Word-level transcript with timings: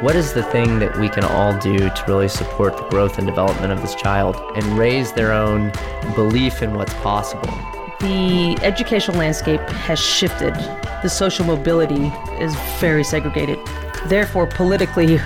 what 0.00 0.14
is 0.14 0.34
the 0.34 0.42
thing 0.42 0.78
that 0.78 0.98
we 0.98 1.08
can 1.08 1.24
all 1.24 1.58
do 1.58 1.78
to 1.78 2.04
really 2.06 2.28
support 2.28 2.76
the 2.76 2.82
growth 2.88 3.16
and 3.16 3.26
development 3.26 3.72
of 3.72 3.80
this 3.80 3.94
child 3.94 4.36
and 4.54 4.78
raise 4.78 5.10
their 5.12 5.32
own 5.32 5.72
belief 6.14 6.62
in 6.62 6.74
what's 6.74 6.92
possible? 6.94 7.48
The 8.00 8.58
educational 8.60 9.16
landscape 9.16 9.60
has 9.60 9.98
shifted. 9.98 10.54
The 11.02 11.08
social 11.08 11.46
mobility 11.46 12.12
is 12.38 12.54
very 12.78 13.04
segregated. 13.04 13.58
Therefore, 14.06 14.46
politically, 14.46 15.16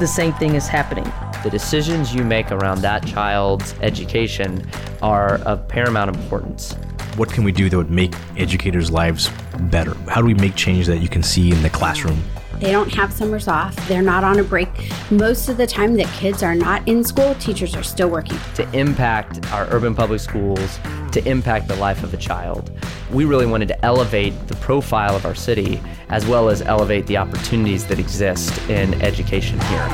the 0.00 0.06
same 0.06 0.32
thing 0.34 0.54
is 0.54 0.66
happening. 0.66 1.04
The 1.42 1.50
decisions 1.50 2.14
you 2.14 2.24
make 2.24 2.50
around 2.50 2.80
that 2.80 3.06
child's 3.06 3.74
education 3.82 4.66
are 5.02 5.34
of 5.40 5.68
paramount 5.68 6.16
importance. 6.16 6.72
What 7.16 7.28
can 7.28 7.44
we 7.44 7.52
do 7.52 7.68
that 7.68 7.76
would 7.76 7.90
make 7.90 8.14
educators' 8.38 8.90
lives 8.90 9.30
better? 9.64 9.92
How 10.08 10.22
do 10.22 10.26
we 10.26 10.34
make 10.34 10.54
change 10.54 10.86
that 10.86 10.98
you 10.98 11.08
can 11.08 11.22
see 11.22 11.52
in 11.52 11.62
the 11.62 11.70
classroom? 11.70 12.22
They 12.64 12.72
don't 12.72 12.90
have 12.94 13.12
summers 13.12 13.46
off. 13.46 13.76
They're 13.88 14.00
not 14.00 14.24
on 14.24 14.38
a 14.38 14.42
break. 14.42 14.70
Most 15.10 15.50
of 15.50 15.58
the 15.58 15.66
time 15.66 15.96
that 15.96 16.06
kids 16.14 16.42
are 16.42 16.54
not 16.54 16.88
in 16.88 17.04
school, 17.04 17.34
teachers 17.34 17.76
are 17.76 17.82
still 17.82 18.08
working. 18.08 18.38
To 18.54 18.66
impact 18.72 19.52
our 19.52 19.66
urban 19.70 19.94
public 19.94 20.18
schools, 20.18 20.78
to 21.12 21.22
impact 21.28 21.68
the 21.68 21.76
life 21.76 22.02
of 22.02 22.14
a 22.14 22.16
child. 22.16 22.70
We 23.12 23.26
really 23.26 23.44
wanted 23.44 23.68
to 23.68 23.84
elevate 23.84 24.32
the 24.48 24.56
profile 24.56 25.14
of 25.14 25.26
our 25.26 25.34
city 25.34 25.78
as 26.08 26.24
well 26.24 26.48
as 26.48 26.62
elevate 26.62 27.06
the 27.06 27.18
opportunities 27.18 27.86
that 27.88 27.98
exist 27.98 28.58
in 28.70 28.94
education 29.02 29.60
here. 29.60 29.86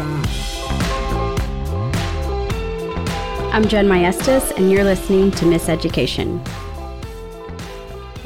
I'm 3.53 3.67
Jen 3.67 3.89
Maestas, 3.89 4.53
and 4.57 4.71
you're 4.71 4.85
listening 4.85 5.33
to 5.33 5.45
Miss 5.45 5.69
Education. 5.69 6.41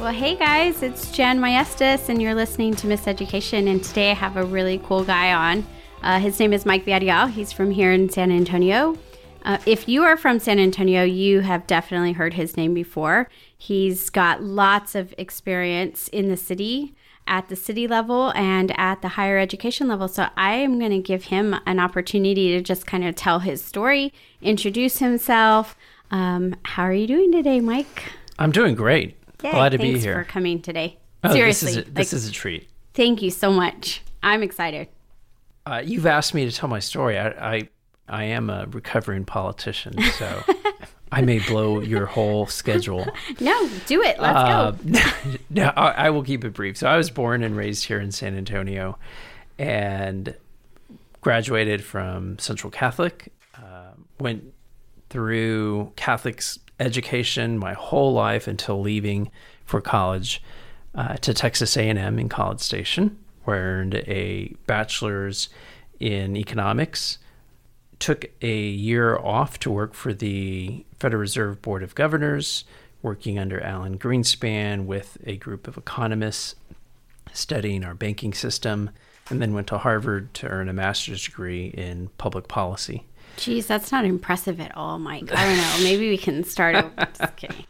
Well, 0.05 0.13
hey 0.13 0.37
guys, 0.37 0.83
it's 0.83 1.11
Jen 1.13 1.41
Maestas, 1.41 2.11
and 2.11 2.21
you're 2.21 2.35
listening 2.35 2.75
to 2.75 2.87
Miss 2.87 3.09
Education. 3.09 3.69
And 3.69 3.83
today 3.83 4.11
I 4.11 4.15
have 4.15 4.37
a 4.37 4.45
really 4.45 4.79
cool 4.85 5.03
guy 5.03 5.33
on. 5.33 5.67
Uh, 6.03 6.19
his 6.19 6.39
name 6.39 6.53
is 6.53 6.67
Mike 6.67 6.85
Villarreal. 6.85 7.31
He's 7.31 7.53
from 7.53 7.71
here 7.71 7.91
in 7.91 8.11
San 8.11 8.31
Antonio. 8.31 8.99
Uh, 9.47 9.57
if 9.65 9.89
you 9.89 10.03
are 10.03 10.19
from 10.19 10.41
San 10.41 10.59
Antonio, 10.59 11.05
you 11.05 11.41
have 11.41 11.67
definitely 11.67 12.13
heard 12.13 12.35
his 12.35 12.55
name 12.55 12.75
before. 12.75 13.31
He's 13.57 14.11
got 14.11 14.43
lots 14.43 14.95
of 14.95 15.15
experience 15.17 16.09
in 16.09 16.29
the 16.29 16.37
city, 16.37 16.95
at 17.27 17.49
the 17.49 17.57
city 17.57 17.89
level, 17.89 18.31
and 18.37 18.79
at 18.79 19.01
the 19.01 19.09
higher 19.09 19.39
education 19.39 19.89
level. 19.89 20.09
So 20.09 20.29
I 20.37 20.57
am 20.57 20.79
going 20.79 20.91
to 20.91 20.99
give 20.99 21.25
him 21.25 21.57
an 21.65 21.81
opportunity 21.81 22.51
to 22.51 22.61
just 22.61 22.87
kind 22.87 23.07
of 23.07 23.15
tell 23.15 23.39
his 23.39 23.65
story, 23.65 24.13
introduce 24.43 24.99
himself. 24.99 25.75
Um, 26.11 26.57
how 26.63 26.83
are 26.83 26.93
you 26.93 27.07
doing 27.07 27.33
today, 27.33 27.61
Mike? 27.61 28.13
I'm 28.39 28.53
doing 28.53 28.75
great. 28.75 29.17
Glad 29.53 29.71
to 29.73 29.79
be 29.79 29.99
here. 29.99 30.15
for 30.15 30.25
coming 30.25 30.61
today. 30.63 30.99
Oh, 31.23 31.33
Seriously, 31.33 31.67
this 31.75 31.77
is 31.77 31.89
a, 31.89 31.91
this 31.91 32.13
like, 32.13 32.17
is 32.19 32.29
a 32.29 32.33
treat. 32.33 32.69
thank 32.95 33.23
you 33.23 33.31
so 33.31 33.51
much. 33.51 34.03
I'm 34.23 34.43
excited. 34.43 34.89
Uh, 35.67 35.83
you've 35.85 36.07
asked 36.07 36.35
me 36.35 36.45
to 36.49 36.53
tell 36.55 36.69
my 36.69 36.79
story. 36.81 37.19
I, 37.19 37.29
I 37.57 37.69
I 38.09 38.25
am 38.25 38.51
a 38.51 38.67
recovering 38.71 39.25
politician, 39.25 39.99
so 40.19 40.43
I 41.11 41.23
may 41.23 41.39
blow 41.39 41.81
your 41.81 42.05
whole 42.07 42.47
schedule. 42.47 43.07
No, 43.41 43.69
do 43.87 44.03
it. 44.03 44.21
Let's 44.21 44.37
Uh, 44.39 44.71
go. 44.73 44.99
no, 45.51 45.73
I, 45.77 46.07
I 46.07 46.11
will 46.11 46.23
keep 46.23 46.45
it 46.45 46.53
brief. 46.53 46.77
So 46.77 46.87
I 46.87 46.97
was 46.99 47.11
born 47.11 47.43
and 47.43 47.57
raised 47.57 47.85
here 47.85 47.99
in 47.99 48.13
San 48.13 48.37
Antonio, 48.37 48.99
and 49.59 50.35
graduated 51.23 51.83
from 51.83 52.39
Central 52.39 52.71
Catholic. 52.71 53.33
Uh, 53.57 53.93
went 54.21 54.53
through 55.09 55.93
Catholic's 55.97 56.59
education 56.81 57.59
my 57.59 57.73
whole 57.75 58.13
life 58.13 58.47
until 58.47 58.81
leaving 58.81 59.31
for 59.65 59.81
college 59.81 60.43
uh, 60.95 61.17
to 61.17 61.35
Texas 61.35 61.77
A&M 61.77 62.19
in 62.19 62.29
College 62.29 62.61
Station, 62.61 63.19
where 63.45 63.57
I 63.57 63.61
earned 63.61 63.95
a 63.95 64.55
bachelor's 64.67 65.49
in 66.01 66.37
economics. 66.37 67.19
Took 67.99 68.27
a 68.43 68.59
year 68.59 69.17
off 69.17 69.59
to 69.61 69.71
work 69.71 69.95
for 69.95 70.13
the 70.13 70.85
Federal 70.99 71.21
Reserve 71.21 71.63
Board 71.63 71.83
of 71.83 71.95
Governors, 71.95 72.65
working 73.03 73.39
under 73.39 73.61
Alan 73.61 73.99
Greenspan 73.99 74.87
with 74.87 75.19
a 75.25 75.37
group 75.37 75.69
of 75.69 75.77
economists 75.77 76.55
studying 77.33 77.85
our 77.85 77.95
banking 77.95 78.33
system, 78.33 78.91
and 79.31 79.41
then 79.41 79.55
went 79.55 79.67
to 79.69 79.79
Harvard 79.79 80.33
to 80.35 80.49
earn 80.49 80.69
a 80.69 80.73
master's 80.73 81.25
degree 81.25 81.67
in 81.69 82.09
public 82.19 82.49
policy. 82.49 83.05
Jeez, 83.37 83.67
that's 83.67 83.91
not 83.93 84.05
impressive 84.05 84.61
at 84.61 84.77
all, 84.77 84.99
Mike. 84.99 85.33
I 85.35 85.45
don't 85.45 85.57
know. 85.57 85.77
Maybe 85.83 86.09
we 86.09 86.19
can 86.19 86.45
start 86.45 86.77
over. 86.77 86.93
Just 87.19 87.37
kidding. 87.37 87.65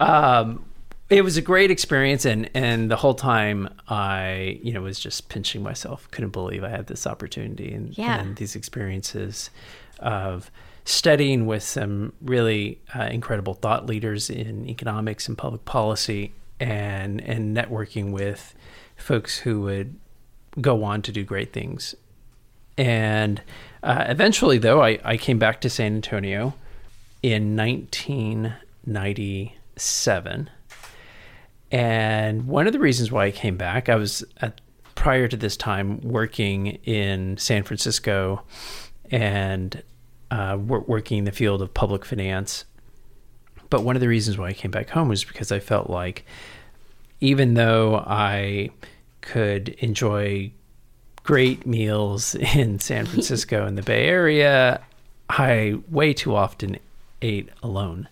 Um, 0.00 0.64
it 1.10 1.22
was 1.22 1.36
a 1.36 1.42
great 1.42 1.70
experience, 1.70 2.24
and 2.24 2.48
and 2.54 2.90
the 2.90 2.96
whole 2.96 3.14
time 3.14 3.68
I, 3.88 4.58
you 4.62 4.72
know, 4.72 4.80
was 4.82 4.98
just 4.98 5.28
pinching 5.28 5.62
myself. 5.62 6.10
Couldn't 6.10 6.30
believe 6.30 6.64
I 6.64 6.70
had 6.70 6.86
this 6.86 7.06
opportunity 7.06 7.72
and, 7.72 7.96
Yeah. 7.96 8.18
and 8.20 8.36
these 8.36 8.56
experiences 8.56 9.50
of 9.98 10.50
studying 10.84 11.46
with 11.46 11.62
some 11.62 12.12
really 12.22 12.80
uh, 12.98 13.02
incredible 13.04 13.54
thought 13.54 13.86
leaders 13.86 14.30
in 14.30 14.68
economics 14.68 15.28
and 15.28 15.36
public 15.36 15.64
policy, 15.66 16.32
and 16.58 17.20
and 17.20 17.54
networking 17.56 18.10
with 18.10 18.54
folks 18.96 19.38
who 19.38 19.60
would 19.60 19.94
go 20.60 20.82
on 20.82 21.02
to 21.02 21.12
do 21.12 21.24
great 21.24 21.52
things. 21.52 21.94
And 22.78 23.42
uh, 23.82 24.04
eventually, 24.08 24.58
though, 24.58 24.82
I, 24.82 24.98
I 25.04 25.16
came 25.16 25.38
back 25.38 25.60
to 25.62 25.70
San 25.70 25.94
Antonio 25.94 26.54
in 27.22 27.56
1997. 27.56 30.50
And 31.70 32.46
one 32.46 32.66
of 32.66 32.72
the 32.72 32.78
reasons 32.78 33.10
why 33.10 33.26
I 33.26 33.30
came 33.30 33.56
back, 33.56 33.88
I 33.88 33.96
was 33.96 34.24
at, 34.40 34.60
prior 34.94 35.28
to 35.28 35.36
this 35.36 35.56
time 35.56 36.00
working 36.02 36.78
in 36.84 37.36
San 37.38 37.62
Francisco 37.62 38.42
and 39.10 39.82
uh, 40.30 40.58
wor- 40.60 40.84
working 40.86 41.18
in 41.18 41.24
the 41.24 41.32
field 41.32 41.62
of 41.62 41.74
public 41.74 42.04
finance. 42.04 42.64
But 43.70 43.84
one 43.84 43.96
of 43.96 44.00
the 44.00 44.08
reasons 44.08 44.36
why 44.36 44.48
I 44.48 44.52
came 44.52 44.70
back 44.70 44.90
home 44.90 45.08
was 45.08 45.24
because 45.24 45.50
I 45.50 45.60
felt 45.60 45.88
like 45.88 46.26
even 47.20 47.54
though 47.54 47.96
I 47.96 48.68
could 49.22 49.70
enjoy 49.78 50.52
great 51.22 51.66
meals 51.66 52.34
in 52.34 52.78
San 52.78 53.06
Francisco 53.06 53.66
and 53.66 53.78
the 53.78 53.82
Bay 53.82 54.06
Area, 54.06 54.80
I 55.28 55.78
way 55.90 56.12
too 56.12 56.34
often 56.34 56.78
ate 57.20 57.48
alone 57.62 58.08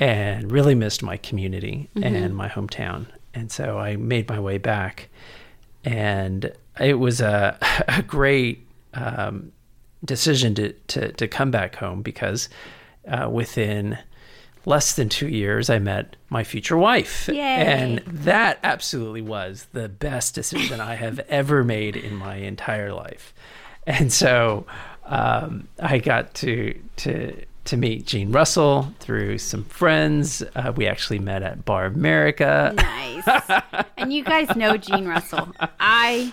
and 0.00 0.50
really 0.50 0.74
missed 0.74 1.02
my 1.02 1.16
community 1.16 1.88
and 2.02 2.34
my 2.36 2.48
hometown. 2.48 3.06
And 3.34 3.50
so 3.50 3.78
I 3.78 3.96
made 3.96 4.28
my 4.28 4.38
way 4.40 4.58
back, 4.58 5.08
and 5.84 6.52
it 6.80 6.94
was 6.94 7.20
a, 7.20 7.58
a 7.88 8.02
great 8.02 8.66
um, 8.94 9.52
decision 10.04 10.54
to, 10.56 10.72
to, 10.72 11.12
to 11.12 11.28
come 11.28 11.50
back 11.50 11.76
home 11.76 12.02
because 12.02 12.48
uh, 13.08 13.28
within 13.30 13.98
less 14.66 14.94
than 14.94 15.08
two 15.08 15.28
years, 15.28 15.70
I 15.70 15.78
met 15.78 16.16
my 16.30 16.44
future 16.44 16.76
wife. 16.76 17.28
Yay. 17.28 17.38
And 17.40 17.98
that 18.06 18.58
absolutely 18.62 19.22
was 19.22 19.66
the 19.72 19.88
best 19.88 20.34
decision 20.34 20.80
I 20.80 20.94
have 20.94 21.20
ever 21.28 21.64
made 21.64 21.96
in 21.96 22.14
my 22.14 22.36
entire 22.36 22.92
life. 22.92 23.34
And 23.86 24.12
so 24.12 24.66
um, 25.04 25.68
I 25.78 25.98
got 25.98 26.34
to 26.34 26.78
to 26.96 27.44
to 27.64 27.76
meet 27.78 28.06
Jeanne 28.06 28.30
Russell 28.30 28.92
through 29.00 29.38
some 29.38 29.64
friends. 29.64 30.42
Uh, 30.54 30.72
we 30.76 30.86
actually 30.86 31.18
met 31.18 31.42
at 31.42 31.64
Bar 31.64 31.86
America. 31.86 32.74
Nice. 32.76 33.26
and 33.96 34.12
you 34.12 34.22
guys 34.22 34.54
know 34.54 34.76
Jeanne 34.76 35.08
Russell. 35.08 35.48
I 35.80 36.32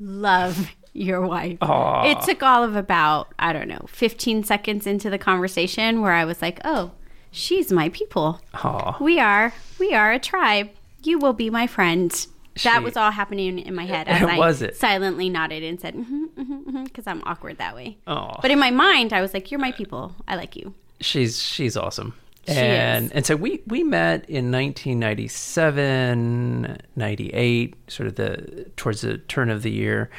love 0.00 0.68
your 0.92 1.20
wife. 1.20 1.58
It 1.60 2.20
took 2.22 2.42
all 2.42 2.64
of 2.64 2.76
about, 2.76 3.28
I 3.38 3.52
don't 3.52 3.68
know, 3.68 3.84
15 3.88 4.44
seconds 4.44 4.86
into 4.86 5.10
the 5.10 5.18
conversation 5.18 6.00
where 6.00 6.12
I 6.12 6.24
was 6.24 6.42
like, 6.42 6.60
oh, 6.64 6.92
she's 7.34 7.70
my 7.72 7.88
people. 7.90 8.40
Aw. 8.54 8.96
We 9.00 9.18
are, 9.20 9.52
we 9.78 9.92
are 9.92 10.12
a 10.12 10.18
tribe. 10.18 10.70
You 11.02 11.18
will 11.18 11.32
be 11.34 11.50
my 11.50 11.66
friend. 11.66 12.26
That 12.62 12.82
was 12.84 12.96
all 12.96 13.10
happening 13.10 13.58
in 13.58 13.74
my 13.74 13.84
head 13.84 14.06
as 14.14 14.22
I 14.22 14.38
Was 14.38 14.62
it? 14.62 14.76
silently 14.76 15.28
nodded 15.28 15.62
and 15.64 15.80
said, 15.80 15.94
mm-hmm, 15.94 16.24
mm-hmm, 16.40 16.84
because 16.84 17.06
I'm 17.06 17.22
awkward 17.24 17.58
that 17.58 17.74
way. 17.74 17.96
Aw. 18.06 18.40
But 18.40 18.50
in 18.52 18.58
my 18.58 18.70
mind, 18.70 19.12
I 19.12 19.20
was 19.20 19.34
like, 19.34 19.50
you're 19.50 19.60
my 19.60 19.72
people. 19.72 20.14
I 20.28 20.36
like 20.36 20.56
you. 20.56 20.72
she's 21.00 21.42
she's 21.42 21.76
awesome. 21.76 22.14
She 22.46 22.54
and 22.54 23.06
is. 23.06 23.12
and 23.12 23.26
so 23.26 23.36
we 23.36 23.62
we 23.66 23.82
met 23.82 24.28
in 24.28 24.52
1997, 24.52 26.78
98, 26.96 27.74
sort 27.90 28.06
of 28.06 28.14
the 28.16 28.66
towards 28.76 29.00
the 29.00 29.18
turn 29.18 29.50
of 29.50 29.62
the 29.62 29.70
year, 29.70 30.10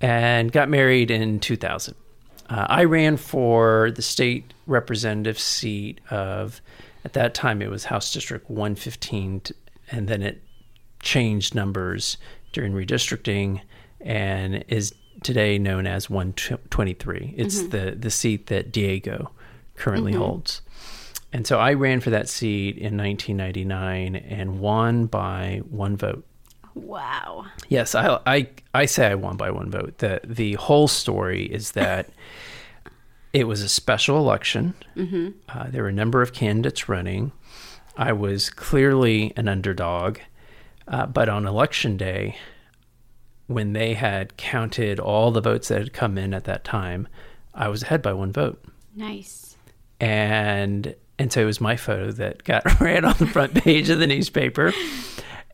and 0.00 0.50
got 0.50 0.68
married 0.68 1.10
in 1.10 1.40
2000. 1.40 1.94
Uh, 2.48 2.66
I 2.68 2.84
ran 2.84 3.16
for 3.16 3.90
the 3.90 4.02
state 4.02 4.52
representative 4.66 5.38
seat 5.38 6.00
of, 6.10 6.60
at 7.04 7.14
that 7.14 7.34
time 7.34 7.62
it 7.62 7.70
was 7.70 7.84
House 7.84 8.12
District 8.12 8.48
115, 8.50 9.40
t- 9.40 9.54
and 9.90 10.08
then 10.08 10.22
it 10.22 10.42
changed 11.00 11.54
numbers 11.54 12.16
during 12.52 12.72
redistricting 12.72 13.60
and 14.00 14.64
is 14.68 14.94
today 15.22 15.58
known 15.58 15.86
as 15.86 16.10
123. 16.10 17.34
It's 17.36 17.62
the, 17.68 17.96
the 17.98 18.10
seat 18.10 18.46
that 18.48 18.72
Diego 18.72 19.30
currently 19.74 20.12
holds. 20.12 20.60
And 21.32 21.46
so 21.46 21.58
I 21.58 21.72
ran 21.72 22.00
for 22.00 22.10
that 22.10 22.28
seat 22.28 22.76
in 22.76 22.96
1999 22.96 24.16
and 24.16 24.60
won 24.60 25.06
by 25.06 25.62
one 25.68 25.96
vote. 25.96 26.24
Wow. 26.74 27.46
Yes, 27.68 27.94
I, 27.94 28.18
I, 28.26 28.48
I 28.74 28.86
say 28.86 29.06
I 29.06 29.14
won 29.14 29.36
by 29.36 29.50
one 29.50 29.70
vote. 29.70 29.98
The, 29.98 30.20
the 30.24 30.54
whole 30.54 30.88
story 30.88 31.44
is 31.44 31.72
that 31.72 32.10
it 33.32 33.44
was 33.44 33.62
a 33.62 33.68
special 33.68 34.18
election. 34.18 34.74
Mm-hmm. 34.96 35.30
Uh, 35.48 35.70
there 35.70 35.82
were 35.82 35.88
a 35.88 35.92
number 35.92 36.22
of 36.22 36.32
candidates 36.32 36.88
running. 36.88 37.32
I 37.96 38.12
was 38.12 38.50
clearly 38.50 39.32
an 39.36 39.48
underdog. 39.48 40.18
Uh, 40.86 41.06
but 41.06 41.28
on 41.28 41.46
election 41.46 41.96
day, 41.96 42.36
when 43.46 43.72
they 43.72 43.94
had 43.94 44.36
counted 44.36 45.00
all 45.00 45.30
the 45.30 45.40
votes 45.40 45.68
that 45.68 45.78
had 45.78 45.92
come 45.92 46.18
in 46.18 46.34
at 46.34 46.44
that 46.44 46.64
time, 46.64 47.08
I 47.54 47.68
was 47.68 47.82
ahead 47.82 48.02
by 48.02 48.12
one 48.12 48.32
vote. 48.32 48.62
Nice. 48.94 49.56
And 50.00 50.94
and 51.18 51.32
so 51.32 51.42
it 51.42 51.44
was 51.44 51.60
my 51.60 51.76
photo 51.76 52.10
that 52.12 52.44
got 52.44 52.80
ran 52.80 53.04
on 53.04 53.14
the 53.18 53.26
front 53.26 53.54
page 53.54 53.88
of 53.88 53.98
the 53.98 54.06
newspaper. 54.14 54.72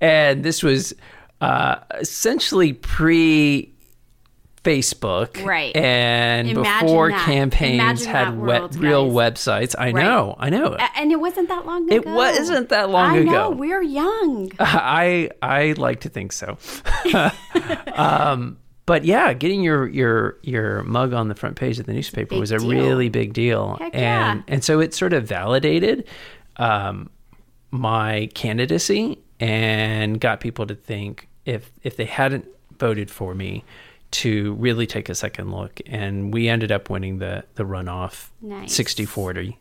And 0.00 0.42
this 0.44 0.62
was 0.62 0.94
uh, 1.40 1.76
essentially 1.98 2.72
pre 2.72 3.72
Facebook, 4.62 5.42
Right. 5.42 5.74
And 5.74 6.46
Imagine 6.50 6.86
before 6.86 7.08
that. 7.10 7.24
campaigns 7.24 7.80
Imagine 8.04 8.06
had 8.08 8.38
web, 8.38 8.74
real 8.76 9.10
websites. 9.10 9.74
I 9.78 9.90
Right. 9.90 10.04
know, 10.04 10.36
I 10.38 10.50
know. 10.50 10.76
A- 10.78 10.98
And 10.98 11.10
it 11.10 11.18
wasn't 11.18 11.48
that 11.48 11.64
long 11.64 11.84
ago. 11.90 11.94
It 11.96 12.04
wasn't 12.06 12.68
that 12.68 12.90
long 12.90 13.10
I 13.12 13.16
ago. 13.20 13.30
know. 13.30 13.50
We're 13.52 13.80
young. 13.82 14.52
I 14.60 15.30
I 15.40 15.72
like 15.78 16.00
to 16.00 16.10
think 16.10 16.32
so. 16.32 16.58
um, 17.94 18.58
but 18.86 19.04
yeah, 19.04 19.32
getting 19.32 19.62
your 19.62 19.86
your 19.88 20.38
your 20.42 20.82
mug 20.82 21.12
on 21.12 21.28
the 21.28 21.34
front 21.34 21.56
page 21.56 21.78
of 21.78 21.86
the 21.86 21.92
newspaper 21.92 22.30
Big 22.30 22.40
was 22.40 22.50
a 22.50 22.58
deal. 22.58 22.68
really 22.68 23.08
big 23.08 23.32
deal, 23.32 23.76
Heck 23.78 23.94
and 23.94 24.40
yeah. 24.40 24.42
and 24.54 24.64
so 24.64 24.80
it 24.80 24.94
sort 24.94 25.12
of 25.12 25.24
validated 25.24 26.06
um, 26.56 27.08
my 27.70 28.28
candidacy 28.34 29.18
and 29.40 30.20
got 30.20 30.38
people 30.40 30.66
to 30.66 30.74
think 30.74 31.28
if 31.44 31.72
if 31.82 31.96
they 31.96 32.04
hadn't 32.04 32.46
voted 32.78 33.10
for 33.10 33.34
me 33.34 33.64
to 34.12 34.54
really 34.54 34.86
take 34.86 35.08
a 35.08 35.14
second 35.14 35.50
look 35.52 35.80
and 35.86 36.32
we 36.34 36.48
ended 36.48 36.70
up 36.70 36.90
winning 36.90 37.18
the 37.18 37.44
the 37.54 37.64
runoff 37.64 38.28
Nice. 38.42 38.76
60-40 38.78 39.56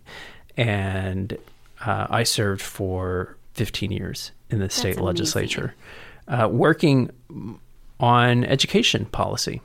and 0.57 1.37
uh, 1.85 2.07
I 2.09 2.23
served 2.23 2.61
for 2.61 3.37
15 3.53 3.91
years 3.91 4.31
in 4.49 4.59
the 4.59 4.69
state 4.69 4.89
amazing. 4.95 5.03
legislature 5.05 5.75
uh, 6.27 6.47
working 6.51 7.09
on 7.99 8.43
education 8.43 9.05
policy 9.05 9.61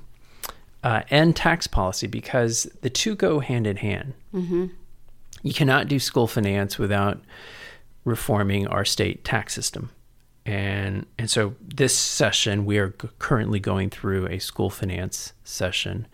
uh, 0.83 1.03
and 1.11 1.35
tax 1.35 1.67
policy 1.67 2.07
because 2.07 2.69
the 2.83 2.91
two 2.91 3.15
go 3.15 3.41
hand 3.41 3.67
in 3.67 3.77
hand. 3.77 4.13
You 5.43 5.53
cannot 5.55 5.89
do 5.89 5.99
school 5.99 6.27
finance 6.27 6.79
without 6.79 7.21
reforming 8.05 8.67
our 8.67 8.85
state 8.85 9.25
tax 9.25 9.55
system. 9.55 9.91
And 10.47 11.07
and 11.19 11.31
so 11.31 11.55
this 11.61 11.97
session 11.97 12.67
we 12.67 12.79
are 12.79 12.91
currently 13.19 13.61
going 13.61 13.91
through 13.91 14.27
a 14.29 14.39
school 14.39 14.69
finance 14.71 15.33
session 15.45 16.07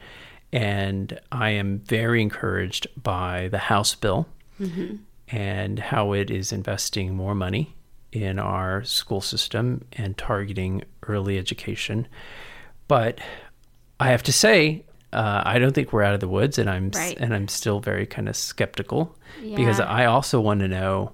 and 0.53 1.19
I 1.32 1.50
am 1.50 1.79
very 1.81 2.23
encouraged 2.23 2.87
by 3.00 3.49
the 3.49 3.59
House 3.59 3.94
bill 3.94 4.27
and 5.32 5.79
how 5.79 6.12
it 6.12 6.31
is 6.31 6.53
investing 6.53 7.15
more 7.15 7.35
money 7.35 7.75
in 8.12 8.38
our 8.38 8.85
school 8.85 9.21
system 9.21 9.85
and 9.94 10.19
targeting 10.19 10.82
early 11.06 11.38
education. 11.38 12.06
But 12.88 13.21
I 14.00 14.09
have 14.11 14.23
to 14.25 14.32
say, 14.32 14.85
uh, 15.12 15.43
I 15.47 15.59
don't 15.59 15.73
think 15.73 15.93
we're 15.93 16.03
out 16.03 16.15
of 16.15 16.21
the 16.21 16.29
woods, 16.29 16.59
and 16.59 16.69
I'm 16.69 16.91
Right. 16.94 17.17
and 17.21 17.32
I'm 17.35 17.49
still 17.49 17.81
very 17.81 18.05
kind 18.06 18.29
of 18.29 18.37
skeptical 18.37 19.17
because 19.56 19.79
I 19.81 20.05
also 20.06 20.41
want 20.41 20.61
to 20.61 20.69
know 20.69 21.12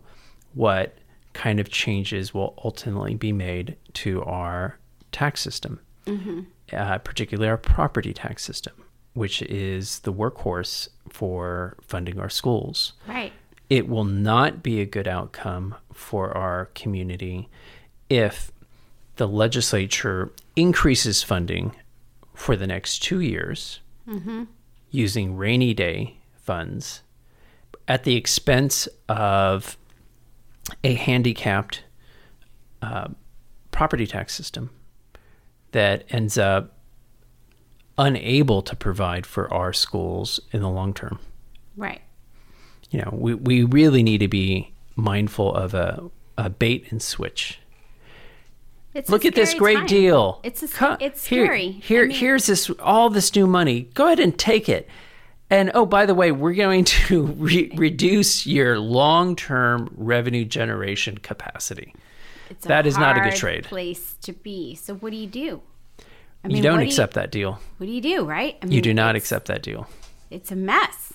what 0.55 0.97
kind 1.37 1.61
of 1.61 1.69
changes 1.71 2.33
will 2.35 2.55
ultimately 2.65 3.15
be 3.15 3.33
made 3.33 3.77
to 3.93 4.23
our 4.25 4.79
tax 5.13 5.41
system, 5.41 5.79
uh, 6.73 6.99
particularly 6.99 7.49
our 7.49 7.57
property 7.59 8.13
tax 8.13 8.43
system, 8.45 8.73
which 9.15 9.43
is 9.43 10.01
the 10.01 10.13
workhorse 10.13 10.89
for 11.09 11.77
funding 11.83 12.19
our 12.19 12.31
schools. 12.31 12.95
Right. 13.07 13.33
it 13.69 13.89
will 13.89 14.05
not 14.05 14.63
be 14.63 14.81
a 14.81 14.87
good 14.87 15.09
outcome 15.09 15.75
for 15.93 16.37
our 16.37 16.67
community 16.75 17.49
if 18.09 18.53
the 19.17 19.27
legislature 19.27 20.31
increases 20.55 21.23
funding 21.25 21.73
for 22.35 22.55
the 22.57 22.67
next 22.67 23.01
two 23.03 23.21
years 23.21 23.81
using 24.91 25.37
rainy 25.37 25.75
day 25.75 26.17
funds 26.37 27.03
at 27.89 28.05
the 28.05 28.15
expense 28.15 28.87
of 29.09 29.77
a 30.85 30.95
handicapped 30.95 31.83
uh, 32.83 33.09
property 33.71 34.07
tax 34.07 34.35
system 34.35 34.71
that 35.73 36.05
ends 36.11 36.37
up 36.39 36.73
unable 37.99 38.63
to 38.63 38.77
provide 38.77 39.27
for 39.27 39.53
our 39.53 39.73
schools 39.73 40.41
in 40.53 40.61
the 40.61 40.69
long 40.69 40.93
term 40.93 41.19
Right. 41.77 42.01
you 42.91 43.01
know, 43.01 43.11
we, 43.13 43.35
we 43.35 43.63
really 43.65 44.03
need 44.03 44.19
to 44.19 44.29
be 44.29 44.73
mindful 44.97 45.55
of 45.55 45.75
a, 45.75 46.03
a 46.39 46.49
bait 46.49 46.87
and 46.91 47.03
switch. 47.03 47.59
It's 48.95 49.11
Look 49.11 49.27
at 49.27 49.35
this 49.35 49.53
great 49.53 49.77
time. 49.79 49.87
deal. 49.87 50.41
It's 50.43 50.63
a, 50.63 50.97
it's 51.01 51.27
here- 51.27 51.45
scary. 51.45 51.71
Here, 51.73 52.05
I 52.05 52.07
mean, 52.07 52.17
here's 52.17 52.47
this 52.47 52.71
all 52.81 53.11
this 53.11 53.35
new 53.37 53.47
money. 53.47 53.91
Go 53.93 54.07
ahead 54.07 54.21
and 54.21 54.39
take 54.39 54.71
it. 54.71 54.89
And 55.49 55.71
oh, 55.75 55.87
by 55.87 56.07
the 56.07 56.15
way, 56.15 56.33
we're 56.33 56.55
going 56.55 56.85
to 56.85 57.27
re- 57.39 57.71
reduce 57.77 58.47
your 58.47 58.79
long-term 58.79 59.93
revenue 59.97 60.45
generation 60.45 61.19
capacity. 61.19 61.95
it's 62.51 62.65
a 62.65 62.69
that 62.69 62.87
is 62.87 62.99
not 62.99 63.17
a 63.17 63.21
good 63.21 63.37
trade. 63.37 63.65
Place 63.65 64.15
to 64.23 64.33
be. 64.33 64.75
So 64.75 64.95
what 64.97 65.11
do 65.11 65.17
you 65.17 65.27
do? 65.29 65.63
I 66.45 66.49
you 66.49 66.63
don't 66.63 66.75
what 66.77 66.81
do 66.83 66.87
accept 66.87 67.15
that 67.15 67.31
deal. 67.31 67.61
what 67.79 67.87
do 67.87 67.93
you 67.93 68.01
do? 68.01 68.25
Right? 68.25 68.57
I 68.63 68.67
mean, 68.67 68.73
You 68.73 68.83
do 68.83 68.95
not 68.95 69.17
accept 69.17 69.47
that 69.47 69.63
deal. 69.63 69.89
it's 70.31 70.51
a 70.53 70.57
mess. 70.57 71.13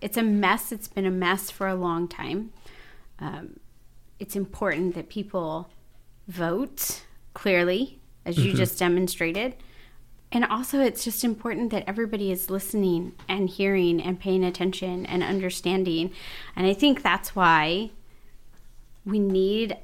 It's 0.00 0.16
a 0.16 0.22
mess. 0.22 0.70
It's 0.72 0.86
been 0.88 1.06
a 1.06 1.10
mess 1.10 1.50
for 1.50 1.66
a 1.66 1.74
long 1.74 2.06
time. 2.08 2.52
Um, 3.18 3.58
it's 4.20 4.36
important 4.36 4.94
that 4.94 5.08
people 5.08 5.70
vote 6.28 7.02
clearly, 7.34 7.98
as 8.24 8.38
you 8.38 8.52
just 8.52 8.78
demonstrated. 8.78 9.54
And 10.30 10.44
also, 10.44 10.80
it's 10.80 11.04
just 11.04 11.24
important 11.24 11.70
that 11.70 11.84
everybody 11.86 12.30
is 12.30 12.50
listening 12.50 13.12
and 13.28 13.48
hearing 13.48 14.00
and 14.00 14.20
paying 14.20 14.44
attention 14.44 15.06
and 15.06 15.22
understanding. 15.22 16.12
And 16.54 16.66
I 16.66 16.74
think 16.74 17.02
that's 17.02 17.34
why 17.34 17.90
we 19.06 19.18
need 19.18 19.78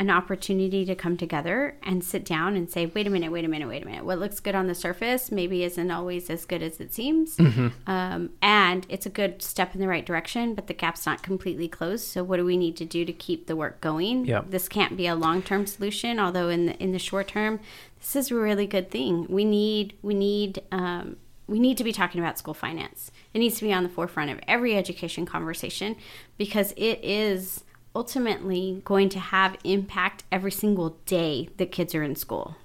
an 0.00 0.10
opportunity 0.10 0.84
to 0.84 0.94
come 0.94 1.16
together 1.16 1.76
and 1.82 2.04
sit 2.04 2.24
down 2.24 2.54
and 2.54 2.70
say, 2.70 2.86
wait 2.86 3.08
a 3.08 3.10
minute, 3.10 3.32
wait 3.32 3.44
a 3.44 3.48
minute, 3.48 3.66
wait 3.66 3.82
a 3.82 3.86
minute. 3.86 4.04
What 4.04 4.20
looks 4.20 4.38
good 4.38 4.54
on 4.54 4.68
the 4.68 4.74
surface 4.74 5.32
maybe 5.32 5.64
isn't 5.64 5.90
always 5.90 6.30
as 6.30 6.44
good 6.44 6.62
as 6.62 6.80
it 6.80 6.94
seems. 6.94 7.38
Um, 7.86 8.30
and 8.42 8.86
it's 8.88 9.06
a 9.06 9.10
good 9.10 9.42
step 9.42 9.74
in 9.74 9.80
the 9.80 9.88
right 9.88 10.04
direction, 10.04 10.54
but 10.54 10.66
the 10.66 10.74
gap's 10.74 11.06
not 11.06 11.22
completely 11.22 11.68
closed. 11.68 12.06
So, 12.06 12.22
what 12.22 12.36
do 12.36 12.44
we 12.44 12.56
need 12.56 12.76
to 12.76 12.84
do 12.84 13.04
to 13.04 13.12
keep 13.12 13.46
the 13.46 13.56
work 13.56 13.80
going? 13.80 14.26
Yep. 14.26 14.50
This 14.50 14.68
can't 14.68 14.96
be 14.96 15.06
a 15.06 15.14
long 15.14 15.42
term 15.42 15.66
solution, 15.66 16.18
although 16.18 16.48
in 16.48 16.66
the, 16.66 16.76
in 16.76 16.92
the 16.92 16.98
short 16.98 17.28
term, 17.28 17.60
this 17.98 18.16
is 18.16 18.30
a 18.30 18.34
really 18.34 18.66
good 18.66 18.90
thing. 18.90 19.26
We 19.28 19.44
need, 19.44 19.94
we 20.02 20.14
need, 20.14 20.62
um, 20.72 21.16
we 21.46 21.58
need 21.58 21.78
to 21.78 21.84
be 21.84 21.92
talking 21.92 22.20
about 22.20 22.38
school 22.38 22.54
finance. 22.54 23.10
It 23.34 23.38
needs 23.38 23.56
to 23.58 23.64
be 23.64 23.72
on 23.72 23.82
the 23.82 23.88
forefront 23.88 24.30
of 24.30 24.40
every 24.46 24.76
education 24.76 25.26
conversation 25.26 25.96
because 26.36 26.72
it 26.76 27.00
is 27.02 27.64
ultimately 27.94 28.82
going 28.84 29.08
to 29.08 29.18
have 29.18 29.56
impact 29.64 30.24
every 30.30 30.52
single 30.52 30.90
day 31.06 31.48
that 31.56 31.72
kids 31.72 31.94
are 31.94 32.02
in 32.02 32.14
school. 32.14 32.56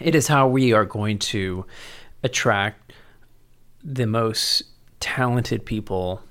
It 0.00 0.14
is 0.14 0.28
how 0.28 0.48
we 0.48 0.72
are 0.72 0.84
going 0.84 1.18
to 1.18 1.66
attract 2.22 2.92
the 3.84 4.06
most 4.06 4.62
talented 5.00 5.66
people 5.66 6.22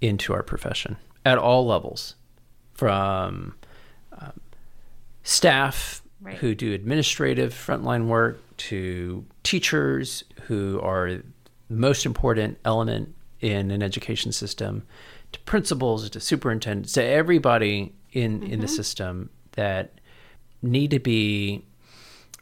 into 0.00 0.34
our 0.34 0.42
profession 0.42 0.96
at 1.24 1.38
all 1.38 1.66
levels, 1.66 2.14
from 2.74 3.54
um, 4.12 4.32
staff 5.22 6.02
Right. 6.20 6.38
who 6.38 6.54
do 6.54 6.72
administrative 6.72 7.52
frontline 7.52 8.06
work 8.06 8.40
to 8.56 9.24
teachers 9.42 10.24
who 10.44 10.80
are 10.80 11.10
the 11.16 11.22
most 11.68 12.06
important 12.06 12.58
element 12.64 13.14
in 13.40 13.70
an 13.70 13.82
education 13.82 14.32
system 14.32 14.86
to 15.32 15.40
principals 15.40 16.08
to 16.08 16.20
superintendents 16.20 16.92
to 16.94 17.04
everybody 17.04 17.92
in 18.12 18.42
in 18.44 18.60
the 18.60 18.68
system 18.68 19.28
that 19.52 19.92
need 20.62 20.90
to 20.90 20.98
be 20.98 21.64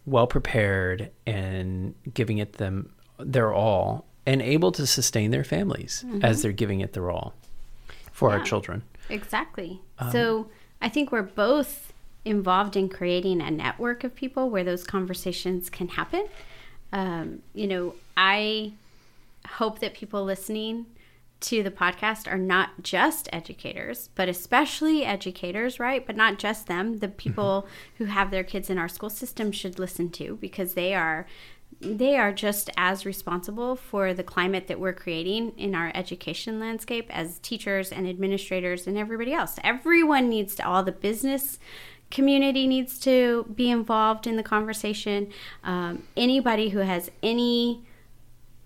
well 0.07 0.27
prepared 0.27 1.11
and 1.27 1.95
giving 2.13 2.39
it 2.39 2.55
them 2.55 2.93
their 3.19 3.53
all 3.53 4.05
and 4.27 4.41
able 4.43 4.71
to 4.73 4.87
sustain 4.87 5.31
their 5.31 5.45
families 5.45 6.05
as 6.23 6.43
they're 6.43 6.53
giving 6.53 6.81
it 6.81 6.93
their 6.93 7.11
all 7.11 7.35
for 8.13 8.31
our 8.31 8.41
children. 8.43 8.83
Exactly. 9.11 9.81
Um, 9.99 10.13
so 10.13 10.49
I 10.81 10.89
think 10.89 11.11
we're 11.11 11.23
both 11.23 11.93
involved 12.25 12.77
in 12.77 12.89
creating 12.89 13.41
a 13.41 13.51
network 13.51 14.05
of 14.05 14.15
people 14.15 14.51
where 14.51 14.65
those 14.65 14.85
conversations 14.85 15.69
can 15.69 15.89
happen. 15.89 16.27
Um, 16.93 17.43
you 17.55 17.67
know, 17.67 17.95
I 18.17 18.73
hope 19.47 19.81
that 19.81 19.95
people 19.95 20.25
listening 20.25 20.87
to 21.41 21.63
the 21.63 21.71
podcast 21.71 22.31
are 22.33 22.39
not 22.39 22.83
just 22.83 23.29
educators, 23.31 24.09
but 24.15 24.29
especially 24.29 25.05
educators, 25.05 25.79
right? 25.79 26.07
But 26.07 26.17
not 26.17 26.39
just 26.39 26.67
them. 26.67 26.99
The 26.99 27.09
people 27.09 27.67
who 27.99 28.07
have 28.07 28.31
their 28.31 28.45
kids 28.45 28.71
in 28.71 28.79
our 28.79 28.89
school 28.89 29.11
system 29.11 29.53
should 29.53 29.79
listen 29.79 30.09
to 30.13 30.37
because 30.41 30.75
they 30.75 30.95
are 30.95 31.27
they 31.81 32.17
are 32.17 32.33
just 32.33 32.71
as 32.77 33.05
responsible 33.05 33.77
for 33.77 34.15
the 34.15 34.23
climate 34.23 34.69
that 34.69 34.81
we're 34.81 34.93
creating 34.93 35.53
in 35.59 35.75
our 35.75 35.91
education 35.95 36.61
landscape 36.61 37.07
as 37.11 37.41
teachers 37.41 37.91
and 37.93 38.09
administrators 38.09 38.87
and 38.87 38.97
everybody 38.97 39.33
else. 39.33 39.59
Everyone 39.63 40.29
needs 40.29 40.55
to, 40.55 40.67
all 40.67 40.83
the 40.83 40.93
business 40.93 41.59
community 42.11 42.67
needs 42.67 42.99
to 43.01 43.45
be 43.55 43.71
involved 43.71 44.27
in 44.27 44.37
the 44.37 44.43
conversation. 44.43 45.31
Um, 45.63 46.05
anybody 46.17 46.71
who 46.71 46.79
has 46.79 47.11
any 47.23 47.85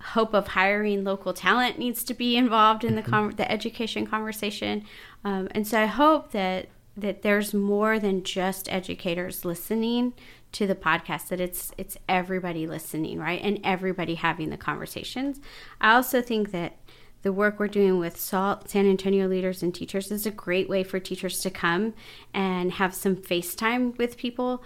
hope 0.01 0.33
of 0.33 0.49
hiring 0.49 1.03
local 1.05 1.33
talent 1.33 1.79
needs 1.79 2.05
to 2.05 2.15
be 2.15 2.37
involved 2.45 2.85
in 2.85 2.95
the 2.95 3.03
con- 3.03 3.35
the 3.37 3.51
education 3.51 4.07
conversation. 4.07 4.85
Um, 5.25 5.49
and 5.53 5.67
so 5.67 5.83
I 5.83 5.87
hope 5.87 6.33
that 6.33 6.69
that 6.97 7.23
there's 7.23 7.55
more 7.55 7.99
than 8.01 8.25
just 8.25 8.71
educators 8.73 9.45
listening 9.45 10.15
to 10.51 10.67
the 10.67 10.75
podcast 10.75 11.29
that 11.29 11.41
it's 11.41 11.73
it's 11.77 11.97
everybody 12.09 12.67
listening 12.67 13.19
right 13.19 13.41
and 13.43 13.61
everybody 13.63 14.15
having 14.15 14.49
the 14.51 14.57
conversations 14.57 15.41
i 15.81 15.93
also 15.95 16.23
think 16.23 16.53
that 16.53 16.77
the 17.23 17.33
work 17.33 17.59
we're 17.59 17.69
doing 17.69 17.99
with 17.99 18.19
salt 18.19 18.69
san 18.69 18.87
antonio 18.87 19.27
leaders 19.27 19.63
and 19.63 19.75
teachers 19.75 20.11
is 20.11 20.27
a 20.27 20.31
great 20.31 20.69
way 20.69 20.83
for 20.83 20.99
teachers 20.99 21.41
to 21.41 21.51
come 21.51 21.95
and 22.33 22.73
have 22.73 22.95
some 22.95 23.17
facetime 23.17 23.97
with 23.99 24.17
people 24.17 24.63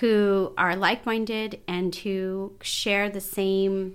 who 0.00 0.52
are 0.56 0.76
like-minded 0.76 1.60
and 1.66 1.94
who 1.96 2.52
share 2.60 3.08
the 3.08 3.20
same 3.20 3.94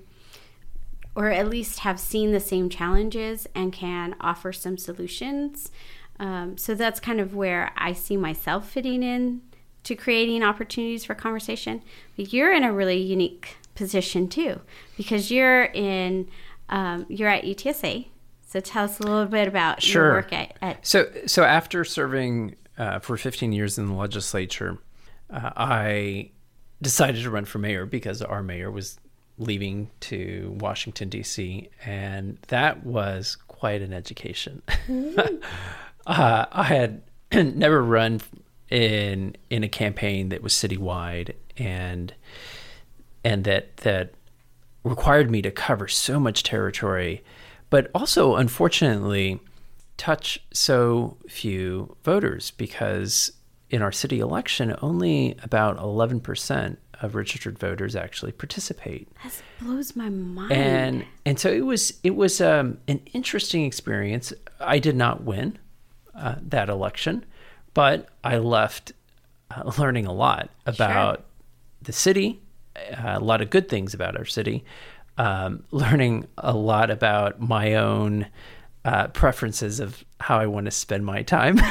or 1.16 1.32
at 1.32 1.50
least 1.50 1.80
have 1.80 2.00
seen 2.00 2.32
the 2.32 2.40
same 2.40 2.70
challenges 2.70 3.48
and 3.56 3.74
can 3.74 4.16
offer 4.20 4.54
some 4.54 4.78
solutions 4.78 5.72
um, 6.20 6.58
so 6.58 6.74
that's 6.74 7.00
kind 7.00 7.20
of 7.20 7.36
where 7.36 7.72
i 7.78 7.94
see 7.94 8.18
myself 8.18 8.70
fitting 8.70 9.02
in 9.02 9.42
to 9.88 9.96
creating 9.96 10.44
opportunities 10.44 11.06
for 11.06 11.16
conversation. 11.16 11.82
But 12.18 12.34
you're 12.34 12.52
in 12.52 12.66
a 12.66 12.74
really 12.74 12.98
unique 12.98 13.56
position 13.74 14.28
too, 14.28 14.60
because 14.98 15.32
you're 15.32 15.64
in 15.64 16.28
um, 16.70 17.06
you're 17.10 17.30
at 17.30 17.44
UTSA. 17.44 18.08
So 18.46 18.60
tell 18.60 18.86
us 18.86 19.00
a 19.00 19.04
little 19.04 19.26
bit 19.26 19.48
about 19.48 19.82
Sure. 19.82 20.06
your 20.06 20.14
work 20.14 20.34
at, 20.34 20.56
at 20.62 20.86
So, 20.88 21.12
so 21.26 21.44
after 21.44 21.84
serving 21.84 22.56
uh, 22.78 23.00
for 23.00 23.18
15 23.18 23.52
years 23.52 23.78
in 23.78 23.88
the 23.88 23.94
legislature, 23.94 24.78
uh, 25.30 25.52
I 25.58 26.32
decided 26.82 27.24
to 27.24 27.30
run 27.30 27.46
for 27.46 27.60
mayor 27.60 27.86
because 27.86 28.22
our 28.22 28.42
mayor 28.42 28.72
was 28.72 29.00
leaving 29.38 29.90
to 30.00 30.56
Washington 30.60 31.10
D.C., 31.10 31.70
and 31.86 32.38
that 32.48 32.86
was 32.86 33.36
quite 33.48 33.82
an 33.82 33.94
education. 33.94 34.62
uh, 36.08 36.46
I 36.52 36.64
had 36.64 37.02
never 37.32 37.84
run 37.84 38.22
in 38.70 39.36
in 39.50 39.64
a 39.64 39.70
campaign 39.70 40.30
that 40.30 40.44
was 40.44 40.54
citywide 40.54 41.34
and 41.58 42.14
and 43.24 43.46
that 43.46 43.78
that 43.78 44.14
required 44.88 45.30
me 45.30 45.42
to 45.42 45.52
cover 45.52 45.88
so 45.88 46.20
much 46.20 46.44
territory, 46.44 47.24
but 47.70 47.90
also 47.94 48.36
unfortunately 48.36 49.40
touch 49.98 50.40
so 50.54 51.18
few 51.28 51.96
voters 52.04 52.52
because 52.52 53.32
in 53.70 53.82
our 53.82 53.92
city 53.92 54.20
election, 54.20 54.76
only 54.82 55.36
about 55.44 55.78
11% 55.78 56.78
of 57.02 57.16
registered 57.16 57.60
voters 57.60 57.96
actually 57.96 58.32
participate. 58.32 59.10
That 59.24 59.42
blows 59.62 59.96
my 59.96 60.10
mind. 60.10 60.52
And 60.52 61.06
and 61.26 61.40
so 61.40 61.50
it 61.50 61.66
was 61.66 61.94
it 62.04 62.16
was 62.16 62.42
um, 62.42 62.80
an 62.88 63.02
interesting 63.14 63.66
experience. 63.66 64.34
I 64.60 64.80
did 64.80 64.96
not 64.96 65.24
win 65.24 65.60
uh, 66.16 66.36
that 66.42 66.70
election, 66.70 67.26
but 67.74 68.10
I 68.24 68.38
left 68.38 68.94
uh, 69.52 69.72
learning 69.78 70.06
a 70.06 70.14
lot 70.14 70.50
about 70.66 71.26
the 71.82 71.94
city, 71.94 72.42
a 72.98 73.20
lot 73.20 73.42
of 73.42 73.50
good 73.50 73.70
things 73.70 73.94
about 73.94 74.18
our 74.18 74.26
city, 74.26 74.64
um, 75.18 75.64
learning 75.72 76.28
a 76.38 76.54
lot 76.54 76.90
about 76.90 77.40
my 77.42 77.76
own 77.76 78.28
uh, 78.86 79.08
preferences 79.08 79.80
of 79.80 80.04
how 80.20 80.40
I 80.40 80.46
want 80.48 80.66
to 80.66 80.72
spend 80.72 81.06
my 81.06 81.22
time. 81.24 81.60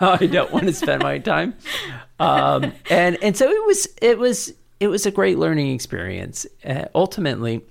I 0.00 0.28
don't 0.30 0.52
want 0.52 0.66
to 0.66 0.72
spend 0.72 1.02
my 1.02 1.18
time, 1.18 1.54
um, 2.18 2.72
and 2.90 3.16
and 3.22 3.36
so 3.36 3.48
it 3.48 3.66
was 3.66 3.88
it 4.02 4.18
was 4.18 4.52
it 4.80 4.88
was 4.88 5.06
a 5.06 5.10
great 5.10 5.38
learning 5.38 5.72
experience. 5.72 6.46
Uh, 6.64 6.84
ultimately, 6.94 7.62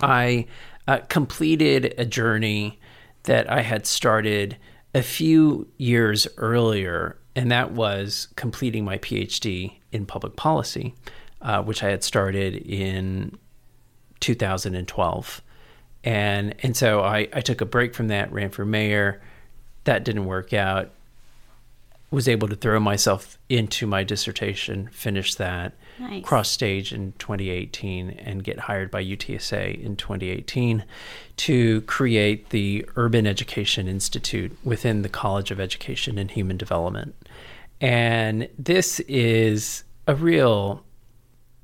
I 0.00 0.46
uh, 0.86 0.98
completed 1.08 1.94
a 1.98 2.04
journey 2.04 2.78
that 3.24 3.50
I 3.50 3.62
had 3.62 3.86
started 3.86 4.56
a 4.94 5.02
few 5.02 5.68
years 5.76 6.26
earlier, 6.36 7.16
and 7.36 7.50
that 7.50 7.72
was 7.72 8.28
completing 8.36 8.84
my 8.84 8.98
PhD 8.98 9.74
in 9.92 10.06
public 10.06 10.36
policy, 10.36 10.94
uh, 11.42 11.62
which 11.62 11.82
I 11.82 11.90
had 11.90 12.02
started 12.02 12.56
in 12.56 13.38
2012. 14.20 15.42
And 16.02 16.54
and 16.62 16.76
so 16.76 17.00
I, 17.00 17.28
I 17.32 17.40
took 17.40 17.60
a 17.60 17.66
break 17.66 17.94
from 17.94 18.08
that, 18.08 18.32
ran 18.32 18.50
for 18.50 18.64
mayor. 18.64 19.20
That 19.84 20.04
didn't 20.04 20.24
work 20.24 20.52
out. 20.52 20.90
Was 22.10 22.28
able 22.28 22.48
to 22.48 22.56
throw 22.56 22.80
myself 22.80 23.38
into 23.48 23.86
my 23.86 24.02
dissertation, 24.02 24.88
finish 24.92 25.34
that, 25.36 25.74
Nice. 26.00 26.24
cross 26.24 26.48
stage 26.48 26.94
in 26.94 27.12
2018, 27.18 28.10
and 28.10 28.42
get 28.42 28.58
hired 28.60 28.90
by 28.90 29.04
UTSA 29.04 29.78
in 29.82 29.96
2018 29.96 30.82
to 31.36 31.82
create 31.82 32.48
the 32.48 32.86
Urban 32.96 33.26
Education 33.26 33.86
Institute 33.86 34.56
within 34.64 35.02
the 35.02 35.10
College 35.10 35.50
of 35.50 35.60
Education 35.60 36.16
and 36.16 36.30
Human 36.30 36.56
Development. 36.56 37.14
And 37.82 38.48
this 38.58 39.00
is 39.00 39.84
a 40.06 40.14
real 40.14 40.84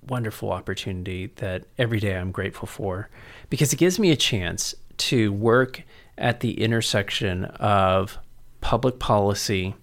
wonderful 0.07 0.53
opportunity 0.53 1.33
that 1.37 1.65
every 1.79 1.99
day 1.99 2.17
I'm 2.17 2.31
grateful 2.31 2.69
for 2.69 3.09
because 3.49 3.73
it 3.73 3.77
gives 3.77 3.99
me 3.99 4.11
a 4.11 4.17
chance 4.17 4.75
to 4.99 5.33
work 5.33 5.83
at 6.19 6.41
the 6.41 6.61
intersection 6.63 7.47
of 7.47 8.19
public 8.61 8.99
policy, 8.99 9.75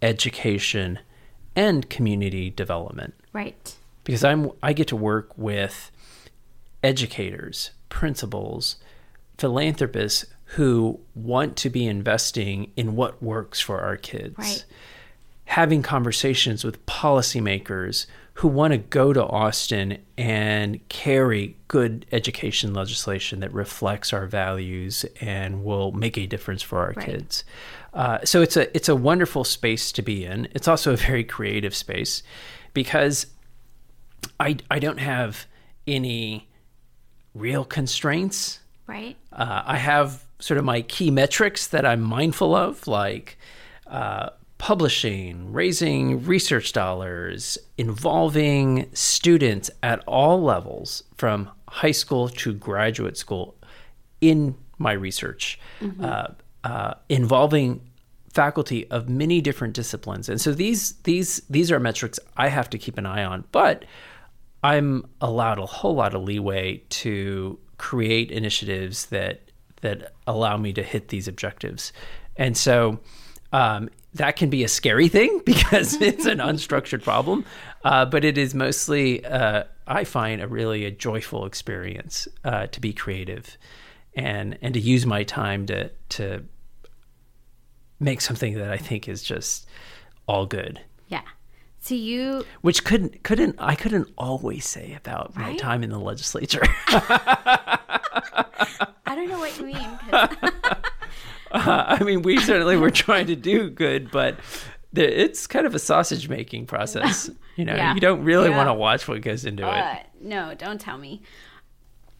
education, 0.00 0.98
and 1.54 1.88
community 1.90 2.50
development 2.50 3.14
right. 3.34 3.74
because 4.04 4.24
I'm 4.24 4.50
I 4.62 4.72
get 4.72 4.88
to 4.88 4.96
work 4.96 5.36
with 5.36 5.90
educators, 6.82 7.70
principals, 7.88 8.76
philanthropists 9.38 10.26
who 10.56 11.00
want 11.14 11.56
to 11.56 11.70
be 11.70 11.86
investing 11.86 12.70
in 12.76 12.94
what 12.96 13.22
works 13.22 13.60
for 13.60 13.80
our 13.80 13.96
kids. 13.96 14.38
Right. 14.38 14.64
Having 15.46 15.82
conversations 15.82 16.64
with 16.64 16.84
policymakers 16.86 18.06
who 18.38 18.48
want 18.48 18.72
to 18.72 18.78
go 18.78 19.12
to 19.12 19.22
Austin 19.24 19.98
and 20.18 20.86
carry 20.88 21.56
good 21.68 22.04
education 22.10 22.74
legislation 22.74 23.40
that 23.40 23.52
reflects 23.52 24.12
our 24.12 24.26
values 24.26 25.04
and 25.20 25.62
will 25.64 25.92
make 25.92 26.16
a 26.18 26.26
difference 26.26 26.62
for 26.62 26.78
our 26.80 26.92
Right. 26.96 27.06
kids. 27.06 27.44
Uh, 27.92 28.18
so 28.24 28.42
it's 28.42 28.56
a 28.56 28.74
it's 28.76 28.88
a 28.88 28.96
wonderful 28.96 29.44
space 29.44 29.92
to 29.92 30.02
be 30.02 30.24
in. 30.24 30.48
It's 30.52 30.66
also 30.66 30.92
a 30.92 30.96
very 30.96 31.24
creative 31.24 31.74
space 31.74 32.22
because 32.74 33.26
I 34.38 34.58
I 34.70 34.78
don't 34.78 35.00
have 35.00 35.46
any 35.86 36.48
real 37.34 37.64
constraints. 37.64 38.60
Right. 38.86 39.16
Uh, 39.32 39.62
I 39.64 39.78
have 39.78 40.24
sort 40.40 40.58
of 40.58 40.64
my 40.64 40.82
key 40.82 41.10
metrics 41.10 41.66
that 41.68 41.86
I'm 41.86 42.02
mindful 42.02 42.54
of, 42.54 42.86
like 42.86 43.38
uh, 43.86 44.30
publishing, 44.58 45.52
raising 45.52 46.24
research 46.24 46.72
dollars, 46.72 47.56
involving 47.78 48.90
students 48.92 49.70
at 49.82 50.02
all 50.06 50.42
levels 50.42 51.02
from 51.16 51.50
high 51.68 51.92
school 51.92 52.28
to 52.28 52.52
graduate 52.52 53.16
school 53.16 53.56
in 54.20 54.54
my 54.78 54.92
research, 54.92 55.58
uh, 56.02 56.28
uh, 56.62 56.94
involving 57.08 57.80
faculty 58.34 58.90
of 58.90 59.08
many 59.08 59.40
different 59.40 59.74
disciplines. 59.74 60.28
And 60.28 60.40
so 60.40 60.52
these 60.52 60.92
these 61.04 61.40
these 61.48 61.70
are 61.70 61.78
metrics 61.78 62.18
I 62.36 62.48
have 62.48 62.68
to 62.70 62.78
keep 62.78 62.98
an 62.98 63.06
eye 63.06 63.24
on, 63.24 63.44
but 63.52 63.84
I'm 64.62 65.06
allowed 65.20 65.58
a 65.58 65.66
whole 65.66 65.94
lot 65.94 66.14
of 66.14 66.22
leeway 66.22 66.82
to 66.88 67.58
create 67.78 68.32
initiatives 68.32 69.06
that 69.06 69.42
that 69.82 70.12
allow 70.26 70.56
me 70.56 70.72
to 70.72 70.82
hit 70.82 71.08
these 71.08 71.28
objectives. 71.28 71.92
And 72.36 72.56
so 72.56 72.98
um, 73.52 73.88
that 74.14 74.34
can 74.36 74.50
be 74.50 74.64
a 74.64 74.68
scary 74.68 75.08
thing 75.08 75.40
because 75.46 76.00
it's 76.00 76.26
an 76.26 76.38
unstructured 76.38 77.02
problem, 77.02 77.44
uh, 77.84 78.06
but 78.06 78.24
it 78.24 78.36
is 78.36 78.54
mostly, 78.54 79.24
uh, 79.24 79.64
I 79.86 80.04
find, 80.04 80.40
a 80.40 80.48
really 80.48 80.86
a 80.86 80.90
joyful 80.90 81.44
experience 81.44 82.26
uh, 82.44 82.66
to 82.68 82.80
be 82.80 82.92
creative 82.92 83.56
and 84.16 84.58
and 84.62 84.74
to 84.74 84.80
use 84.80 85.06
my 85.06 85.22
time 85.22 85.66
to 85.66 85.90
to 86.08 86.44
make 88.00 88.20
something 88.20 88.54
that 88.54 88.70
I 88.70 88.76
think 88.76 89.08
is 89.08 89.22
just 89.22 89.66
all 90.26 90.46
good 90.46 90.80
Yeah. 91.08 91.22
So 91.80 91.94
you 91.94 92.44
which 92.62 92.84
couldn't 92.84 93.22
couldn't 93.22 93.56
I 93.58 93.74
couldn't 93.74 94.08
always 94.16 94.64
say 94.66 94.94
about 94.94 95.36
my 95.36 95.56
time 95.56 95.82
in 95.82 95.90
the 95.90 95.98
legislature. 96.00 96.62
I 99.06 99.14
don't 99.14 99.28
know 99.28 99.38
what 99.38 99.56
you 99.58 99.66
mean. 99.66 99.98
'cause- 100.10 100.52
I 101.56 102.02
mean, 102.02 102.22
we 102.22 102.38
certainly 102.40 102.76
were 102.76 102.90
trying 102.90 103.26
to 103.28 103.36
do 103.36 103.70
good, 103.70 104.10
but 104.10 104.38
the, 104.92 105.04
it's 105.22 105.46
kind 105.46 105.66
of 105.66 105.74
a 105.74 105.78
sausage 105.78 106.28
making 106.28 106.66
process. 106.66 107.30
You 107.54 107.64
know, 107.64 107.76
Yeah. 107.76 107.94
you 107.94 108.00
don't 108.00 108.24
really 108.24 108.48
Yeah. 108.50 108.56
want 108.56 108.68
to 108.68 108.74
watch 108.74 109.06
what 109.06 109.20
goes 109.22 109.44
into 109.44 109.64
Uh, 109.64 109.98
it. 110.00 110.06
no, 110.20 110.54
don't 110.54 110.80
tell 110.80 110.98
me. 110.98 111.22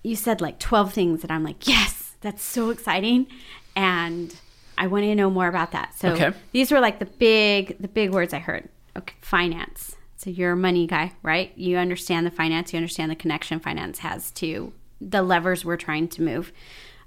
You 0.05 0.15
said 0.15 0.41
like 0.41 0.59
12 0.61 0.93
things 0.93 1.23
that 1.23 1.31
I'm 1.33 1.43
like, 1.43 1.67
yes, 1.67 2.13
that's 2.21 2.45
so 2.45 2.71
exciting. 2.71 3.27
And 3.75 4.37
I 4.79 4.87
want 4.87 5.05
to 5.05 5.15
know 5.15 5.31
more 5.31 5.49
about 5.49 5.73
that. 5.73 5.99
So 5.99 6.11
Okay. 6.13 6.33
these 6.53 6.71
were 6.71 6.81
like 6.81 6.99
the 6.99 7.07
big, 7.07 7.77
the 7.81 7.89
big 7.89 8.11
words 8.13 8.33
I 8.35 8.39
heard. 8.39 8.69
Okay. 8.97 9.15
Finance. 9.21 9.97
So 10.17 10.31
you're 10.31 10.53
a 10.53 10.57
money 10.57 10.87
guy, 10.87 11.13
right? 11.23 11.53
You 11.57 11.77
understand 11.77 12.27
the 12.27 12.31
finance. 12.31 12.73
You 12.73 12.79
understand 12.79 13.11
the 13.11 13.17
connection 13.17 13.61
finance 13.61 13.99
has 13.99 14.31
to 14.33 14.73
the 15.01 15.23
levers 15.23 15.65
we're 15.65 15.77
trying 15.77 16.09
to 16.09 16.23
move. 16.23 16.53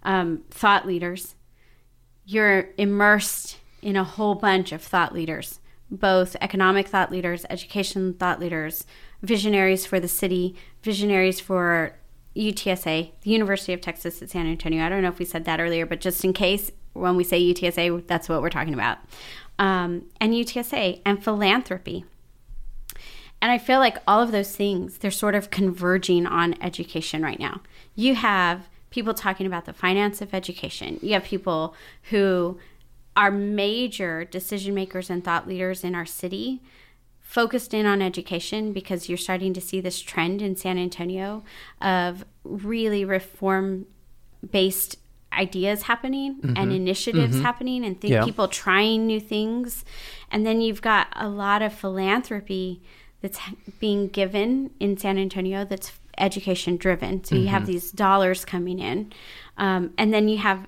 Um, 0.03 0.43
thought 0.51 0.85
leaders. 0.85 1.35
You're 2.25 2.69
immersed 2.77 3.57
in 3.81 3.95
a 3.95 4.03
whole 4.03 4.35
bunch 4.35 4.71
of 4.71 4.81
thought 4.81 5.13
leaders, 5.13 5.59
both 5.89 6.35
economic 6.41 6.87
thought 6.87 7.11
leaders, 7.11 7.45
education 7.49 8.13
thought 8.13 8.39
leaders, 8.39 8.85
visionaries 9.21 9.85
for 9.85 9.99
the 9.99 10.07
city, 10.07 10.55
visionaries 10.83 11.39
for 11.39 11.93
UTSA, 12.35 13.11
the 13.21 13.29
University 13.31 13.73
of 13.73 13.81
Texas 13.81 14.21
at 14.21 14.29
San 14.29 14.45
Antonio. 14.45 14.85
I 14.85 14.89
don't 14.89 15.01
know 15.01 15.07
if 15.09 15.19
we 15.19 15.25
said 15.25 15.45
that 15.45 15.59
earlier, 15.59 15.85
but 15.85 16.01
just 16.01 16.23
in 16.23 16.33
case, 16.33 16.71
when 16.97 17.15
we 17.15 17.23
say 17.23 17.41
UTSA, 17.41 18.05
that's 18.07 18.29
what 18.29 18.41
we're 18.41 18.49
talking 18.49 18.73
about. 18.73 18.97
Um, 19.59 20.05
and 20.19 20.33
UTSA 20.33 21.01
and 21.05 21.23
philanthropy. 21.23 22.05
And 23.41 23.51
I 23.51 23.57
feel 23.57 23.79
like 23.79 23.97
all 24.07 24.21
of 24.21 24.31
those 24.31 24.55
things, 24.55 24.97
they're 24.97 25.11
sort 25.11 25.35
of 25.35 25.51
converging 25.51 26.25
on 26.25 26.55
education 26.61 27.21
right 27.21 27.39
now. 27.39 27.61
You 27.95 28.15
have 28.15 28.67
people 28.89 29.13
talking 29.13 29.45
about 29.45 29.65
the 29.65 29.73
finance 29.73 30.21
of 30.21 30.33
education. 30.33 30.99
You 31.01 31.13
have 31.13 31.23
people 31.23 31.75
who 32.09 32.57
are 33.15 33.31
major 33.31 34.25
decision 34.25 34.73
makers 34.73 35.09
and 35.09 35.23
thought 35.23 35.47
leaders 35.47 35.83
in 35.83 35.95
our 35.95 36.05
city 36.05 36.61
focused 37.19 37.73
in 37.73 37.85
on 37.85 38.01
education 38.01 38.71
because 38.71 39.09
you're 39.09 39.17
starting 39.17 39.53
to 39.53 39.59
see 39.59 39.81
this 39.81 39.99
trend 39.99 40.41
in 40.41 40.55
San 40.55 40.77
Antonio 40.77 41.43
of 41.81 42.23
really 42.43 43.03
reform 43.03 43.85
based 44.49 44.97
ideas 45.33 45.83
happening 45.83 46.39
and 46.55 46.71
initiatives 46.71 47.39
happening 47.41 47.83
and 47.85 47.99
think 47.99 48.11
Yeah. 48.11 48.23
people 48.25 48.47
trying 48.47 49.05
new 49.05 49.19
things 49.19 49.83
and 50.31 50.45
then 50.45 50.61
you've 50.61 50.81
got 50.81 51.07
a 51.15 51.27
lot 51.27 51.61
of 51.61 51.73
philanthropy 51.73 52.81
that's 53.21 53.39
being 53.79 54.07
given 54.07 54.71
in 54.79 54.97
San 54.97 55.17
Antonio 55.17 55.65
that's 55.65 55.91
education 56.17 56.77
driven 56.77 57.23
so 57.23 57.35
you 57.35 57.47
have 57.47 57.65
these 57.67 57.91
dollars 57.91 58.45
coming 58.45 58.79
in 58.79 59.11
um, 59.57 59.93
and 59.97 60.13
then 60.13 60.27
you 60.27 60.37
have 60.37 60.65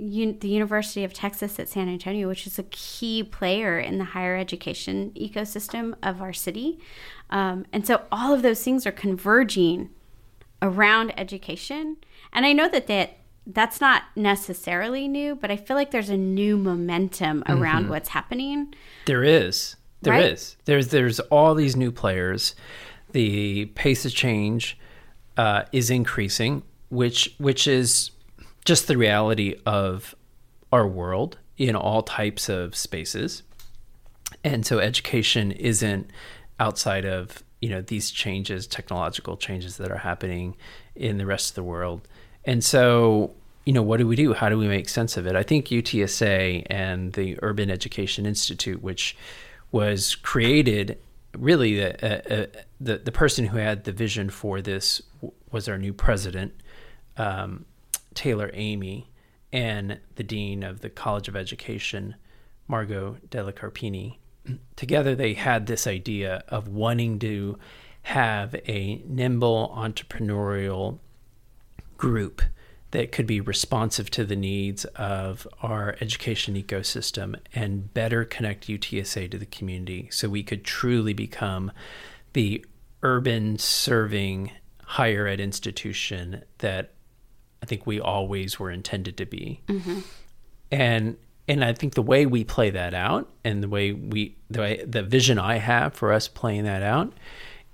un- 0.00 0.38
the 0.40 0.48
University 0.48 1.04
of 1.04 1.12
Texas 1.12 1.58
at 1.60 1.68
San 1.68 1.88
Antonio, 1.88 2.26
which 2.26 2.46
is 2.46 2.58
a 2.58 2.62
key 2.64 3.22
player 3.22 3.78
in 3.78 3.98
the 3.98 4.04
higher 4.04 4.36
education 4.36 5.12
ecosystem 5.14 5.94
of 6.02 6.22
our 6.22 6.32
city. 6.32 6.78
Um, 7.28 7.66
and 7.72 7.86
so 7.86 8.02
all 8.10 8.32
of 8.32 8.40
those 8.42 8.62
things 8.64 8.86
are 8.86 8.92
converging 8.92 9.90
around 10.62 11.12
education. 11.18 11.96
And 12.32 12.46
I 12.46 12.52
know 12.52 12.68
that 12.68 12.86
that 12.86 13.18
that's 13.46 13.80
not 13.80 14.02
necessarily 14.16 15.08
new, 15.08 15.34
but 15.34 15.50
I 15.50 15.56
feel 15.56 15.76
like 15.76 15.90
there's 15.90 16.10
a 16.10 16.16
new 16.16 16.56
momentum 16.56 17.42
around 17.48 17.88
what's 17.88 18.10
happening. 18.10 18.74
There 19.06 19.24
is. 19.24 19.76
There 20.02 20.14
is. 20.14 20.56
Right? 20.58 20.64
There's 20.66 20.88
there's 20.88 21.20
all 21.20 21.54
these 21.54 21.76
new 21.76 21.92
players. 21.92 22.54
The 23.12 23.66
pace 23.66 24.04
of 24.04 24.12
change 24.12 24.78
uh, 25.36 25.64
is 25.72 25.90
increasing, 25.90 26.62
which 26.90 27.34
which 27.38 27.66
is 27.66 28.10
just 28.64 28.86
the 28.86 28.96
reality 28.96 29.56
of 29.66 30.14
our 30.72 30.86
world 30.86 31.38
in 31.56 31.76
all 31.76 32.02
types 32.02 32.48
of 32.48 32.76
spaces. 32.76 33.42
And 34.44 34.64
so 34.64 34.78
education 34.78 35.52
isn't 35.52 36.10
outside 36.58 37.04
of, 37.04 37.42
you 37.60 37.68
know, 37.68 37.82
these 37.82 38.10
changes, 38.10 38.66
technological 38.66 39.36
changes 39.36 39.76
that 39.78 39.90
are 39.90 39.98
happening 39.98 40.56
in 40.94 41.18
the 41.18 41.26
rest 41.26 41.50
of 41.50 41.54
the 41.56 41.62
world. 41.62 42.08
And 42.44 42.64
so, 42.64 43.34
you 43.64 43.72
know, 43.72 43.82
what 43.82 43.98
do 43.98 44.06
we 44.06 44.16
do? 44.16 44.32
How 44.32 44.48
do 44.48 44.58
we 44.58 44.68
make 44.68 44.88
sense 44.88 45.16
of 45.16 45.26
it? 45.26 45.36
I 45.36 45.42
think 45.42 45.66
UTSA 45.66 46.66
and 46.70 47.12
the 47.12 47.38
Urban 47.42 47.70
Education 47.70 48.26
Institute, 48.26 48.82
which 48.82 49.16
was 49.72 50.14
created 50.16 50.98
really 51.36 51.76
the, 51.76 52.04
uh, 52.04 52.34
uh, 52.34 52.46
the 52.80 52.98
the 52.98 53.12
person 53.12 53.46
who 53.46 53.58
had 53.58 53.84
the 53.84 53.92
vision 53.92 54.30
for 54.30 54.60
this 54.60 55.00
was 55.50 55.68
our 55.68 55.78
new 55.78 55.92
president, 55.92 56.52
um, 57.16 57.64
Taylor 58.14 58.50
Eighmy, 58.50 59.06
and 59.52 59.98
the 60.16 60.22
dean 60.22 60.62
of 60.62 60.80
the 60.80 60.90
College 60.90 61.28
of 61.28 61.36
Education, 61.36 62.16
Margot 62.66 63.16
Della 63.30 63.52
Carpini. 63.52 64.16
Together, 64.74 65.14
they 65.14 65.34
had 65.34 65.66
this 65.66 65.86
idea 65.86 66.42
of 66.48 66.66
wanting 66.66 67.18
to 67.20 67.58
have 68.02 68.54
a 68.66 69.02
nimble 69.06 69.72
entrepreneurial 69.76 70.98
group 72.00 72.40
that 72.92 73.12
could 73.12 73.26
be 73.26 73.42
responsive 73.42 74.10
to 74.10 74.24
the 74.24 74.34
needs 74.34 74.86
of 74.96 75.46
our 75.62 75.96
education 76.00 76.54
ecosystem 76.54 77.38
and 77.54 77.92
better 77.92 78.24
connect 78.24 78.66
UTSA 78.66 79.30
to 79.30 79.36
the 79.38 79.46
community 79.46 80.08
so 80.10 80.26
we 80.26 80.42
could 80.42 80.64
truly 80.64 81.12
become 81.12 81.70
the 82.32 82.64
urban 83.02 83.58
serving 83.58 84.50
higher 84.84 85.26
ed 85.26 85.40
institution 85.40 86.42
that 86.58 86.94
I 87.62 87.66
think 87.66 87.86
we 87.86 88.00
always 88.00 88.58
were 88.58 88.70
intended 88.70 89.18
to 89.18 89.26
be. 89.26 89.60
Mm-hmm. 89.68 90.00
And 90.72 91.16
and 91.46 91.64
I 91.64 91.74
think 91.74 91.94
the 91.94 92.02
way 92.02 92.26
we 92.26 92.44
play 92.44 92.70
that 92.70 92.94
out 92.94 93.28
and 93.44 93.62
the 93.62 93.68
way 93.68 93.92
we 93.92 94.36
the 94.48 94.60
way, 94.60 94.84
the 94.86 95.02
vision 95.02 95.38
I 95.38 95.56
have 95.56 95.92
for 95.92 96.12
us 96.12 96.28
playing 96.28 96.64
that 96.64 96.82
out 96.82 97.12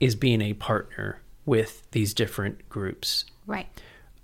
is 0.01 0.17
being 0.17 0.43
a 0.43 0.55
partner 0.55 1.23
with 1.45 1.89
these 1.93 2.12
different 2.12 2.69
groups. 2.69 3.25
Right. 3.47 3.69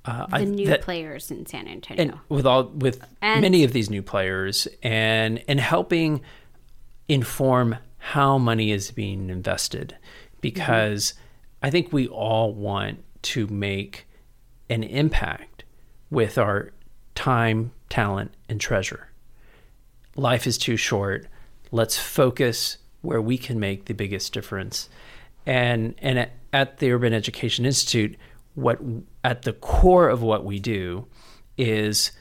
Uh, 0.05 0.27
The 0.27 0.37
I- 0.37 0.45
new 0.45 0.67
that- 0.67 0.83
players 0.83 1.31
in 1.31 1.47
San 1.47 1.69
Antonio. 1.69 2.03
and 2.03 2.15
with 2.29 2.45
all 2.47 2.65
with 2.69 3.05
And- 3.21 3.41
many 3.41 3.63
of 3.65 3.73
these 3.73 3.89
new 3.89 4.03
players 4.03 4.67
and 4.83 5.43
and 5.47 5.61
helping 5.61 6.21
inform 7.09 7.77
how 7.99 8.37
money 8.39 8.71
is 8.73 8.91
being 8.91 9.31
invested 9.31 9.97
because 10.41 11.15
I 11.63 11.71
think 11.71 11.93
we 11.93 12.09
all 12.09 12.53
want 12.53 13.05
to 13.23 13.47
make 13.47 14.07
an 14.69 14.83
impact 14.83 15.63
with 16.11 16.37
our 16.37 16.73
time, 17.15 17.71
talent, 17.89 18.33
and 18.49 18.61
treasure. 18.61 19.09
Life 20.17 20.47
is 20.47 20.59
too 20.59 20.77
short. 20.77 21.27
Let's 21.71 21.97
focus 21.97 22.79
where 23.03 23.23
we 23.23 23.39
can 23.39 23.61
make 23.61 23.85
the 23.85 23.95
biggest 23.95 24.33
difference. 24.33 24.89
And 25.47 25.95
and 25.99 26.19
at, 26.19 26.33
at 26.53 26.79
the 26.79 26.91
Urban 26.91 27.13
Education 27.13 27.65
Institute, 27.65 28.17
what 28.55 28.79
at 29.25 29.43
the 29.43 29.53
core 29.53 30.09
of 30.09 30.23
what 30.23 30.45
we 30.45 30.59
do 30.59 31.07
is 31.57 32.13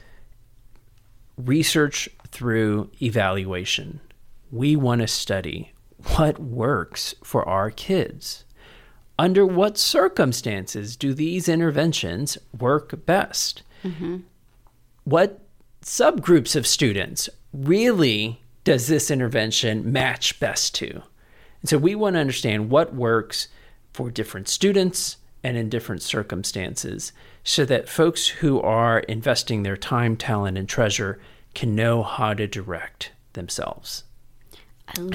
research 1.36 2.08
through 2.28 2.90
evaluation. 3.00 4.00
We 4.50 4.76
want 4.76 5.00
to 5.00 5.08
study 5.08 5.72
what 6.16 6.38
works 6.38 7.14
for 7.22 7.48
our 7.48 7.70
kids. 7.70 8.44
Under 9.18 9.46
what 9.46 9.78
circumstances 9.78 10.96
do 10.96 11.14
these 11.14 11.48
interventions 11.48 12.38
work 12.58 13.06
best? 13.06 13.62
Mm-hmm. 13.84 14.18
What 15.04 15.40
subgroups 15.82 16.56
of 16.56 16.66
students 16.66 17.28
really 17.52 18.40
does 18.64 18.86
this 18.86 19.10
intervention 19.10 19.92
match 19.92 20.38
best 20.40 20.74
to? 20.76 21.02
And 21.60 21.68
so 21.68 21.78
we 21.78 21.94
want 21.94 22.14
to 22.14 22.20
understand 22.20 22.70
what 22.70 22.94
works 22.94 23.48
for 23.92 24.10
different 24.10 24.48
students 24.48 25.18
and 25.44 25.56
in 25.56 25.68
different 25.68 26.02
circumstances 26.02 27.12
so 27.44 27.64
that 27.64 27.88
folks 27.88 28.28
who 28.28 28.60
are 28.60 29.00
investing 29.00 29.62
their 29.62 29.76
time, 29.76 30.16
talent, 30.16 30.56
and 30.56 30.68
treasure 30.68 31.18
can 31.54 31.74
know 31.74 32.02
how 32.02 32.32
to 32.34 32.46
direct 32.46 33.10
themselves. 33.32 34.04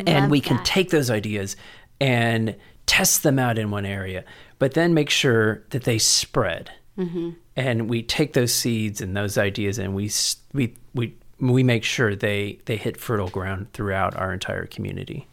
And 0.07 0.29
we 0.31 0.41
can 0.41 0.63
take 0.63 0.89
those 0.89 1.09
ideas 1.09 1.55
and 2.01 2.55
test 2.85 3.23
them 3.23 3.37
out 3.39 3.57
in 3.57 3.69
one 3.71 3.85
area, 3.85 4.23
but 4.59 4.73
then 4.73 4.93
make 4.93 5.09
sure 5.09 5.63
that 5.69 5.83
they 5.83 5.97
spread. 5.97 6.71
And 7.55 7.89
we 7.89 8.01
take 8.03 8.33
those 8.33 8.53
seeds 8.53 9.01
and 9.01 9.15
those 9.15 9.37
ideas 9.37 9.77
and 9.77 9.93
we 9.95 10.09
we 10.53 10.75
we 10.95 11.15
we 11.39 11.61
make 11.63 11.83
sure 11.83 12.15
they 12.15 12.59
they 12.65 12.75
hit 12.75 12.97
fertile 12.97 13.29
ground 13.29 13.71
throughout 13.73 14.15
our 14.15 14.33
entire 14.33 14.65
community. 14.65 15.27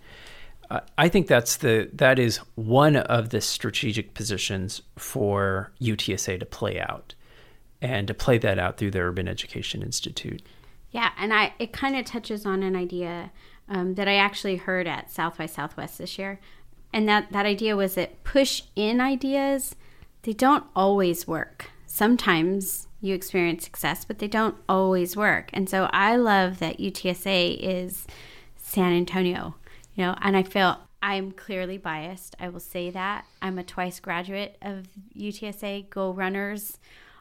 I 0.98 1.09
think 1.09 1.27
that's 1.27 1.57
the 1.57 1.90
that 1.92 2.18
is 2.18 2.38
one 2.55 2.96
of 2.96 3.31
the 3.31 3.40
strategic 3.40 4.14
positions 4.14 4.83
for 4.96 5.72
UTSA 5.81 6.40
to 6.40 6.46
play 6.46 6.81
out, 6.81 7.14
and 7.81 8.07
to 8.09 8.14
play 8.14 8.38
that 8.38 8.59
out 8.59 8.77
through 8.77 8.92
the 8.92 9.00
Urban 9.00 9.29
Education 9.29 9.83
Institute. 9.83 10.42
Yeah, 10.90 11.11
and 11.18 11.33
I 11.35 11.55
it 11.59 11.72
kind 11.72 11.96
of 11.96 12.05
touches 12.05 12.46
on 12.46 12.62
an 12.62 12.77
idea 12.77 13.31
um, 13.68 13.94
that 13.94 14.09
I 14.09 14.16
actually 14.16 14.57
heard 14.57 14.87
at 14.87 15.11
South 15.11 15.38
by 15.38 15.46
Southwest 15.46 15.98
this 15.98 16.18
year, 16.18 16.40
and 16.92 17.09
that 17.09 17.33
that 17.33 17.46
idea 17.46 17.77
was 17.77 17.94
that 17.96 18.24
push 18.24 18.62
in 18.74 19.00
ideas 19.00 19.77
they 20.22 20.33
don't 20.33 20.64
always 20.74 21.27
work. 21.29 21.70
sometimes 21.87 22.88
you 23.00 23.14
experience 23.14 23.62
success, 23.64 24.05
but 24.05 24.18
they 24.18 24.27
don't 24.27 24.57
always 24.68 25.16
work. 25.16 25.50
And 25.53 25.68
so 25.68 25.88
I 25.92 26.16
love 26.16 26.59
that 26.59 26.79
UTSA 26.79 27.59
is 27.61 28.07
San 28.57 28.92
Antonio, 28.92 29.55
you 29.94 30.04
know, 30.04 30.16
and 30.20 30.37
I 30.37 30.42
feel 30.42 30.78
I'm 31.02 31.33
clearly 31.33 31.78
biased. 31.78 32.35
I 32.40 32.48
will 32.48 32.61
say 32.61 32.90
that. 32.90 33.26
I'm 33.42 33.59
a 33.59 33.62
twice 33.62 34.00
graduate 34.00 34.57
of 34.62 34.88
UTSA 35.16 35.90
Go 35.90 36.11
Runners. 36.12 36.78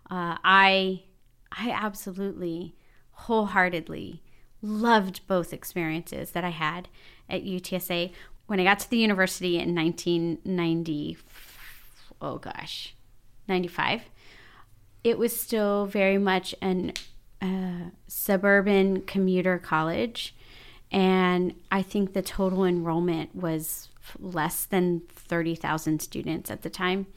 Uh, 0.10 0.38
I 0.44 1.04
I 1.52 1.72
absolutely 1.72 2.76
wholeheartedly 3.12 4.24
loved 4.62 5.28
both 5.28 5.54
experiences 5.54 6.32
that 6.32 6.44
I 6.44 6.50
had 6.50 6.88
at 7.30 7.44
UTSA. 7.44 8.12
When 8.48 8.60
I 8.60 8.64
got 8.64 8.80
to 8.80 8.90
the 8.90 8.98
university 8.98 9.60
in 9.60 9.76
1990, 9.76 11.18
oh 12.22 12.38
gosh, 12.38 12.96
95, 13.48 14.04
it 15.04 15.18
was 15.18 15.40
still 15.40 15.86
very 15.86 16.18
much 16.18 16.56
an 16.62 16.94
uh, 17.42 17.90
suburban 18.08 19.02
commuter 19.02 19.60
college. 19.60 20.36
And 20.94 21.56
I 21.72 21.82
think 21.82 22.14
the 22.14 22.22
total 22.22 22.64
enrollment 22.64 23.36
was 23.36 23.90
less 24.20 24.66
than 24.66 25.02
30,000 25.10 26.02
students 26.02 26.52
at 26.52 26.62
the 26.62 26.70
time. 26.70 27.08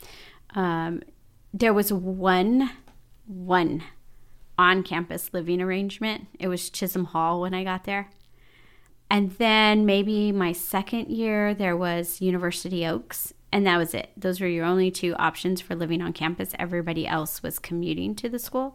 Um, 0.54 1.02
there 1.52 1.74
was 1.74 1.92
one, 1.92 2.70
one 3.26 3.84
on 4.58 4.82
campus 4.82 5.34
living 5.34 5.60
arrangement. 5.60 6.26
It 6.40 6.48
was 6.48 6.70
Chisholm 6.70 7.04
Hall 7.04 7.42
when 7.42 7.52
I 7.52 7.64
got 7.64 7.84
there. 7.84 8.10
And 9.10 9.32
then 9.32 9.84
maybe 9.84 10.32
my 10.32 10.52
second 10.52 11.10
year, 11.10 11.54
there 11.54 11.76
was 11.76 12.20
University 12.20 12.84
Oaks, 12.86 13.32
and 13.52 13.66
that 13.66 13.76
was 13.76 13.94
it. 13.94 14.10
Those 14.16 14.40
were 14.40 14.48
your 14.48 14.64
only 14.64 14.90
two 14.90 15.14
options 15.14 15.60
for 15.60 15.76
living 15.76 16.02
on 16.02 16.12
campus. 16.12 16.54
Everybody 16.58 17.06
else 17.06 17.42
was 17.42 17.58
commuting 17.58 18.14
to 18.16 18.28
the 18.28 18.38
school. 18.38 18.74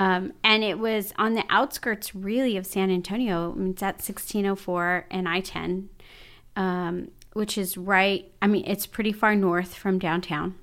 Um, 0.00 0.32
and 0.42 0.64
it 0.64 0.78
was 0.78 1.12
on 1.18 1.34
the 1.34 1.44
outskirts, 1.50 2.14
really, 2.14 2.56
of 2.56 2.64
San 2.64 2.90
Antonio. 2.90 3.50
It's 3.50 3.82
at 3.82 3.96
1604 3.96 5.04
and 5.10 5.28
I 5.28 5.40
10, 5.40 5.90
um, 6.56 7.08
which 7.34 7.58
is 7.58 7.76
right, 7.76 8.32
I 8.40 8.46
mean, 8.46 8.64
it's 8.66 8.86
pretty 8.86 9.12
far 9.12 9.36
north 9.36 9.74
from 9.74 9.98
downtown. 9.98 10.54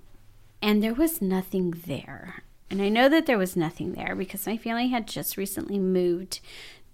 And 0.59 0.81
there 0.81 0.95
was 0.95 1.21
nothing 1.21 1.69
there. 1.85 2.41
And 2.71 2.81
I 2.81 2.89
know 2.89 3.07
that 3.09 3.27
there 3.27 3.37
was 3.37 3.55
nothing 3.55 3.93
there 3.93 4.15
because 4.15 4.47
my 4.47 4.57
family 4.57 4.87
had 4.87 5.07
just 5.07 5.37
recently 5.37 5.77
moved 5.77 6.39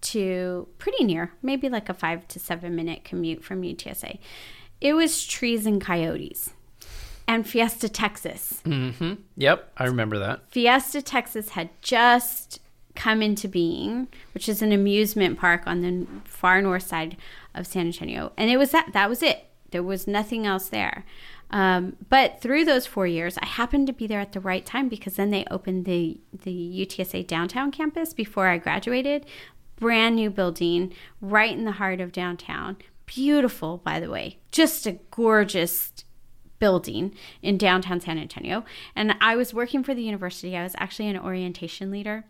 to 0.01 0.67
pretty 0.79 1.05
near, 1.05 1.31
maybe 1.41 1.69
like 1.69 1.87
a 1.87 1.93
five 1.93 2.27
to 2.27 2.39
seven 2.41 2.75
minute 2.75 3.05
commute 3.05 3.41
from 3.41 3.61
UTSA. 3.61 4.19
It 4.81 4.95
was 4.95 5.25
trees 5.25 5.65
and 5.65 5.79
coyotes 5.79 6.49
and 7.27 7.47
Fiesta, 7.47 7.89
Texas. 7.89 8.61
Mm-hmm. 8.65 9.13
Yep, 9.37 9.71
I 9.77 9.85
remember 9.85 10.19
that. 10.19 10.41
Fiesta, 10.49 11.01
Texas 11.01 11.49
had 11.49 11.69
just 11.81 12.59
come 12.95 13.21
into 13.21 13.47
being, 13.47 14.07
which 14.33 14.47
is 14.47 14.61
an 14.61 14.71
amusement 14.71 15.39
park 15.39 15.63
on 15.65 15.81
the 15.81 16.07
far 16.25 16.61
north 16.61 16.83
side 16.83 17.17
of 17.55 17.65
San 17.65 17.87
Antonio. 17.87 18.31
And 18.37 18.49
it 18.49 18.57
was 18.57 18.71
that, 18.71 18.93
that 18.93 19.09
was 19.09 19.23
it. 19.23 19.45
There 19.71 19.83
was 19.83 20.05
nothing 20.05 20.45
else 20.45 20.69
there. 20.69 21.03
Um, 21.49 21.97
but 22.09 22.41
through 22.41 22.65
those 22.65 22.87
four 22.87 23.05
years, 23.05 23.37
I 23.37 23.45
happened 23.45 23.87
to 23.87 23.93
be 23.93 24.07
there 24.07 24.19
at 24.19 24.31
the 24.31 24.39
right 24.39 24.65
time 24.65 24.89
because 24.89 25.15
then 25.15 25.29
they 25.29 25.45
opened 25.51 25.85
the 25.85 26.19
the 26.43 26.85
UTSA 26.85 27.27
downtown 27.27 27.71
campus 27.71 28.11
before 28.11 28.47
I 28.47 28.57
graduated. 28.57 29.27
Brand 29.75 30.15
new 30.15 30.31
building 30.31 30.93
right 31.21 31.55
in 31.55 31.65
the 31.65 31.73
heart 31.73 32.01
of 32.01 32.11
downtown. 32.11 32.77
Beautiful, 33.05 33.77
by 33.77 33.99
the 33.99 34.09
way. 34.09 34.39
Just 34.51 34.87
a 34.87 34.99
gorgeous 35.11 35.91
building 36.63 37.13
in 37.41 37.57
downtown 37.57 37.99
San 37.99 38.17
Antonio. 38.17 38.63
And 38.95 39.15
I 39.19 39.35
was 39.35 39.53
working 39.53 39.83
for 39.83 39.93
the 39.93 40.01
university. 40.01 40.55
I 40.55 40.63
was 40.63 40.75
actually 40.77 41.09
an 41.09 41.19
orientation 41.19 41.91
leader. 41.91 42.23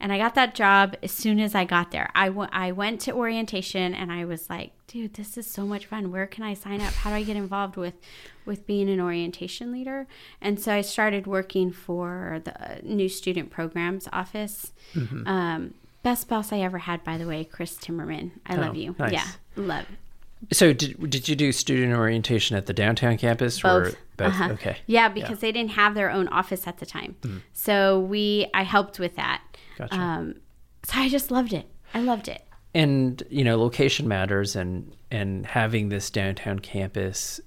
And 0.00 0.12
I 0.12 0.18
got 0.18 0.34
that 0.34 0.56
job 0.56 0.96
as 1.04 1.12
soon 1.12 1.38
as 1.38 1.54
I 1.54 1.64
got 1.64 1.92
there. 1.92 2.10
I, 2.12 2.26
w- 2.26 2.48
I 2.50 2.72
went 2.72 3.00
to 3.02 3.12
orientation 3.12 3.94
and 3.94 4.10
I 4.10 4.24
was 4.24 4.50
like, 4.50 4.72
dude, 4.88 5.14
this 5.14 5.38
is 5.38 5.46
so 5.48 5.64
much 5.64 5.86
fun. 5.86 6.10
Where 6.10 6.26
can 6.26 6.42
I 6.42 6.54
sign 6.54 6.80
up? 6.80 6.94
How 6.94 7.10
do 7.10 7.16
I 7.16 7.22
get 7.22 7.36
involved 7.36 7.76
with, 7.76 7.94
with 8.44 8.66
being 8.66 8.90
an 8.90 9.00
orientation 9.00 9.70
leader? 9.70 10.08
And 10.40 10.58
so 10.58 10.72
I 10.72 10.80
started 10.80 11.28
working 11.28 11.70
for 11.70 12.42
the 12.42 12.80
new 12.82 13.08
student 13.08 13.50
programs 13.50 14.08
office. 14.12 14.72
Mm-hmm. 14.94 15.28
Um, 15.28 15.74
best 16.02 16.28
boss 16.28 16.52
I 16.52 16.58
ever 16.58 16.78
had, 16.78 17.04
by 17.04 17.18
the 17.18 17.26
way, 17.28 17.44
Chris 17.44 17.76
Timmerman. 17.76 18.32
I 18.46 18.56
oh, 18.56 18.62
love 18.62 18.74
you. 18.74 18.96
Nice. 18.98 19.12
Yeah, 19.12 19.28
love. 19.54 19.86
So 20.52 20.72
did 20.72 21.10
did 21.10 21.28
you 21.28 21.36
do 21.36 21.52
student 21.52 21.92
orientation 21.94 22.56
at 22.56 22.66
the 22.66 22.72
downtown 22.72 23.16
campus 23.16 23.60
both. 23.60 23.94
or 23.94 23.98
both? 24.16 24.28
Uh-huh. 24.28 24.50
Okay. 24.52 24.76
Yeah, 24.86 25.08
because 25.08 25.30
yeah. 25.30 25.36
they 25.36 25.52
didn't 25.52 25.72
have 25.72 25.94
their 25.94 26.10
own 26.10 26.28
office 26.28 26.66
at 26.66 26.78
the 26.78 26.86
time. 26.86 27.16
Mm-hmm. 27.22 27.38
So 27.52 28.00
we 28.00 28.48
I 28.54 28.62
helped 28.62 28.98
with 28.98 29.16
that. 29.16 29.42
Gotcha. 29.78 29.94
Um, 29.94 30.34
so 30.84 31.00
I 31.00 31.08
just 31.08 31.30
loved 31.30 31.52
it. 31.52 31.68
I 31.94 32.00
loved 32.00 32.28
it. 32.28 32.42
And 32.74 33.22
you 33.30 33.44
know, 33.44 33.58
location 33.58 34.06
matters, 34.06 34.54
and 34.54 34.94
and 35.10 35.46
having 35.46 35.88
this 35.88 36.10
downtown 36.10 36.58
campus 36.58 37.40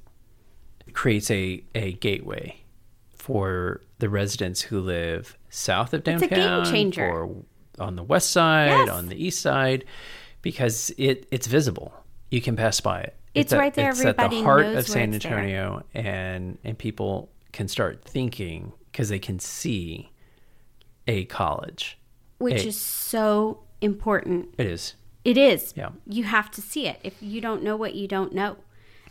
creates 0.94 1.30
a 1.32 1.64
a 1.76 1.94
gateway 1.94 2.64
for 3.12 3.82
the 4.00 4.10
residents 4.10 4.62
who 4.62 4.80
live 4.80 5.38
south 5.50 5.94
of 5.94 6.04
downtown, 6.04 6.24
it's 6.24 6.70
a 6.70 6.72
game 6.74 6.92
changer. 6.92 7.08
or 7.08 7.36
on 7.78 7.96
the 7.96 8.04
west 8.04 8.32
side, 8.32 8.70
yes. 8.70 8.90
on 8.90 9.08
the 9.08 9.24
east 9.24 9.42
side, 9.42 9.86
because 10.42 10.92
it 10.98 11.28
it's 11.32 11.48
visible 11.48 11.94
you 12.30 12.42
can 12.42 12.56
pass 12.56 12.80
by 12.80 13.02
it. 13.02 13.16
It's, 13.34 13.52
it's 13.52 13.60
right 13.60 13.74
there. 13.74 13.90
It's 13.90 14.00
Everybody 14.00 14.38
at 14.38 14.40
the 14.40 14.44
heart 14.44 14.66
of 14.66 14.88
San 14.88 15.14
Antonio, 15.14 15.84
and 15.94 16.58
and 16.64 16.78
people 16.78 17.30
can 17.52 17.68
start 17.68 18.04
thinking 18.04 18.74
because 18.92 19.10
they 19.10 19.20
can 19.20 19.40
see 19.40 20.12
a 21.08 21.26
college, 21.26 21.98
which 22.38 22.66
a, 22.66 22.68
is 22.70 22.80
so 22.80 23.64
important. 23.82 24.54
It 24.58 24.68
is. 24.68 24.96
It 25.26 25.38
is. 25.38 25.74
Yeah. 25.76 25.90
You 26.08 26.24
have 26.24 26.50
to 26.52 26.62
see 26.62 26.88
it. 26.88 27.00
If 27.04 27.16
you 27.22 27.42
don't 27.42 27.64
know 27.64 27.76
what 27.76 27.96
you 27.96 28.08
don't 28.08 28.34
know. 28.34 28.58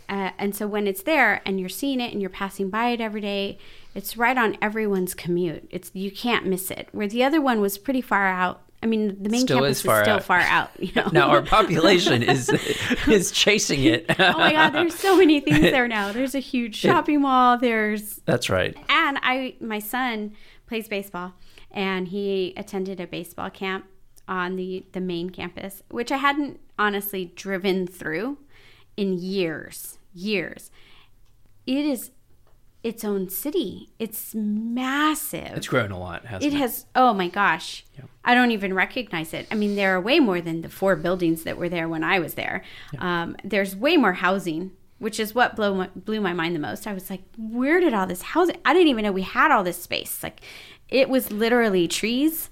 Uh, 0.08 0.30
and 0.38 0.56
so 0.56 0.66
when 0.66 0.86
it's 0.86 1.02
there 1.02 1.42
and 1.44 1.60
you're 1.60 1.68
seeing 1.68 2.00
it 2.00 2.12
and 2.12 2.22
you're 2.22 2.30
passing 2.30 2.70
by 2.70 2.88
it 2.88 3.00
every 3.00 3.20
day, 3.20 3.58
it's 3.94 4.16
right 4.16 4.38
on 4.38 4.56
everyone's 4.62 5.14
commute. 5.14 5.68
It's 5.70 5.90
you 5.92 6.10
can't 6.10 6.46
miss 6.46 6.70
it. 6.70 6.88
Where 6.92 7.06
the 7.06 7.22
other 7.22 7.42
one 7.42 7.60
was 7.60 7.76
pretty 7.76 8.00
far 8.00 8.26
out 8.26 8.62
I 8.82 8.86
mean, 8.86 9.22
the 9.22 9.28
main 9.28 9.40
still 9.40 9.58
campus 9.58 9.78
is, 9.78 9.84
is 9.84 10.00
still 10.02 10.16
out. 10.16 10.24
far 10.24 10.40
out. 10.40 10.70
You 10.78 10.92
know? 10.96 11.08
now 11.12 11.28
our 11.30 11.42
population 11.42 12.22
is 12.22 12.48
is 13.08 13.30
chasing 13.32 13.84
it. 13.84 14.06
oh 14.18 14.38
my 14.38 14.52
God! 14.52 14.70
There's 14.70 14.94
so 14.94 15.16
many 15.16 15.40
things 15.40 15.60
there 15.60 15.88
now. 15.88 16.12
There's 16.12 16.34
a 16.34 16.40
huge 16.40 16.76
shopping 16.76 17.16
it, 17.16 17.20
mall. 17.20 17.58
There's 17.58 18.16
that's 18.24 18.48
right. 18.48 18.76
And 18.88 19.18
I, 19.22 19.56
my 19.60 19.80
son 19.80 20.34
plays 20.66 20.86
baseball, 20.86 21.34
and 21.70 22.08
he 22.08 22.54
attended 22.56 23.00
a 23.00 23.06
baseball 23.06 23.50
camp 23.50 23.86
on 24.28 24.56
the 24.56 24.86
the 24.92 25.00
main 25.00 25.30
campus, 25.30 25.82
which 25.90 26.12
I 26.12 26.18
hadn't 26.18 26.60
honestly 26.78 27.32
driven 27.34 27.86
through 27.86 28.38
in 28.96 29.18
years, 29.18 29.98
years. 30.14 30.70
It 31.66 31.84
is 31.84 32.12
its 32.82 33.04
own 33.04 33.28
city. 33.28 33.90
It's 33.98 34.34
massive. 34.34 35.52
It's 35.56 35.68
grown 35.68 35.90
a 35.90 35.98
lot, 35.98 36.26
hasn't 36.26 36.52
it? 36.52 36.56
It 36.56 36.58
has. 36.58 36.86
Oh 36.94 37.12
my 37.12 37.28
gosh. 37.28 37.84
Yeah. 37.96 38.04
I 38.24 38.34
don't 38.34 38.50
even 38.50 38.74
recognize 38.74 39.34
it. 39.34 39.46
I 39.50 39.54
mean, 39.54 39.74
there 39.74 39.96
are 39.96 40.00
way 40.00 40.20
more 40.20 40.40
than 40.40 40.62
the 40.62 40.68
four 40.68 40.96
buildings 40.96 41.44
that 41.44 41.56
were 41.56 41.68
there 41.68 41.88
when 41.88 42.04
I 42.04 42.18
was 42.18 42.34
there. 42.34 42.62
Yeah. 42.92 43.22
Um, 43.22 43.36
there's 43.42 43.74
way 43.74 43.96
more 43.96 44.12
housing, 44.12 44.72
which 44.98 45.18
is 45.18 45.34
what 45.34 45.56
blew 45.56 45.74
my, 45.74 45.88
blew 45.94 46.20
my 46.20 46.32
mind 46.32 46.54
the 46.54 46.60
most. 46.60 46.86
I 46.86 46.92
was 46.92 47.10
like, 47.10 47.22
where 47.36 47.80
did 47.80 47.94
all 47.94 48.06
this 48.06 48.22
housing? 48.22 48.58
I 48.64 48.72
didn't 48.74 48.88
even 48.88 49.04
know 49.04 49.12
we 49.12 49.22
had 49.22 49.50
all 49.50 49.64
this 49.64 49.82
space. 49.82 50.22
Like, 50.22 50.40
it 50.88 51.08
was 51.08 51.32
literally 51.32 51.88
trees. 51.88 52.50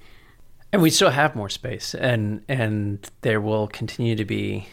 And 0.73 0.83
we 0.83 0.91
still 0.91 1.11
have 1.11 1.37
more 1.37 1.49
space, 1.49 1.95
and 1.95 2.43
and 2.49 3.09
there 3.23 3.41
will 3.41 3.69
continue 3.69 4.17
to 4.17 4.25
be 4.25 4.67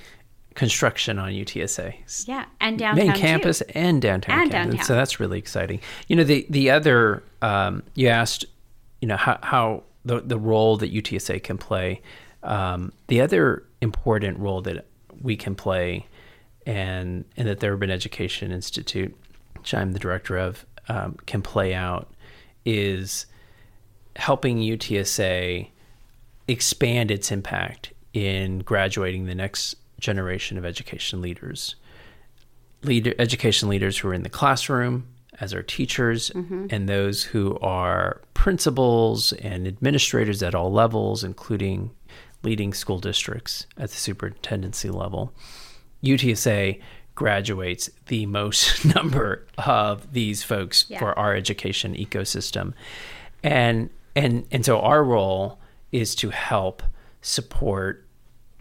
construction 0.56 1.20
on 1.20 1.32
UTSA. 1.32 2.28
Yeah, 2.28 2.46
and 2.60 2.78
downtown 2.78 3.08
main 3.08 3.16
campus 3.16 3.60
too. 3.60 3.66
and 3.74 4.02
downtown 4.02 4.42
and 4.42 4.52
campus. 4.52 4.72
Downtown. 4.72 4.86
So 4.86 4.96
that's 4.96 5.20
really 5.20 5.39
exciting. 5.39 5.80
You 6.08 6.16
know, 6.16 6.24
the 6.24 6.46
the 6.50 6.70
other 6.70 7.24
um, 7.42 7.84
you 7.96 8.08
asked, 8.10 8.46
you 9.02 9.08
know, 9.08 9.18
how, 9.18 9.39
how 9.42 9.84
the 10.06 10.22
the 10.22 10.38
role 10.38 10.78
that 10.78 10.94
UTSA 10.94 11.44
can 11.44 11.58
play. 11.58 12.02
Um, 12.44 12.92
the 13.08 13.22
other 13.22 13.63
important 13.82 14.38
role 14.39 14.62
that 14.62 14.86
we 15.22 15.36
can 15.36 15.56
play, 15.56 16.06
and 16.66 17.26
and 17.38 17.48
that 17.48 17.60
the 17.60 17.68
Urban 17.68 17.89
Education 17.89 18.52
Institute, 18.52 19.16
which 19.58 19.74
I'm 19.74 19.94
the 19.94 20.00
director 20.00 20.38
of, 20.38 20.66
um, 20.89 21.18
can 21.26 21.42
play 21.42 21.74
out, 21.74 22.12
is 22.66 23.26
helping 24.16 24.60
UTSA 24.60 25.70
expand 26.48 27.10
its 27.10 27.32
impact 27.32 27.94
in 28.13 28.60
graduating 28.60 29.26
the 29.26 29.34
next 29.34 29.76
generation 30.04 30.58
of 30.58 30.66
education 30.66 31.22
leaders. 31.22 31.76
Leader, 32.84 33.13
education 33.18 33.70
leaders 33.70 33.98
who 33.98 34.10
are 34.10 34.13
in 34.13 34.24
the 34.24 34.30
classroom 34.30 35.08
as 35.39 35.54
our 35.54 35.63
teachers, 35.63 36.30
mm-hmm. 36.32 36.68
and 36.70 36.88
those 36.88 37.24
who 37.24 37.58
are 37.60 38.22
principals 38.34 39.34
and 39.34 39.68
administrators 39.68 40.44
at 40.44 40.54
all 40.54 40.72
levels, 40.72 41.24
including 41.24 41.89
leading 42.44 42.74
school 42.74 43.00
districts 43.00 43.66
at 43.78 43.89
the 43.89 43.96
superintendency 43.96 44.89
level. 44.89 45.34
UTSA 46.04 46.80
graduates 47.16 47.89
the 48.08 48.26
most 48.26 48.86
number 48.96 49.48
of 49.58 50.12
these 50.13 50.44
folks 50.44 50.86
yeah. 50.89 51.00
for 51.00 51.18
our 51.18 51.34
education 51.36 51.96
ecosystem. 51.96 52.74
and 53.42 53.89
and 54.16 54.46
and 54.52 54.63
so 54.63 54.80
our 54.80 55.04
role 55.04 55.60
is 55.92 56.13
to 56.16 56.30
help 56.30 56.84
support 57.22 58.06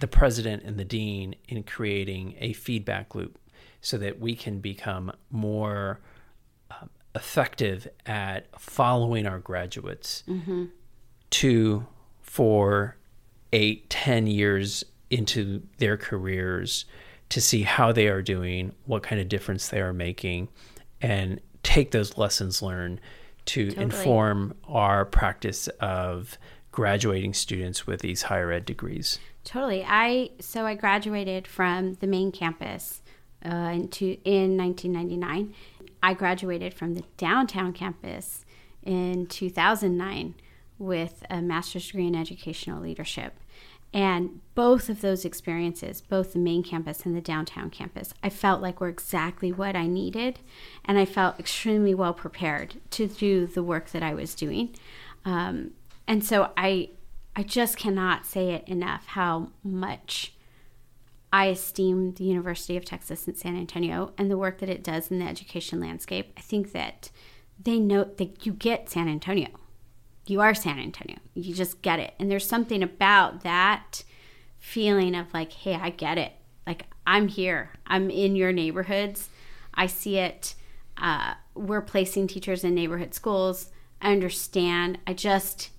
the 0.03 0.09
president 0.09 0.65
and 0.65 0.77
the 0.79 0.85
dean 0.85 1.33
in 1.49 1.63
creating 1.63 2.35
a 2.41 2.53
feedback 2.53 3.15
loop 3.15 3.39
so 3.81 3.97
that 3.97 4.19
we 4.19 4.35
can 4.35 4.59
become 4.59 5.13
more 5.31 6.01
um, 6.73 6.91
effective 7.15 7.87
at 8.05 8.49
following 8.61 9.27
our 9.29 9.39
graduates 9.39 10.25
two, 11.31 11.87
four, 12.21 12.97
eight, 13.53 13.89
ten 13.91 14.27
years 14.27 14.85
into 15.09 15.63
their 15.79 15.97
careers 15.97 16.85
to 17.29 17.41
see 17.41 17.63
how 17.63 17.93
they 17.93 18.09
are 18.09 18.23
doing, 18.23 18.73
what 18.87 19.05
kind 19.05 19.21
of 19.21 19.29
difference 19.29 19.69
they 19.69 19.81
are 19.81 19.93
making, 19.93 20.49
and 21.01 21.41
take 21.63 21.93
those 21.93 22.19
lessons 22.19 22.61
learned 22.61 23.01
to 23.45 23.73
inform 23.77 24.53
our 24.67 25.05
practice 25.05 25.69
of 25.81 26.37
graduating 26.73 27.35
students 27.35 27.87
with 27.87 28.01
these 28.01 28.23
higher 28.23 28.51
ed 28.51 28.65
degrees. 28.65 29.19
Totally. 29.45 29.85
I 29.87 30.31
so 30.41 30.67
I 30.67 30.75
graduated 30.75 31.47
from 31.47 31.95
the 31.95 32.07
main 32.07 32.33
campus 32.33 33.03
uh, 33.45 33.49
in, 33.75 33.89
in 34.25 34.57
1999. 34.57 35.55
I 36.03 36.15
graduated 36.15 36.75
from 36.75 36.95
the 36.95 37.05
downtown 37.17 37.73
campus 37.73 38.45
in 38.83 39.27
2009 39.27 40.35
with 40.79 41.25
a 41.31 41.41
master's 41.41 41.87
degree 41.87 42.09
in 42.09 42.17
educational 42.17 42.83
leadership. 42.83 43.35
And 43.95 44.41
both 44.55 44.89
of 44.89 45.03
those 45.03 45.25
experiences, 45.25 46.01
both 46.01 46.33
the 46.33 46.39
main 46.39 46.63
campus 46.63 47.05
and 47.05 47.15
the 47.15 47.21
downtown 47.21 47.69
campus, 47.69 48.15
I 48.23 48.31
felt 48.31 48.63
like 48.63 48.81
were 48.81 48.89
exactly 48.89 49.53
what 49.53 49.77
I 49.77 49.87
needed. 49.87 50.41
And 50.85 50.99
I 50.99 51.05
felt 51.05 51.39
extremely 51.39 51.95
well 51.95 52.15
prepared 52.15 52.77
to 52.93 53.07
do 53.07 53.47
the 53.47 53.63
work 53.63 53.91
that 53.91 54.03
I 54.03 54.15
was 54.15 54.35
doing. 54.35 54.75
Um, 55.25 55.73
and 56.07 56.25
so 56.25 56.53
I, 56.57 56.91
I 57.35 57.43
just 57.43 57.77
cannot 57.77 58.27
say 58.27 58.51
it 58.51 58.69
enough 58.69 59.07
how 59.09 59.51
much 59.63 60.35
I 61.33 61.47
esteem 61.47 62.15
the 62.15 62.25
University 62.25 62.77
of 62.77 62.85
Texas 62.85 63.27
in 63.27 63.35
San 63.35 63.57
Antonio 63.57 64.13
and 64.19 64.31
the 64.31 64.37
work 64.37 64.59
that 64.59 64.69
it 64.69 64.85
does 64.85 65.11
in 65.11 65.19
the 65.19 65.27
education 65.27 65.81
landscape. 65.81 66.33
I 66.37 66.41
think 66.41 66.73
that 66.73 67.11
they 67.63 67.79
know 67.79 68.05
that 68.05 68.45
you 68.45 68.53
get 68.53 68.91
San 68.91 69.09
Antonio 69.09 69.49
you 70.27 70.41
are 70.41 70.55
San 70.55 70.79
Antonio. 70.79 71.19
You 71.35 71.55
just 71.55 71.83
get 71.83 71.99
it. 71.99 72.15
And 72.19 72.31
there's 72.31 72.47
something 72.47 72.83
about 72.83 73.43
that 73.43 74.05
feeling 74.59 75.15
of 75.15 75.33
like, 75.35 75.53
hey, 75.53 75.75
I 75.75 75.91
get 75.91 76.19
it. 76.19 76.33
Like, 76.67 76.87
I'm 77.07 77.29
here. 77.29 77.71
I'm 77.87 78.11
in 78.11 78.37
your 78.37 78.53
neighborhoods. 78.53 79.29
I 79.75 79.87
see 79.87 80.19
it. 80.19 80.55
Uh, 80.97 81.35
we're 81.55 81.83
placing 81.83 82.29
teachers 82.29 82.63
in 82.63 82.75
neighborhood 82.75 83.15
schools. 83.15 83.71
I 84.01 84.13
understand. 84.13 84.99
I 85.07 85.15
just 85.15 85.71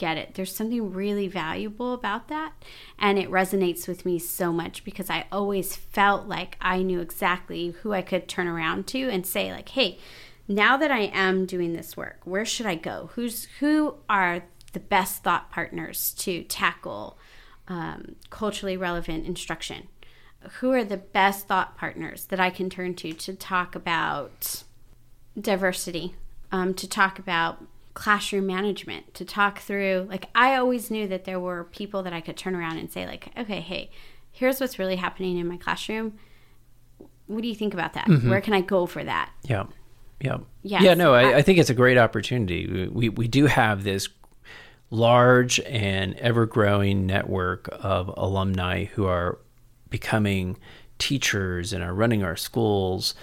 get 0.00 0.16
it. 0.16 0.34
There's 0.34 0.54
something 0.54 0.92
really 0.92 1.28
valuable 1.28 1.92
about 1.92 2.28
that. 2.28 2.54
And 2.98 3.18
it 3.18 3.30
resonates 3.30 3.86
with 3.86 4.06
me 4.06 4.18
so 4.18 4.50
much 4.52 4.82
because 4.82 5.10
I 5.10 5.26
always 5.30 5.76
felt 5.76 6.26
like 6.26 6.56
I 6.60 6.82
knew 6.82 7.00
exactly 7.00 7.68
who 7.82 7.92
I 7.92 8.00
could 8.00 8.26
turn 8.26 8.48
around 8.48 8.86
to 8.88 9.10
and 9.10 9.26
say, 9.26 9.52
like, 9.52 9.68
hey, 9.68 9.98
now 10.48 10.78
that 10.78 10.90
I 10.90 11.10
am 11.12 11.44
doing 11.44 11.74
this 11.74 11.96
work, 11.96 12.20
where 12.24 12.46
should 12.46 12.66
I 12.66 12.74
go? 12.76 13.10
Who's 13.14 13.44
who 13.60 13.96
are 14.08 14.42
the 14.72 14.80
best 14.80 15.22
thought 15.22 15.50
partners 15.50 16.12
to 16.18 16.44
tackle 16.44 17.18
um, 17.68 18.16
culturally 18.30 18.78
relevant 18.78 19.26
instruction? 19.26 19.88
Who 20.60 20.72
are 20.72 20.84
the 20.84 20.96
best 20.96 21.46
thought 21.46 21.76
partners 21.76 22.24
that 22.26 22.40
I 22.40 22.48
can 22.48 22.70
turn 22.70 22.94
to 22.94 23.12
to 23.12 23.34
talk 23.34 23.74
about 23.74 24.64
diversity, 25.38 26.14
um, 26.50 26.72
to 26.74 26.88
talk 26.88 27.18
about 27.18 27.62
classroom 27.94 28.46
management, 28.46 29.14
to 29.14 29.24
talk 29.24 29.58
through 29.58 30.06
like 30.08 30.28
I 30.34 30.56
always 30.56 30.90
knew 30.90 31.08
that 31.08 31.24
there 31.24 31.40
were 31.40 31.64
people 31.64 32.02
that 32.02 32.12
I 32.12 32.20
could 32.20 32.36
turn 32.36 32.54
around 32.54 32.78
and 32.78 32.90
say 32.90 33.06
like, 33.06 33.30
okay, 33.36 33.60
hey, 33.60 33.90
here's 34.32 34.60
what's 34.60 34.78
really 34.78 34.96
happening 34.96 35.38
in 35.38 35.46
my 35.46 35.56
classroom. 35.56 36.18
What 37.26 37.42
do 37.42 37.48
you 37.48 37.54
think 37.54 37.74
about 37.74 37.94
that? 37.94 38.08
Where 38.08 38.40
can 38.40 38.54
I 38.54 38.60
go 38.60 38.86
for 38.86 39.04
that? 39.04 39.30
Yeah. 39.44 39.66
Yeah. 40.20 40.38
Yes. 40.62 40.82
Yeah, 40.82 40.94
no, 40.94 41.14
I, 41.14 41.38
I 41.38 41.42
think 41.42 41.58
it's 41.58 41.70
a 41.70 41.74
great 41.74 41.96
opportunity. 41.96 42.88
We, 42.88 43.08
we 43.08 43.28
do 43.28 43.46
have 43.46 43.84
this 43.84 44.08
large 44.90 45.60
and 45.60 46.14
ever 46.16 46.46
growing 46.46 47.06
network 47.06 47.68
of 47.72 48.12
alumni 48.16 48.84
who 48.84 49.06
are 49.06 49.38
becoming 49.88 50.58
teachers 50.98 51.72
and 51.72 51.82
are 51.82 51.94
running 51.94 52.22
our 52.22 52.36
schools 52.36 53.14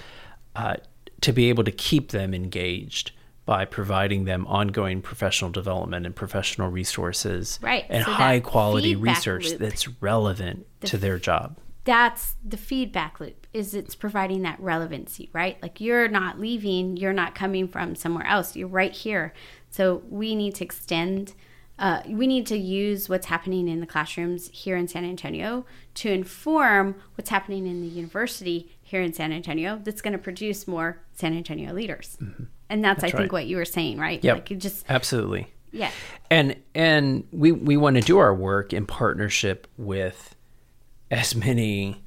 uh, 0.56 0.78
to 1.22 1.34
be 1.34 1.50
able 1.50 1.64
to 1.64 1.72
keep 1.72 2.12
them 2.12 2.34
engaged 2.34 3.12
by 3.48 3.66
providing 3.66 4.26
them 4.26 4.46
ongoing 4.46 5.02
professional 5.02 5.50
development 5.50 6.06
and 6.06 6.16
professional 6.16 6.70
resources 6.70 7.58
Right, 7.64 7.86
and 7.90 8.06
so 8.06 8.12
high 8.12 8.40
quality 8.40 8.96
research 8.96 9.50
loop. 9.50 9.60
that's 9.60 9.88
relevant 10.02 10.68
to 10.82 10.98
their 10.98 11.18
job. 11.18 11.58
that's 11.86 12.36
the 12.46 12.58
feedback 12.58 13.20
loop 13.20 13.48
is 13.54 13.74
it's 13.74 13.96
providing 13.96 14.44
that 14.44 14.60
relevancy 14.60 15.30
right 15.34 15.58
like 15.64 15.80
you're 15.82 16.08
not 16.10 16.40
leaving 16.40 16.98
you're 16.98 17.14
not 17.14 17.34
coming 17.34 17.68
from 17.68 17.96
somewhere 17.96 18.28
else 18.28 18.56
you're 18.56 18.68
right 18.68 18.92
here 18.94 19.34
so 19.72 20.04
we 20.10 20.36
need 20.36 20.54
to 20.56 20.64
extend 20.64 21.34
uh, 21.80 22.02
we 22.10 22.26
need 22.26 22.46
to 22.48 22.58
use 22.58 23.08
what's 23.08 23.28
happening 23.28 23.68
in 23.68 23.80
the 23.80 23.86
classrooms 23.88 24.50
here 24.52 24.76
in 24.76 24.88
san 24.88 25.06
antonio 25.06 25.66
to 25.94 26.12
inform 26.12 26.96
what's 27.16 27.30
happening 27.30 27.66
in 27.66 27.82
the 27.82 27.88
university 27.88 28.77
here 28.88 29.02
in 29.02 29.12
san 29.12 29.34
antonio 29.34 29.80
that's 29.84 30.02
going 30.02 30.14
to 30.14 30.18
produce 30.18 30.66
more 30.68 31.02
san 31.14 31.36
antonio 31.36 31.74
leaders. 31.74 32.18
And 32.70 32.84
that's, 32.84 33.04
i 33.04 33.10
think 33.10 33.32
what 33.32 33.46
you 33.46 33.58
were 33.58 33.66
saying 33.66 33.98
right? 33.98 34.24
Yep. 34.24 34.36
like 34.36 34.50
you 34.50 34.58
just 34.58 34.86
Absolutely. 34.90 35.48
yeah. 35.72 35.92
And 36.30 36.56
and 36.74 37.28
we 37.32 37.52
we 37.52 37.78
want 37.78 37.96
to 37.98 38.02
do 38.02 38.18
our 38.18 38.34
work 38.34 38.74
in 38.74 38.86
partnership 38.86 39.68
with 39.78 40.36
as 41.12 41.36
many 41.36 42.04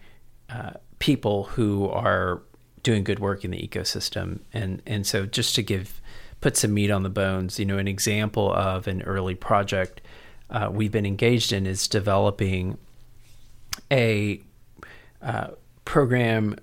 uh, 0.48 0.72
people 0.98 1.44
who 1.44 1.88
are 1.88 2.42
doing 2.82 3.04
good 3.04 3.18
work 3.18 3.44
in 3.44 3.50
the 3.50 3.66
ecosystem. 3.66 4.40
And 4.52 4.82
and 4.86 5.06
so 5.06 5.26
just 5.26 5.54
to 5.56 5.62
give 5.62 6.00
put 6.40 6.56
some 6.56 6.72
meat 6.72 6.90
on 6.90 7.02
the 7.02 7.10
bones 7.10 7.58
you 7.58 7.66
know 7.66 7.76
an 7.78 7.88
example 7.88 8.52
of 8.52 8.88
an 8.88 9.02
early 9.02 9.34
project 9.34 10.00
uh, 10.48 10.68
we've 10.72 10.90
been 10.90 11.06
engaged 11.06 11.52
in 11.52 11.66
is 11.66 11.86
developing 11.86 12.78
a 13.92 14.40
uh, 15.22 15.48
program 15.84 16.56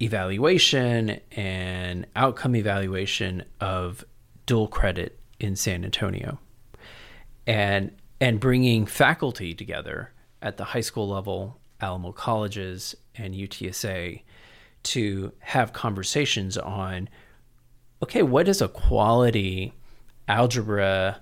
evaluation 0.00 1.20
and 1.32 2.06
outcome 2.14 2.54
evaluation 2.54 3.44
of 3.60 4.04
dual 4.46 4.68
credit 4.68 5.18
in 5.40 5.56
San 5.56 5.84
Antonio 5.84 6.38
and 7.46 7.92
and 8.20 8.40
bringing 8.40 8.84
faculty 8.84 9.54
together 9.54 10.12
at 10.42 10.56
the 10.56 10.64
high 10.64 10.80
school 10.80 11.08
level, 11.08 11.58
Alamo 11.80 12.12
colleges 12.12 12.94
and 13.16 13.34
UTSA 13.34 14.22
to 14.84 15.32
have 15.40 15.72
conversations 15.72 16.56
on 16.56 17.08
okay, 18.02 18.22
what 18.22 18.46
does 18.46 18.62
a 18.62 18.68
quality 18.68 19.72
algebra 20.28 21.20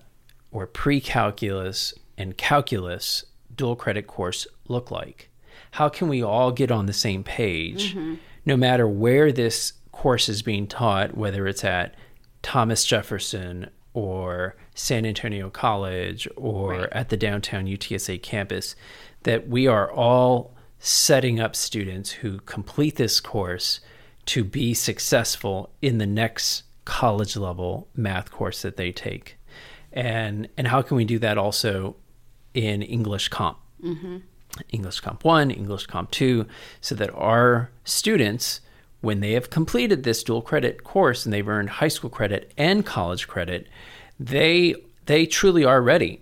or 0.51 0.67
pre-calculus 0.67 1.95
and 2.19 2.37
calculus 2.37 3.25
dual 3.55 3.77
credit 3.77 4.07
course 4.07 4.47
look 4.69 4.91
like? 4.91 5.31
How 5.73 5.89
can 5.89 6.09
we 6.09 6.23
all 6.23 6.53
get 6.53 6.71
on 6.71 6.87
the 6.87 6.93
same 6.93 7.25
page 7.25 7.95
mm-hmm. 7.95 8.15
No 8.47 8.57
matter 8.57 8.89
where 8.89 9.33
this 9.33 9.75
course 9.93 10.29
is 10.29 10.41
being 10.41 10.67
taught, 10.67 11.17
whether 11.17 11.47
it's 11.47 11.65
at 11.65 11.95
Thomas 12.43 12.85
Jefferson 12.85 13.69
or 13.93 14.57
San 14.75 15.05
Antonio 15.05 15.51
College 15.51 16.29
or 16.37 16.93
at 16.95 17.09
the 17.09 17.17
downtown 17.17 17.67
UTSA 17.67 18.23
campus, 18.23 18.77
that 19.25 19.49
we 19.49 19.67
are 19.67 19.91
all 19.91 20.55
setting 20.79 21.41
up 21.41 21.57
students 21.57 22.13
who 22.13 22.39
complete 22.41 22.97
this 22.97 23.19
course 23.21 23.81
to 24.27 24.45
be 24.45 24.75
successful 24.75 25.71
in 25.83 25.99
the 25.99 26.07
next 26.07 26.63
college 26.85 27.37
level 27.37 27.89
math 27.97 28.31
course 28.31 28.63
that 28.63 28.77
they 28.77 28.93
take. 28.93 29.37
And 29.93 30.49
and 30.57 30.69
how 30.69 30.83
can 30.83 30.97
we 30.97 31.05
do 31.05 31.19
that 31.21 31.39
also 31.39 31.97
in 32.55 32.83
English 32.83 33.29
comp? 33.29 33.59
Mm-hmm. 33.83 34.19
English 34.71 35.01
Comp 35.01 35.25
1, 35.25 35.51
English 35.51 35.87
Comp 35.87 36.11
2, 36.11 36.47
so 36.81 36.95
that 36.95 37.13
our 37.15 37.71
students, 37.85 38.61
when 39.01 39.21
they 39.21 39.33
have 39.33 39.51
completed 39.51 40.03
this 40.03 40.23
dual 40.23 40.43
credit 40.43 40.85
course 40.85 41.25
and 41.25 41.33
they've 41.33 41.49
earned 41.49 41.71
high 41.71 41.89
school 41.89 42.11
credit 42.11 42.53
and 42.57 42.85
college 42.85 43.29
credit, 43.29 43.67
they 44.19 44.75
they 45.07 45.27
truly 45.27 45.65
are 45.65 45.81
ready 45.81 46.21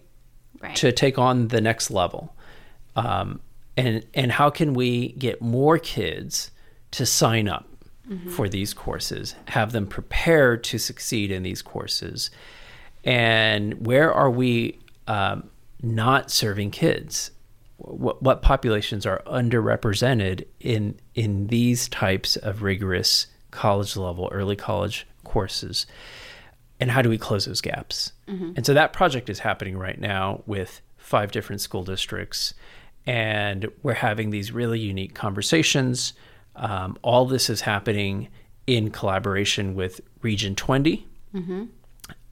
right 0.61 0.77
to 0.77 0.93
take 0.93 1.19
on 1.19 1.49
the 1.49 1.61
next 1.61 1.91
level. 1.91 2.35
Um, 2.97 3.41
and 3.77 4.05
and 4.15 4.33
how 4.33 4.51
can 4.51 4.75
we 4.75 5.13
get 5.13 5.41
more 5.41 5.79
kids 5.79 6.51
to 6.93 7.05
sign 7.05 7.49
up 7.49 7.69
for 8.29 8.49
these 8.49 8.75
courses, 8.75 9.35
have 9.49 9.73
them 9.73 9.87
prepared 9.87 10.63
to 10.65 10.79
succeed 10.79 11.31
in 11.31 11.43
these 11.43 11.63
courses, 11.63 12.31
and 13.03 13.87
where 13.87 14.13
are 14.13 14.31
we 14.31 14.79
um, 15.07 15.49
not 15.83 16.31
serving 16.31 16.71
kids? 16.71 17.31
What, 17.77 18.23
what 18.23 18.41
populations 18.43 19.05
are 19.05 19.23
underrepresented 19.27 20.47
in 20.61 20.99
in 21.15 21.49
these 21.49 21.89
types 21.89 22.37
of 22.37 22.63
rigorous 22.63 23.27
college 23.51 23.97
level, 23.97 24.29
early 24.33 24.57
college 24.57 25.07
courses? 25.25 25.87
and 26.81 26.91
how 26.91 27.01
do 27.03 27.09
we 27.09 27.17
close 27.19 27.45
those 27.47 27.61
gaps? 27.61 28.13
And 28.57 28.67
so 28.67 28.75
that 28.75 28.93
project 28.93 29.31
is 29.31 29.39
happening 29.39 29.79
right 29.79 29.99
now 29.99 30.43
with 30.45 30.81
five 30.97 31.31
different 31.31 31.61
school 31.61 31.85
districts, 31.85 32.53
and 33.07 33.69
we're 33.83 33.95
having 33.95 34.31
these 34.31 34.51
really 34.53 34.81
unique 34.81 35.15
conversations. 35.15 36.15
Um, 36.57 36.99
all 37.03 37.27
this 37.27 37.49
is 37.49 37.61
happening 37.61 38.29
in 38.67 38.91
collaboration 38.91 39.75
with 39.75 40.01
Region 40.23 40.55
20 40.57 41.07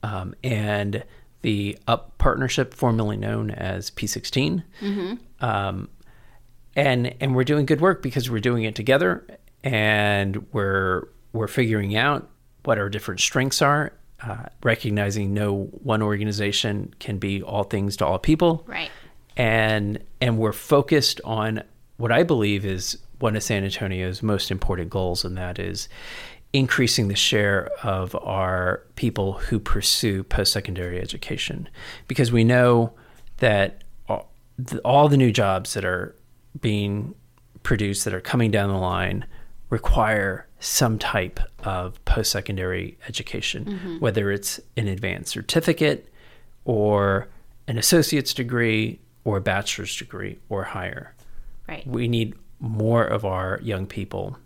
um, 0.03 0.35
and 0.43 1.03
the 1.43 1.77
UP 1.87 2.17
partnership, 2.17 2.73
formerly 2.73 3.15
known 3.17 3.51
as 3.51 3.91
P16. 3.91 4.63
Um, 5.39 5.89
and 6.75 7.13
and 7.21 7.35
we're 7.35 7.43
doing 7.43 7.65
good 7.67 7.79
work 7.81 8.01
because 8.01 8.29
we're 8.31 8.39
doing 8.39 8.63
it 8.63 8.73
together, 8.75 9.25
and 9.63 10.51
we're 10.51 11.07
we're 11.33 11.47
figuring 11.47 11.95
out 11.95 12.27
what 12.63 12.77
our 12.79 12.89
different 12.89 13.19
strengths 13.19 13.61
are, 13.61 13.93
uh, 14.23 14.45
recognizing 14.63 15.33
no 15.33 15.65
one 15.83 16.01
organization 16.01 16.93
can 16.99 17.17
be 17.19 17.43
all 17.43 17.63
things 17.63 17.97
to 17.97 18.05
all 18.05 18.17
people, 18.17 18.63
Right. 18.67 18.89
and 19.37 19.99
and 20.21 20.37
we're 20.39 20.53
focused 20.53 21.21
on 21.25 21.61
what 21.97 22.11
I 22.11 22.23
believe 22.23 22.65
is 22.65 22.97
one 23.19 23.35
of 23.35 23.43
San 23.43 23.63
Antonio's 23.63 24.23
most 24.23 24.49
important 24.49 24.89
goals, 24.89 25.23
and 25.23 25.37
that 25.37 25.59
is 25.59 25.87
increasing 26.53 27.07
the 27.07 27.15
share 27.15 27.69
of 27.81 28.15
our 28.15 28.83
people 28.95 29.33
who 29.33 29.59
pursue 29.59 30.23
post-secondary 30.23 31.01
education, 31.01 31.67
because 32.07 32.31
we 32.31 32.43
know 32.43 32.93
that 33.37 33.83
all 34.85 35.09
the, 35.09 35.17
new 35.17 35.31
jobs 35.31 35.73
that 35.73 35.83
are 35.83 36.15
being 36.61 37.15
produced 37.63 38.05
that 38.05 38.13
are 38.13 38.21
coming 38.21 38.51
down 38.51 38.69
the 38.69 38.77
line 38.77 39.25
require 39.71 40.47
some 40.59 40.99
type 40.99 41.39
of 41.63 42.03
post-secondary 42.05 42.97
education, 43.07 43.65
mm-hmm. 43.65 43.99
whether 43.99 44.31
it's 44.31 44.59
an 44.77 44.87
advanced 44.87 45.31
certificate 45.31 46.07
or 46.65 47.27
an 47.67 47.79
associate's 47.79 48.33
degree 48.33 48.99
or 49.25 49.37
a 49.37 49.41
bachelor's 49.41 49.97
degree 49.97 50.37
or 50.49 50.63
higher. 50.63 51.15
Right. 51.67 51.85
We 51.87 52.07
need 52.07 52.35
more 52.59 53.03
of 53.03 53.25
our 53.25 53.59
young 53.63 53.87
people 53.87 54.37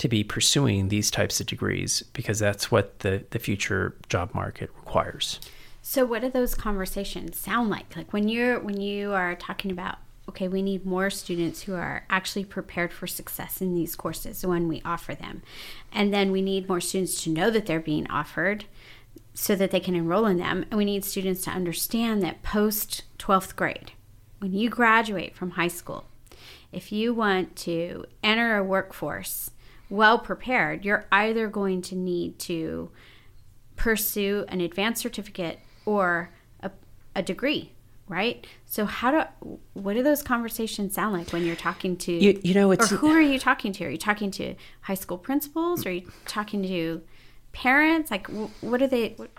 to 0.00 0.08
be 0.08 0.24
pursuing 0.24 0.88
these 0.88 1.10
types 1.10 1.40
of 1.40 1.46
degrees 1.46 2.02
because 2.14 2.38
that's 2.38 2.70
what 2.70 3.00
the, 3.00 3.22
the 3.30 3.38
future 3.38 3.94
job 4.08 4.34
market 4.34 4.70
requires. 4.74 5.38
So 5.82 6.06
what 6.06 6.22
do 6.22 6.30
those 6.30 6.54
conversations 6.54 7.38
sound 7.38 7.68
like? 7.68 7.94
Like 7.94 8.10
when 8.10 8.26
you're 8.26 8.58
when 8.58 8.80
you 8.80 9.12
are 9.12 9.34
talking 9.34 9.70
about 9.70 9.98
okay, 10.26 10.48
we 10.48 10.62
need 10.62 10.86
more 10.86 11.10
students 11.10 11.62
who 11.62 11.74
are 11.74 12.06
actually 12.08 12.44
prepared 12.46 12.94
for 12.94 13.06
success 13.06 13.60
in 13.60 13.74
these 13.74 13.94
courses 13.94 14.46
when 14.46 14.68
we 14.68 14.80
offer 14.86 15.14
them. 15.14 15.42
And 15.92 16.14
then 16.14 16.30
we 16.30 16.40
need 16.40 16.68
more 16.68 16.80
students 16.80 17.22
to 17.24 17.30
know 17.30 17.50
that 17.50 17.66
they're 17.66 17.80
being 17.80 18.08
offered 18.08 18.64
so 19.34 19.54
that 19.56 19.70
they 19.70 19.80
can 19.80 19.94
enroll 19.94 20.24
in 20.26 20.38
them. 20.38 20.64
And 20.70 20.78
we 20.78 20.84
need 20.86 21.04
students 21.04 21.42
to 21.42 21.50
understand 21.50 22.22
that 22.22 22.42
post 22.42 23.02
12th 23.18 23.54
grade, 23.56 23.92
when 24.38 24.54
you 24.54 24.70
graduate 24.70 25.34
from 25.34 25.52
high 25.52 25.68
school, 25.68 26.04
if 26.72 26.90
you 26.92 27.12
want 27.12 27.56
to 27.56 28.06
enter 28.22 28.56
a 28.56 28.64
workforce 28.64 29.50
well 29.90 30.18
prepared, 30.18 30.84
you're 30.84 31.06
either 31.12 31.48
going 31.48 31.82
to 31.82 31.94
need 31.96 32.38
to 32.40 32.90
pursue 33.76 34.44
an 34.48 34.60
advanced 34.60 35.02
certificate 35.02 35.58
or 35.84 36.30
a, 36.62 36.70
a 37.16 37.22
degree 37.22 37.72
right? 38.08 38.44
So 38.66 38.86
how 38.86 39.12
do 39.12 39.58
what 39.74 39.94
do 39.94 40.02
those 40.02 40.20
conversations 40.20 40.94
sound 40.94 41.16
like 41.16 41.32
when 41.32 41.44
you're 41.46 41.54
talking 41.54 41.96
to 41.98 42.12
You- 42.12 42.40
you 42.42 42.54
know, 42.54 42.72
it's- 42.72 42.90
or 42.90 42.96
who 42.96 43.08
are 43.12 43.20
you 43.20 43.38
talking 43.38 43.72
to? 43.74 43.84
Are 43.84 43.88
you 43.90 43.98
talking 43.98 44.32
to 44.32 44.56
high 44.80 44.94
school 44.94 45.16
principals? 45.16 45.86
Are 45.86 45.92
you 45.92 46.10
talking 46.26 46.60
to 46.64 47.02
parents? 47.52 48.10
Like 48.10 48.26
what 48.62 48.82
are 48.82 48.88
they 48.88 49.10
what, 49.16 49.30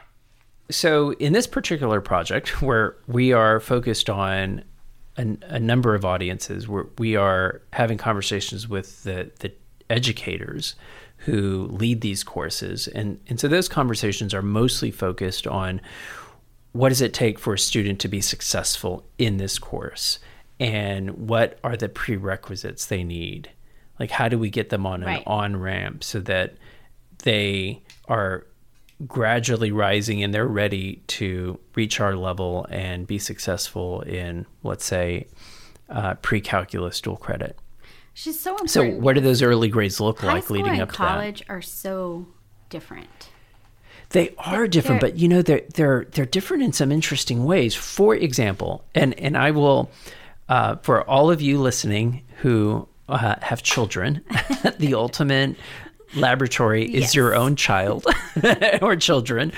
So, 0.70 1.12
in 1.16 1.34
this 1.34 1.48
particular 1.48 2.00
project, 2.00 2.62
where 2.62 2.96
we 3.08 3.34
are 3.34 3.60
focused 3.60 4.10
on 4.10 4.64
a, 5.18 5.38
a 5.48 5.60
number 5.60 5.94
of 5.94 6.06
audiences, 6.06 6.70
where 6.70 6.86
we 6.98 7.18
are 7.18 7.62
having 7.74 7.98
conversations 7.98 8.70
with 8.70 9.04
the, 9.04 9.32
the 9.40 9.52
educators 9.92 10.76
who 11.18 11.68
lead 11.72 12.02
these 12.02 12.24
courses, 12.24 12.88
and 12.88 13.20
and 13.28 13.40
so 13.40 13.48
those 13.48 13.68
conversations 13.70 14.34
are 14.34 14.42
mostly 14.42 14.90
focused 14.92 15.46
on 15.46 15.82
what 16.72 16.90
does 16.90 17.02
it 17.02 17.14
take 17.14 17.38
for 17.38 17.54
a 17.54 17.60
student 17.60 18.00
to 18.00 18.08
be 18.08 18.22
successful 18.22 19.06
in 19.18 19.38
this 19.38 19.60
course, 19.60 20.20
and 20.60 21.30
what 21.30 21.60
are 21.64 21.76
the 21.78 21.90
prerequisites 21.90 22.86
they 22.86 23.04
need, 23.04 23.50
like 24.00 24.12
how 24.12 24.28
do 24.30 24.40
we 24.40 24.50
get 24.50 24.70
them 24.70 24.86
on 24.86 25.02
an 25.02 25.08
Right. 25.08 25.24
on 25.28 25.58
ramp 25.58 26.04
so 26.04 26.20
that 26.22 26.56
they 27.24 27.84
are 28.08 28.46
gradually 29.08 29.72
rising 29.72 30.24
and 30.24 30.34
they're 30.34 30.48
ready 30.48 31.02
to 31.08 31.60
reach 31.76 32.00
our 32.00 32.16
level 32.16 32.66
and 32.70 33.08
be 33.08 33.18
successful 33.20 34.02
in, 34.02 34.46
let's 34.64 34.86
say, 34.86 35.28
uh, 35.90 36.14
pre-calculus 36.16 37.02
dual 37.02 37.18
credit. 37.18 37.58
Just 38.14 38.42
so 38.42 38.58
So, 38.66 38.88
what 38.90 39.16
do 39.16 39.22
those 39.22 39.42
early 39.42 39.70
grades 39.70 40.00
look 40.00 40.20
high 40.20 40.34
like 40.34 40.50
leading 40.50 40.80
up 40.82 40.90
to 40.90 40.96
college 40.96 41.44
are 41.50 41.62
so 41.62 42.28
different? 42.70 43.30
They 44.10 44.34
are 44.38 44.68
different, 44.68 45.02
they're- 45.02 45.12
but 45.12 45.20
you 45.20 45.28
know 45.28 45.42
they're 45.42 45.62
they're 45.74 46.06
they're 46.12 46.26
different 46.26 46.64
in 46.64 46.74
some 46.74 46.92
interesting 46.92 47.46
ways. 47.46 47.74
For 47.76 48.14
example, 48.16 48.84
and 48.94 49.18
and 49.20 49.38
I 49.38 49.52
will, 49.52 49.90
uh, 50.50 50.76
for 50.84 51.08
all 51.10 51.32
of 51.32 51.42
you 51.42 51.60
listening 51.60 52.24
who 52.42 52.88
uh, 53.08 53.36
have 53.42 53.64
children, 53.64 54.22
the 54.80 54.94
ultimate 54.96 55.56
laboratory 56.14 56.84
is 56.84 57.02
Yes. 57.02 57.16
your 57.16 57.34
own 57.36 57.56
child 57.56 58.06
or 58.82 58.98
children, 58.98 59.54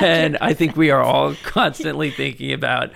and 0.00 0.38
I 0.40 0.54
think 0.54 0.74
we 0.76 0.90
are 0.90 1.02
all 1.02 1.34
constantly 1.42 2.10
thinking 2.10 2.52
about. 2.52 2.90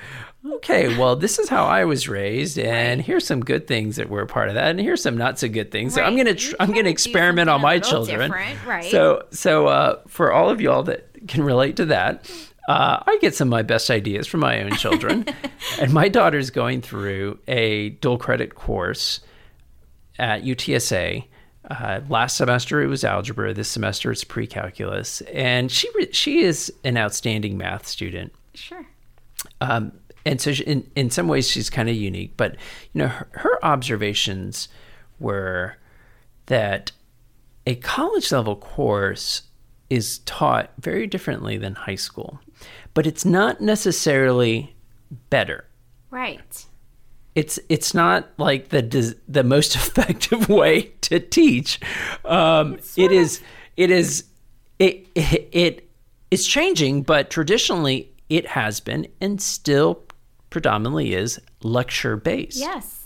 Okay, 0.56 0.96
well, 0.98 1.16
this 1.16 1.38
is 1.38 1.48
how 1.48 1.64
I 1.64 1.84
was 1.84 2.08
raised, 2.08 2.58
and 2.58 3.00
here's 3.00 3.26
some 3.26 3.40
good 3.40 3.66
things 3.66 3.96
that 3.96 4.08
were 4.08 4.22
a 4.22 4.26
part 4.26 4.48
of 4.48 4.54
that, 4.54 4.66
and 4.70 4.80
here's 4.80 5.02
some 5.02 5.16
not 5.16 5.38
so 5.38 5.48
good 5.48 5.70
things. 5.70 5.94
So 5.94 6.02
I'm 6.02 6.16
gonna 6.16 6.34
tr- 6.34 6.54
I'm 6.60 6.72
gonna 6.72 6.88
experiment 6.90 7.48
on 7.50 7.60
my 7.60 7.78
children. 7.78 8.30
right. 8.30 8.90
So 8.90 9.26
so 9.30 9.66
uh, 9.66 10.00
for 10.06 10.32
all 10.32 10.50
of 10.50 10.60
y'all 10.60 10.82
that 10.84 11.08
can 11.28 11.42
relate 11.42 11.76
to 11.76 11.86
that, 11.86 12.30
uh, 12.68 13.02
I 13.06 13.18
get 13.20 13.34
some 13.34 13.48
of 13.48 13.50
my 13.50 13.62
best 13.62 13.90
ideas 13.90 14.26
from 14.26 14.40
my 14.40 14.62
own 14.62 14.72
children, 14.72 15.26
and 15.80 15.92
my 15.92 16.08
daughter's 16.08 16.50
going 16.50 16.80
through 16.82 17.38
a 17.48 17.90
dual 17.90 18.18
credit 18.18 18.54
course 18.54 19.20
at 20.18 20.42
UTSA. 20.44 21.24
Uh, 21.70 22.00
last 22.08 22.36
semester 22.36 22.82
it 22.82 22.88
was 22.88 23.04
algebra. 23.04 23.54
This 23.54 23.68
semester 23.68 24.10
it's 24.12 24.24
pre-calculus, 24.24 25.20
and 25.22 25.70
she 25.70 25.88
re- 25.94 26.12
she 26.12 26.42
is 26.42 26.72
an 26.84 26.96
outstanding 26.96 27.56
math 27.56 27.86
student. 27.86 28.32
sure 28.54 28.84
Um, 29.60 29.92
and 30.24 30.40
so 30.40 30.52
she, 30.52 30.64
in 30.64 30.90
in 30.94 31.10
some 31.10 31.28
ways 31.28 31.48
she's 31.48 31.70
kind 31.70 31.88
of 31.88 31.96
unique, 31.96 32.36
but 32.36 32.52
you 32.92 33.00
know 33.00 33.08
her, 33.08 33.28
her 33.32 33.64
observations 33.64 34.68
were 35.18 35.76
that 36.46 36.92
a 37.66 37.76
college 37.76 38.32
level 38.32 38.56
course 38.56 39.42
is 39.88 40.18
taught 40.20 40.70
very 40.78 41.06
differently 41.06 41.56
than 41.56 41.74
high 41.74 41.94
school, 41.94 42.40
but 42.94 43.06
it's 43.06 43.24
not 43.24 43.60
necessarily 43.60 44.74
better. 45.30 45.66
right 46.10 46.66
It's 47.34 47.58
it's 47.68 47.94
not 47.94 48.28
like 48.38 48.68
the 48.68 49.16
the 49.28 49.44
most 49.44 49.74
effective 49.80 50.48
way 50.48 50.92
to 51.02 51.20
teach. 51.20 51.80
Um, 52.24 52.78
it 52.96 53.12
is 53.12 53.40
it 53.76 53.90
is 53.90 54.24
it, 54.78 55.06
it 55.14 55.48
it 55.52 55.90
is 56.30 56.46
changing, 56.46 57.02
but 57.02 57.30
traditionally 57.30 58.10
it 58.28 58.46
has 58.46 58.80
been 58.80 59.06
and 59.20 59.40
still 59.40 60.02
predominantly 60.52 61.14
is 61.14 61.40
lecture 61.62 62.16
based 62.16 62.58
yes 62.58 63.04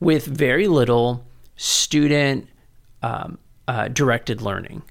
with 0.00 0.26
very 0.26 0.66
little 0.68 1.24
student 1.56 2.48
um, 3.02 3.38
uh, 3.68 3.86
directed 3.88 4.42
learning. 4.42 4.82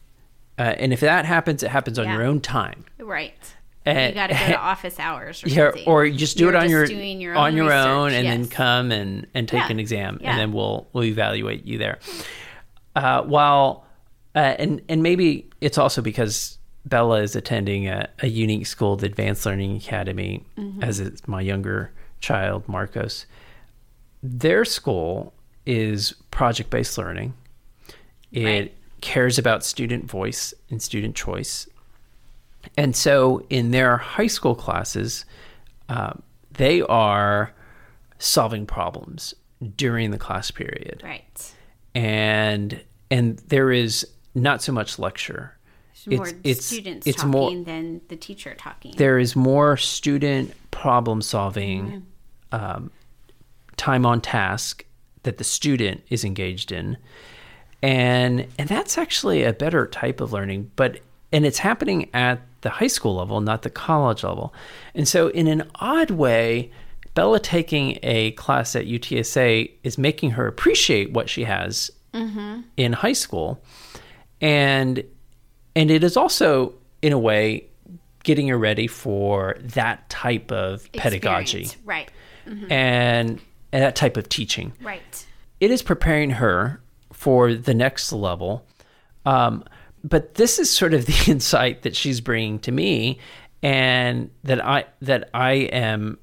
Uh, 0.58 0.62
and 0.78 0.94
if 0.94 1.02
that 1.02 1.26
happens, 1.26 1.64
it 1.64 1.70
happens 1.70 2.00
on 2.00 2.06
Yeah. 2.06 2.14
your 2.14 2.24
own 2.24 2.40
time. 2.40 2.86
right 3.00 3.34
And- 3.86 4.10
you 4.16 4.22
got 4.22 4.28
to 4.28 4.34
go 4.34 4.46
to 4.48 4.58
office 4.74 5.00
hours 5.00 5.44
or 5.44 5.50
Yeah, 5.50 5.56
something. 5.72 5.84
or 5.88 6.06
you 6.06 6.18
just 6.18 6.38
do 6.38 6.46
You're 6.46 6.54
it 6.54 6.58
on 6.58 6.70
your, 6.70 6.86
your 6.86 7.36
on 7.36 7.52
own 7.52 7.58
your 7.58 7.74
own, 7.74 8.06
research, 8.08 8.24
and 8.26 8.28
then 8.28 8.48
come 8.48 8.92
and, 8.92 9.28
and 9.34 9.48
take 9.50 9.60
Yeah, 9.64 9.72
an 9.72 9.80
exam, 9.80 10.20
yeah. 10.22 10.30
and 10.32 10.40
then 10.40 10.54
we'll 10.54 10.88
we'll 10.94 11.04
evaluate 11.06 11.66
you 11.66 11.78
there. 11.78 12.00
Uh, 12.96 13.24
while 13.24 13.86
uh, 14.36 14.40
and 14.60 14.82
and 14.88 15.02
maybe 15.04 15.50
it's 15.62 15.78
also 15.78 16.02
because 16.02 16.58
Bella 16.86 17.22
is 17.22 17.36
attending 17.36 17.88
a, 17.88 18.10
a 18.20 18.28
unique 18.28 18.66
school, 18.66 18.96
the 18.96 19.06
Advanced 19.06 19.46
Learning 19.46 19.76
Academy, 19.78 20.44
Mm-hmm. 20.58 20.84
as 20.84 21.00
is 21.00 21.28
my 21.28 21.42
younger 21.42 21.92
child 22.20 22.68
Marcos. 22.68 23.26
Their 24.24 24.66
school 24.66 25.34
is 25.66 26.14
project 26.32 26.70
based 26.70 26.98
learning. 26.98 27.34
It 28.32 28.46
Right. 28.46 28.74
cares 29.02 29.38
about 29.38 29.64
student 29.64 30.10
voice 30.10 30.54
and 30.70 30.82
student 30.82 31.16
choice. 31.16 31.68
And 32.78 32.96
so 32.96 33.44
in 33.50 33.72
their 33.72 33.98
high 33.98 34.28
school 34.28 34.56
classes, 34.56 35.26
um, 35.90 36.22
they 36.52 36.82
are 36.84 37.54
solving 38.20 38.66
problems 38.68 39.34
during 39.78 40.12
the 40.12 40.18
class 40.18 40.52
period. 40.52 41.02
right 41.04 41.54
And 41.96 42.82
and 43.10 43.38
there 43.50 43.72
is 43.72 44.08
not 44.36 44.62
so 44.62 44.72
much 44.72 44.98
lecture. 45.00 45.58
More 46.08 46.28
it's 46.28 46.36
it's 46.44 46.66
students 46.66 47.08
it's 47.08 47.18
talking 47.18 47.32
more 47.32 47.64
than 47.66 48.02
the 48.10 48.16
teacher 48.16 48.56
talking. 48.58 48.94
there 48.98 49.20
is 49.20 49.36
more 49.36 49.78
student 49.78 50.54
problem 50.72 51.22
solving 51.22 52.04
Mm-hmm. 52.54 52.76
um, 52.76 52.92
time 53.78 54.06
on 54.06 54.22
task 54.22 54.86
that 55.24 55.38
the 55.38 55.44
student 55.44 56.02
is 56.10 56.24
engaged 56.24 56.72
in 56.72 56.98
and 57.82 58.46
and 58.60 58.70
that's 58.70 58.98
actually 58.98 59.44
a 59.44 59.54
better 59.54 59.88
type 59.88 60.22
of 60.22 60.32
learning 60.34 60.70
but 60.76 61.00
and 61.32 61.46
it's 61.46 61.58
happening 61.60 62.10
at 62.14 62.42
the 62.62 62.70
high 62.70 62.88
school 62.88 63.16
level 63.16 63.42
not 63.42 63.62
the 63.64 63.70
college 63.70 64.24
level 64.24 64.54
and 64.94 65.08
so 65.08 65.30
in 65.30 65.48
an 65.48 65.64
odd 65.76 66.12
way 66.12 66.70
bella 67.16 67.40
taking 67.40 67.98
a 68.04 68.32
class 68.32 68.76
at 68.76 68.86
utsa 68.86 69.72
is 69.84 69.98
making 69.98 70.32
her 70.32 70.46
appreciate 70.48 71.12
what 71.12 71.28
she 71.30 71.44
has 71.44 71.90
in 72.78 72.94
high 72.94 73.14
school 73.14 73.60
and 74.42 75.04
and 75.76 75.90
it 75.92 76.04
is 76.04 76.18
also 76.18 76.74
in 77.02 77.14
a 77.14 77.20
way 77.20 77.66
getting 78.24 78.48
her 78.50 78.58
ready 78.58 78.88
for 78.88 79.58
that 79.62 80.08
type 80.10 80.52
of 80.52 80.92
pedagogy 80.94 81.62
Experience. 81.62 81.78
Right. 81.86 82.12
and, 82.70 83.40
and 83.72 83.84
that 83.84 83.96
type 83.96 84.18
of 84.18 84.30
teaching 84.30 84.74
Right. 84.82 85.26
it 85.60 85.72
is 85.72 85.82
preparing 85.82 86.30
her 86.32 86.82
for 87.14 87.54
the 87.54 87.74
next 87.74 88.12
level. 88.12 88.66
Um, 89.26 89.64
but 90.04 90.36
this 90.36 90.58
is 90.60 90.70
sort 90.70 90.94
of 90.94 91.06
the 91.12 91.32
insight 91.32 91.84
that 91.84 91.96
she's 91.96 92.22
bringing 92.22 92.60
to 92.60 92.72
me, 92.72 93.20
and 93.64 94.32
that 94.44 94.64
I 94.66 94.86
that 95.02 95.30
I 95.34 95.52
am 95.54 96.18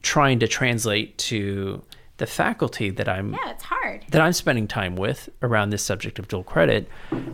trying 0.00 0.38
to 0.38 0.48
translate 0.48 1.18
to 1.18 1.82
the 2.16 2.26
faculty 2.26 2.88
that 2.90 3.08
I'm 3.08 3.32
Yeah, 3.34 3.50
it's 3.50 3.64
hard. 3.64 4.04
that 4.10 4.20
I'm 4.22 4.32
spending 4.32 4.66
time 4.66 4.96
with 4.96 5.28
around 5.42 5.70
this 5.70 5.82
subject 5.82 6.18
of 6.18 6.28
dual 6.28 6.42
credit. 6.44 6.88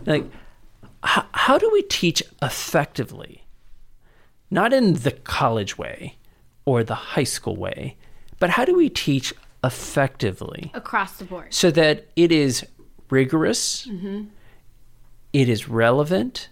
Like, 0.05 0.25
how, 1.05 1.25
how 1.33 1.57
do 1.57 1.69
we 1.71 1.81
teach 1.83 2.21
effectively? 2.41 3.45
Not 4.51 4.73
in 4.73 4.93
the 4.93 5.11
college 5.11 5.77
way 5.77 6.17
or 6.65 6.83
the 6.83 6.95
high 6.95 7.23
school 7.23 7.55
way, 7.55 7.95
but 8.39 8.49
how 8.51 8.65
do 8.65 8.75
we 8.75 8.89
teach 8.89 9.33
effectively 9.63 10.71
Across 10.73 11.17
the 11.17 11.25
board. 11.25 11.53
so 11.53 11.71
that 11.71 12.07
it 12.15 12.31
is 12.31 12.65
rigorous, 13.09 13.87
it 15.33 15.49
is 15.49 15.67
relevant, 15.67 16.49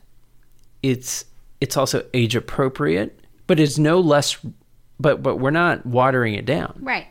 it's 0.82 1.26
it's 1.62 1.78
also 1.78 2.04
age 2.14 2.36
appropriate, 2.36 3.20
but 3.47 3.60
it's 3.60 3.78
no 3.78 3.99
less. 3.99 4.38
But 4.99 5.22
but 5.24 5.38
we're 5.38 5.51
not 5.51 5.86
watering 5.86 6.34
it 6.36 6.45
down 6.45 6.78
Right. 6.82 7.08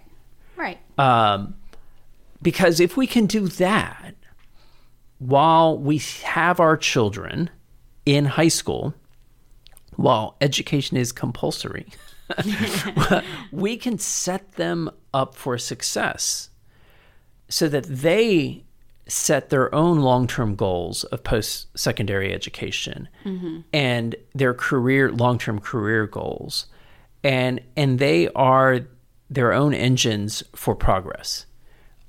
Right. 0.56 0.78
um, 0.98 1.54
because 2.40 2.80
if 2.80 2.96
we 2.96 3.06
can 3.06 3.26
do 3.26 3.48
that 3.48 4.14
while 5.22 5.78
we 5.78 5.98
have 6.24 6.58
our 6.58 6.76
children 6.76 7.48
in 8.04 8.24
high 8.24 8.48
school, 8.48 8.92
while 9.94 10.36
education 10.40 10.96
is 10.96 11.12
compulsory, 11.12 11.86
we 13.52 13.76
can 13.76 13.98
set 13.98 14.52
them 14.52 14.90
up 15.14 15.36
for 15.36 15.56
success 15.58 16.50
so 17.48 17.68
that 17.68 17.84
they 17.84 18.64
set 19.06 19.50
their 19.50 19.72
own 19.72 20.00
long-term 20.00 20.56
goals 20.56 21.04
of 21.04 21.22
post-secondary 21.22 22.32
education 22.32 23.08
mm-hmm. 23.24 23.60
and 23.72 24.16
their 24.34 24.54
career 24.54 25.12
long-term 25.12 25.60
career 25.60 26.06
goals. 26.06 26.66
And 27.22 27.60
and 27.76 28.00
they 28.00 28.28
are 28.30 28.80
their 29.30 29.52
own 29.52 29.72
engines 29.72 30.42
for 30.56 30.74
progress 30.74 31.46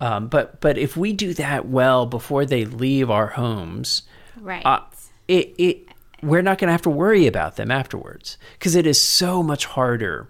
um, 0.03 0.27
but 0.27 0.59
but 0.61 0.77
if 0.77 0.97
we 0.97 1.13
do 1.13 1.33
that 1.35 1.67
well 1.67 2.05
before 2.05 2.45
they 2.45 2.65
leave 2.65 3.09
our 3.09 3.27
homes 3.27 4.01
Right. 4.39 4.65
uh, 4.65 4.81
it, 5.27 5.53
it 5.57 5.87
we're 6.21 6.41
not 6.41 6.57
going 6.57 6.67
to 6.67 6.71
have 6.73 6.81
to 6.83 6.89
worry 6.89 7.27
about 7.27 7.55
them 7.55 7.69
afterwards 7.71 8.37
because 8.59 8.75
it 8.75 8.85
is 8.87 8.99
so 8.99 9.41
much 9.43 9.65
harder 9.65 10.27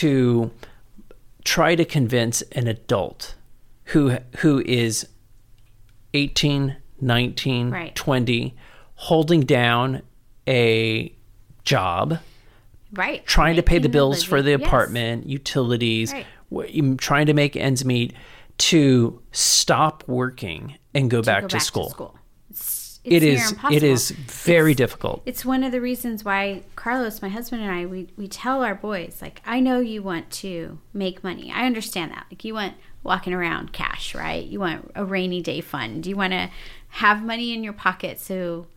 to 0.00 0.50
try 1.44 1.74
to 1.74 1.84
convince 1.84 2.42
an 2.52 2.66
adult 2.66 3.34
who 3.92 4.16
who 4.38 4.62
is 4.64 5.06
18 6.14 6.76
19 7.00 7.70
Right. 7.70 7.94
20 7.94 8.54
holding 8.94 9.40
down 9.42 10.02
a 10.48 11.12
job 11.64 12.18
right. 12.92 13.24
trying 13.26 13.56
to 13.56 13.62
pay 13.62 13.78
the 13.78 13.88
bills 13.88 14.22
for 14.22 14.40
the. 14.40 14.52
Yes. 14.52 14.60
apartment, 14.62 15.26
utilities, 15.28 16.12
Right. 16.12 16.26
w- 16.50 16.96
trying 16.96 17.26
to 17.26 17.34
make 17.34 17.56
ends 17.56 17.84
meet, 17.84 18.12
to 18.58 19.20
stop 19.32 20.04
working 20.06 20.76
and 20.94 21.10
go, 21.10 21.22
back, 21.22 21.42
Go 21.42 21.48
to, 21.48 21.56
back 21.56 21.62
school. 21.62 21.84
to 21.86 21.90
school. 21.90 22.18
It's, 22.50 23.00
it's 23.04 23.14
It 23.16 23.22
is 23.22 23.50
impossible. 23.52 23.76
it 23.76 23.82
is 23.82 24.10
very 24.10 24.74
difficult. 24.74 25.22
It's 25.26 25.44
one 25.44 25.64
of 25.64 25.72
the 25.72 25.80
reasons 25.80 26.24
why 26.24 26.62
Carlos, 26.76 27.20
my 27.20 27.28
husband, 27.28 27.62
and 27.62 27.70
I, 27.70 27.86
we, 27.86 28.08
we 28.16 28.28
tell 28.28 28.62
our 28.62 28.74
boys, 28.74 29.18
like, 29.20 29.42
I 29.44 29.60
know 29.60 29.80
you 29.80 30.02
want 30.02 30.30
to 30.32 30.78
make 30.92 31.24
money. 31.24 31.50
I 31.52 31.66
understand 31.66 32.12
that. 32.12 32.26
Like, 32.30 32.44
you 32.44 32.54
want 32.54 32.74
walking 33.02 33.34
around 33.34 33.72
cash, 33.72 34.14
right? 34.14 34.44
You 34.44 34.60
want 34.60 34.90
a 34.94 35.04
rainy 35.04 35.42
day 35.42 35.60
fund. 35.60 36.06
You 36.06 36.16
want 36.16 36.32
to 36.32 36.50
have 36.88 37.22
money 37.22 37.52
in 37.52 37.62
your 37.64 37.72
pocket 37.74 38.18
so 38.20 38.68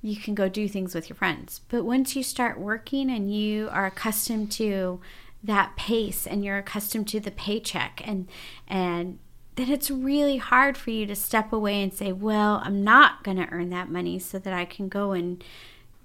you 0.00 0.16
can 0.16 0.34
go 0.34 0.48
do 0.48 0.66
things 0.66 0.94
with 0.94 1.08
your 1.08 1.16
friends. 1.16 1.60
But 1.68 1.84
once 1.84 2.16
you 2.16 2.24
start 2.24 2.58
working 2.58 3.08
and 3.10 3.32
you 3.32 3.68
are 3.70 3.86
accustomed 3.86 4.50
to 4.52 5.00
that 5.44 5.74
pace 5.76 6.26
and 6.26 6.44
you're 6.44 6.58
accustomed 6.58 7.08
to 7.08 7.18
the 7.20 7.30
paycheck 7.30 8.00
and 8.04 8.28
and 8.68 9.18
then 9.56 9.68
it's 9.70 9.90
really 9.90 10.38
hard 10.38 10.78
for 10.78 10.90
you 10.90 11.04
to 11.04 11.14
step 11.14 11.52
away 11.52 11.82
and 11.82 11.92
say, 11.92 12.10
"Well, 12.10 12.62
I'm 12.64 12.82
not 12.82 13.22
going 13.22 13.36
to 13.36 13.46
earn 13.52 13.68
that 13.68 13.90
money 13.90 14.18
so 14.18 14.38
that 14.38 14.52
I 14.54 14.64
can 14.64 14.88
go 14.88 15.12
and 15.12 15.44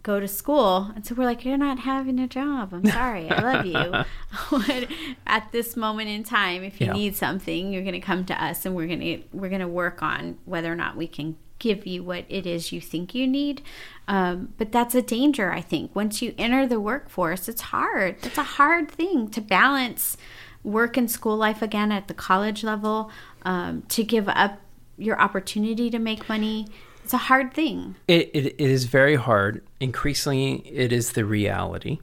go 0.04 0.20
to 0.20 0.28
school." 0.28 0.92
And 0.94 1.06
so 1.06 1.16
we're 1.16 1.24
like, 1.24 1.46
"You're 1.46 1.56
not 1.58 1.80
having 1.80 2.20
a 2.20 2.28
job. 2.28 2.74
I'm 2.74 2.86
sorry. 2.86 3.30
I 3.30 3.42
love 3.42 3.66
you." 3.66 4.04
But 4.52 4.90
At 5.26 5.52
this 5.54 5.78
moment 5.78 6.10
in 6.10 6.26
time, 6.26 6.62
if 6.64 6.82
you 6.82 6.88
Yeah. 6.88 6.94
need 6.94 7.16
something, 7.16 7.72
you're 7.72 7.84
going 7.84 7.94
to 7.94 8.02
come 8.02 8.26
to 8.26 8.44
us 8.44 8.66
and 8.66 8.76
we're 8.76 8.88
going 8.88 9.00
to 9.00 9.24
we're 9.32 9.48
going 9.50 9.62
to 9.62 9.68
work 9.68 10.04
on 10.04 10.38
whether 10.44 10.70
or 10.70 10.76
not 10.76 10.98
we 10.98 11.08
can 11.08 11.38
give 11.60 11.86
you 11.86 12.04
what 12.04 12.26
it 12.30 12.46
is 12.46 12.72
you 12.72 12.82
think 12.82 13.16
you 13.16 13.28
need. 13.28 13.62
Um, 14.08 14.54
but 14.58 14.72
that's 14.72 14.96
a 14.96 15.02
danger, 15.02 15.52
I 15.52 15.62
think. 15.62 15.96
Once 15.96 16.22
you 16.22 16.34
enter 16.38 16.68
the 16.68 16.80
workforce, 16.80 17.50
it's 17.50 17.62
hard. 17.62 18.18
It's 18.24 18.38
a 18.38 18.44
hard 18.44 18.90
thing 18.90 19.30
to 19.32 19.42
balance 19.42 20.18
work 20.64 20.98
and 20.98 21.10
school 21.10 21.38
life 21.38 21.62
again 21.62 21.92
at 21.92 22.08
the 22.08 22.14
college 22.14 22.64
level, 22.64 23.12
um, 23.44 23.84
to 23.90 24.04
give 24.04 24.28
up 24.28 24.60
your 24.98 25.20
opportunity 25.20 25.90
to 25.90 26.00
make 26.00 26.28
money. 26.28 26.68
It's 27.04 27.14
a 27.14 27.18
hard 27.18 27.54
thing. 27.54 27.96
It, 28.08 28.30
it, 28.34 28.46
it 28.46 28.60
is 28.60 28.86
very 28.86 29.16
hard. 29.16 29.64
Increasingly, 29.80 30.56
it 30.68 30.92
is 30.92 31.14
the 31.14 31.24
reality. 31.24 32.00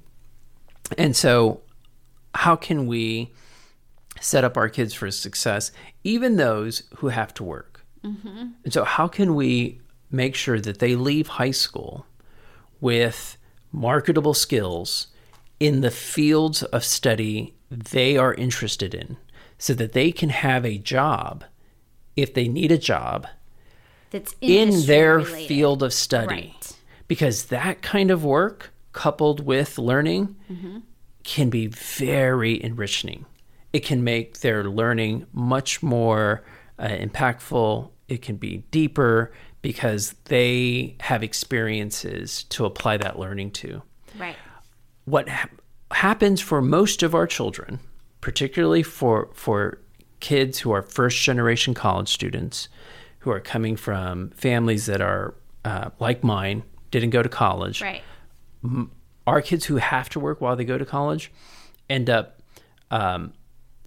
And 0.97 1.15
so, 1.15 1.61
how 2.35 2.57
can 2.57 2.87
we 2.87 3.33
set 4.21 4.45
up 4.45 4.57
our 4.57 4.69
kids 4.69 4.95
for 4.95 5.11
success, 5.11 5.73
even 6.05 6.37
those 6.37 6.85
who 6.97 7.09
have 7.09 7.35
to 7.35 7.45
work? 7.45 7.74
And 8.05 8.73
so, 8.73 8.85
how 8.85 9.09
can 9.09 9.35
we 9.35 9.81
make 10.11 10.35
sure 10.35 10.61
that 10.61 10.79
they 10.79 10.95
leave 10.95 11.27
high 11.27 11.51
school 11.53 12.07
with 12.81 13.37
marketable 13.73 14.35
skills 14.35 15.09
in 15.59 15.81
the 15.81 15.91
fields 15.91 16.63
of 16.65 16.85
study 16.85 17.55
they 17.71 18.17
are 18.17 18.35
interested 18.35 18.95
in 18.95 19.17
so 19.59 19.73
that 19.75 19.93
they 19.93 20.13
can 20.13 20.29
have 20.29 20.65
a 20.67 20.79
job 20.79 21.45
if 22.17 22.35
they 22.35 22.47
need 22.47 22.71
a 22.71 22.79
job 22.79 23.27
That's 24.11 24.35
in 24.41 24.87
their 24.87 25.19
related. 25.19 25.49
field 25.49 25.83
of 25.83 25.93
study 25.93 26.27
Right. 26.55 26.73
because 27.09 27.47
that 27.47 27.83
kind 27.83 28.11
of 28.11 28.25
work 28.25 28.73
coupled 28.93 29.41
with 29.45 29.79
learning 29.79 30.37
Mm-hmm. 30.53 30.79
can 31.25 31.51
be 31.51 31.67
very 31.69 32.63
enriching 32.63 33.25
it 33.73 33.81
can 33.85 34.05
make 34.05 34.41
their 34.41 34.63
learning 34.65 35.27
much 35.33 35.83
more 35.83 36.45
uh, 36.79 36.87
impactful 36.89 37.91
it 38.09 38.23
can 38.23 38.37
be 38.37 38.59
deeper 38.71 39.33
because 39.63 40.13
they 40.27 40.97
have 41.01 41.23
experiences 41.23 42.45
to 42.45 42.65
apply 42.65 42.97
that 42.99 43.19
learning 43.19 43.51
to 43.51 43.83
Right. 44.19 44.37
what 45.07 45.29
ha- 45.29 45.49
happens 45.91 46.41
for 46.41 46.61
most 46.61 47.03
of 47.03 47.15
our 47.15 47.27
children, 47.27 47.81
particularly 48.21 48.83
for 48.83 49.31
for 49.35 49.79
kids 50.21 50.59
who 50.61 50.71
are 50.73 50.83
first 50.83 51.23
generation 51.23 51.75
college 51.75 52.09
students, 52.09 52.69
who 53.21 53.31
are 53.31 53.41
coming 53.41 53.77
from 53.77 54.31
families 54.31 54.87
that 54.87 55.01
are 55.01 55.35
uh, 55.65 55.91
like 55.99 56.23
mine, 56.23 56.63
didn't 56.91 57.11
go 57.11 57.23
to 57.23 57.29
college. 57.29 57.81
Right. 57.83 58.03
Our 59.27 59.41
kids 59.41 59.65
who 59.65 59.77
have 59.77 60.09
to 60.11 60.21
work 60.21 60.41
while 60.41 60.57
they 60.57 60.65
go 60.65 60.77
to 60.79 60.85
college 60.85 61.33
end 61.89 62.11
up 62.11 62.41
um, 62.91 63.33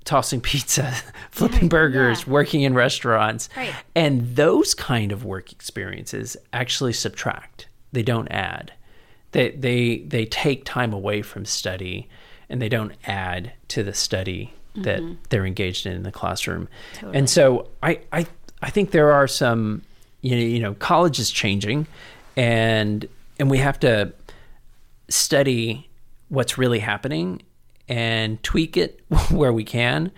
tossing 0.08 0.42
pizza, 0.52 0.96
flipping 1.32 1.70
burgers, 1.70 2.24
yeah. 2.26 2.34
working 2.34 2.64
in 2.64 2.74
restaurants, 2.74 3.50
Right. 3.56 3.76
and 3.96 4.36
those 4.36 4.74
kind 4.74 5.12
of 5.12 5.24
work 5.24 5.52
experiences 5.52 6.36
actually 6.52 6.94
subtract. 6.94 7.68
They 7.92 8.04
don't 8.04 8.28
add. 8.30 8.74
They 9.34 9.52
they 9.52 10.00
they 10.00 10.26
take 10.26 10.66
time 10.66 10.94
away 10.94 11.22
from 11.22 11.46
study, 11.46 12.08
and 12.50 12.62
they 12.62 12.70
don't 12.70 12.94
add 13.06 13.54
to 13.70 13.84
the 13.84 13.94
study 13.94 14.54
that 14.76 15.00
mm-hmm. 15.00 15.16
they're 15.30 15.46
engaged 15.46 15.86
in 15.86 15.94
in 15.94 16.04
the 16.04 16.12
classroom. 16.12 16.70
And 17.14 17.30
so 17.30 17.68
I 17.84 18.00
I 18.12 18.26
I 18.62 18.70
think 18.70 18.92
there 18.92 19.12
are 19.12 19.28
some 19.28 19.84
you 20.22 20.32
know, 20.32 20.42
you 20.42 20.60
know 20.60 20.74
college 20.76 21.20
is 21.20 21.30
changing, 21.30 21.88
and 22.36 23.08
and 23.40 23.52
we 23.52 23.58
have 23.58 23.80
to 23.82 24.14
study 25.10 25.90
what's 26.30 26.58
really 26.58 26.80
happening 26.80 27.42
and 27.88 28.42
tweak 28.44 28.78
it 28.78 29.02
where 29.32 29.54
we 29.54 29.64
can. 29.64 30.12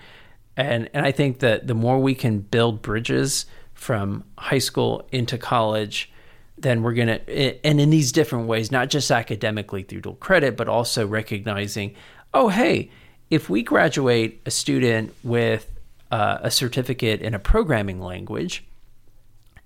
And 0.58 0.90
and 0.94 1.06
I 1.06 1.12
think 1.12 1.40
that 1.40 1.68
the 1.68 1.76
more 1.76 2.00
we 2.00 2.16
can 2.16 2.40
build 2.40 2.82
bridges 2.82 3.46
from 3.74 4.26
high 4.38 4.60
school 4.60 5.08
into 5.12 5.38
college, 5.38 6.12
then 6.58 6.84
we're 6.84 6.94
going 6.94 7.08
to 7.08 7.66
and 7.66 7.80
in 7.80 7.90
these 7.90 8.12
different 8.12 8.48
ways, 8.48 8.72
not 8.72 8.90
just 8.90 9.10
academically 9.10 9.84
through 9.84 10.02
dual 10.02 10.16
credit, 10.16 10.58
but 10.58 10.68
also 10.68 11.08
recognizing, 11.08 11.96
oh 12.34 12.50
hey, 12.50 12.92
if 13.30 13.50
we 13.50 13.64
graduate 13.64 14.42
a 14.46 14.52
student 14.52 15.14
with 15.24 15.72
uh, 16.12 16.40
a 16.42 16.52
certificate 16.52 17.22
in 17.22 17.34
a 17.34 17.40
programming 17.40 18.02
language, 18.02 18.66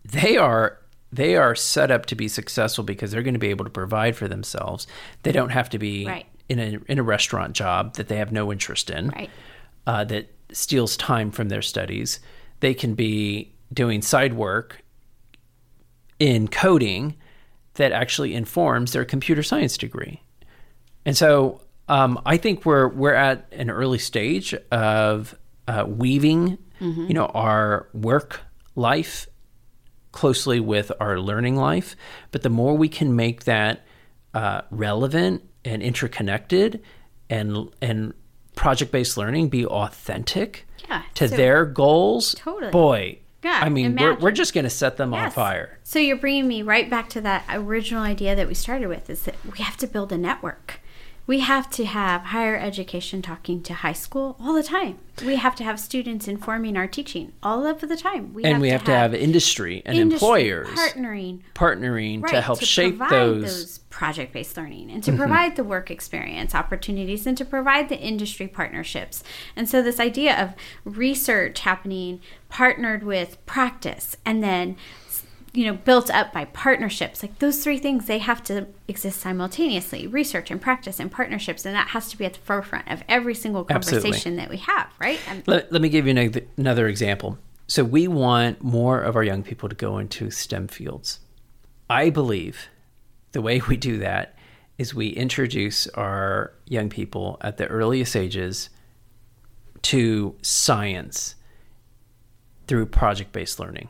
they 0.05 0.37
are 0.37 0.79
they 1.11 1.35
are 1.35 1.55
set 1.55 1.91
up 1.91 2.07
to 2.07 2.15
be 2.15 2.27
successful 2.27 2.83
because 2.83 3.11
they're 3.11 3.21
going 3.21 3.35
to 3.35 3.39
be 3.39 3.49
able 3.49 3.65
to 3.65 3.71
provide 3.71 4.15
for 4.15 4.27
themselves. 4.27 4.87
They 5.21 5.31
don't 5.31 5.51
have 5.51 5.69
to 5.69 5.79
be 5.79 6.05
Right. 6.05 6.25
In 6.49 6.59
a 6.59 6.79
in 6.87 6.99
a 6.99 7.03
restaurant 7.03 7.53
job 7.53 7.95
that 7.95 8.07
they 8.07 8.17
have 8.17 8.31
no 8.31 8.51
interest 8.51 8.89
in, 8.89 9.09
Right. 9.09 9.29
uh, 9.87 10.03
that 10.05 10.33
steals 10.51 10.97
time 10.97 11.31
from 11.31 11.49
their 11.49 11.61
studies. 11.61 12.19
They 12.59 12.73
can 12.73 12.93
be 12.95 13.53
doing 13.73 14.01
side 14.01 14.33
work 14.33 14.83
in 16.19 16.47
coding 16.47 17.15
that 17.75 17.91
actually 17.91 18.33
informs 18.35 18.91
their 18.93 19.05
computer 19.05 19.41
science 19.43 19.77
degree. 19.77 20.21
And 21.05 21.17
so 21.17 21.61
um, 21.89 22.21
I 22.25 22.37
think 22.37 22.65
we're 22.65 22.87
we're 22.87 23.13
at 23.15 23.47
an 23.51 23.69
early 23.69 23.97
stage 23.99 24.53
of 24.71 25.35
uh, 25.67 25.85
weaving, 25.87 26.57
you 26.79 27.13
know, 27.13 27.27
our 27.27 27.87
work 27.93 28.41
life 28.75 29.27
closely 30.11 30.59
with 30.59 30.91
our 30.99 31.19
learning 31.19 31.55
life. 31.55 31.95
But 32.31 32.41
the 32.43 32.49
more 32.49 32.75
we 32.75 32.89
can 32.89 33.15
make 33.15 33.45
that 33.45 33.85
uh, 34.33 34.61
relevant 34.69 35.41
and 35.65 35.81
interconnected, 35.81 36.81
and 37.29 37.69
and 37.81 38.13
project 38.55 38.91
based 38.91 39.17
learning 39.17 39.49
be 39.49 39.65
authentic 39.65 40.65
Yeah, 40.87 41.03
to 41.15 41.27
so- 41.27 41.35
their 41.35 41.65
goals, 41.65 42.35
Totally. 42.35 42.71
boy. 42.71 43.19
Yeah, 43.43 43.59
I 43.61 43.67
mean, 43.67 43.97
we're, 43.97 44.15
we're 44.15 44.31
just 44.31 44.53
going 44.53 44.63
to 44.63 44.69
set 44.69 44.95
them 44.95 45.13
on 45.13 45.29
fire. 45.29 45.77
So 45.83 45.99
you're 45.99 46.15
bringing 46.15 46.47
me 46.47 46.61
right 46.61 46.89
back 46.89 47.09
to 47.09 47.21
that 47.21 47.43
original 47.49 48.01
idea 48.01 48.37
that 48.37 48.47
we 48.47 48.53
started 48.53 48.87
with 48.87 49.09
is 49.09 49.23
that 49.23 49.35
we 49.43 49.61
have 49.61 49.75
to 49.77 49.87
build 49.87 50.13
a 50.13 50.17
network. 50.17 50.79
We 51.25 51.39
have 51.39 51.69
to 51.71 51.85
have 51.85 52.21
higher 52.21 52.57
education 52.57 53.21
talking 53.21 53.61
to 53.63 53.73
high 53.73 53.93
school 53.93 54.35
all 54.41 54.53
the 54.53 54.63
time. 54.63 54.99
We 55.25 55.35
have 55.37 55.55
to 55.55 55.63
have 55.63 55.79
students 55.79 56.27
informing 56.27 56.75
our 56.75 56.87
teaching 56.87 57.31
all 57.41 57.65
of 57.65 57.79
the 57.81 57.95
time. 57.95 58.33
We 58.33 58.43
and 58.43 58.61
we 58.61 58.69
have 58.69 58.83
to 58.85 58.91
have 58.91 59.13
industry 59.13 59.81
and 59.85 59.97
industry 59.97 60.25
employers 60.25 60.67
partnering 60.69 61.39
partnering 61.53 62.27
to 62.27 62.33
right, 62.33 62.43
help 62.43 62.61
shape 62.61 62.97
provide 62.97 63.11
those. 63.11 63.79
Project-based 63.93 64.57
learning 64.57 64.89
and 64.89 65.03
to 65.03 65.11
mm-hmm. 65.11 65.19
provide 65.19 65.55
the 65.55 65.63
work 65.63 65.91
experience 65.91 66.55
opportunities 66.55 67.27
and 67.27 67.37
to 67.37 67.45
provide 67.45 67.89
the 67.89 67.99
industry 67.99 68.47
partnerships 68.47 69.23
and 69.55 69.69
so 69.69 69.83
this 69.83 69.99
idea 69.99 70.35
of 70.41 70.55
research 70.83 71.59
happening 71.59 72.19
partnered 72.49 73.03
with 73.03 73.37
practice 73.45 74.17
and 74.25 74.43
then 74.43 74.75
you 75.53 75.63
know 75.63 75.73
built 75.73 76.09
up 76.09 76.33
by 76.33 76.43
partnerships 76.43 77.21
like 77.21 77.37
those 77.37 77.63
three 77.63 77.77
things 77.77 78.07
they 78.07 78.17
have 78.17 78.43
to 78.43 78.65
exist 78.87 79.19
simultaneously 79.21 80.07
research 80.07 80.49
and 80.49 80.59
practice 80.59 80.99
and 80.99 81.11
partnerships 81.11 81.63
and 81.63 81.75
that 81.75 81.89
has 81.89 82.09
to 82.09 82.17
be 82.17 82.25
at 82.25 82.33
the 82.33 82.39
forefront 82.39 82.89
of 82.89 83.03
every 83.07 83.35
single 83.35 83.63
Absolutely. 83.69 84.09
conversation 84.09 84.35
that 84.37 84.49
we 84.49 84.57
have 84.57 84.87
right 84.99 85.19
Let, 85.45 85.71
let 85.71 85.83
me 85.83 85.89
give 85.89 86.07
you 86.07 86.43
another 86.57 86.87
example. 86.87 87.37
So, 87.65 87.83
we 87.85 88.09
want 88.09 88.61
more 88.61 89.01
of 89.01 89.15
our 89.15 89.23
young 89.23 89.41
people 89.41 89.69
to 89.69 89.75
go 89.75 89.97
into 89.97 90.29
STEM 90.29 90.67
fields. 90.67 91.21
I 91.89 92.09
believe 92.09 92.67
the 93.33 93.41
way 93.41 93.61
we 93.67 93.77
do 93.77 93.97
that 93.97 94.35
is 94.77 94.95
we 94.95 95.09
introduce 95.09 95.87
our 95.89 96.53
young 96.67 96.89
people 96.89 97.37
at 97.41 97.57
the 97.57 97.67
earliest 97.67 98.15
ages 98.15 98.69
to 99.83 100.35
science 100.41 101.35
through 102.67 102.85
project 102.85 103.31
based 103.31 103.59
learning, 103.59 103.89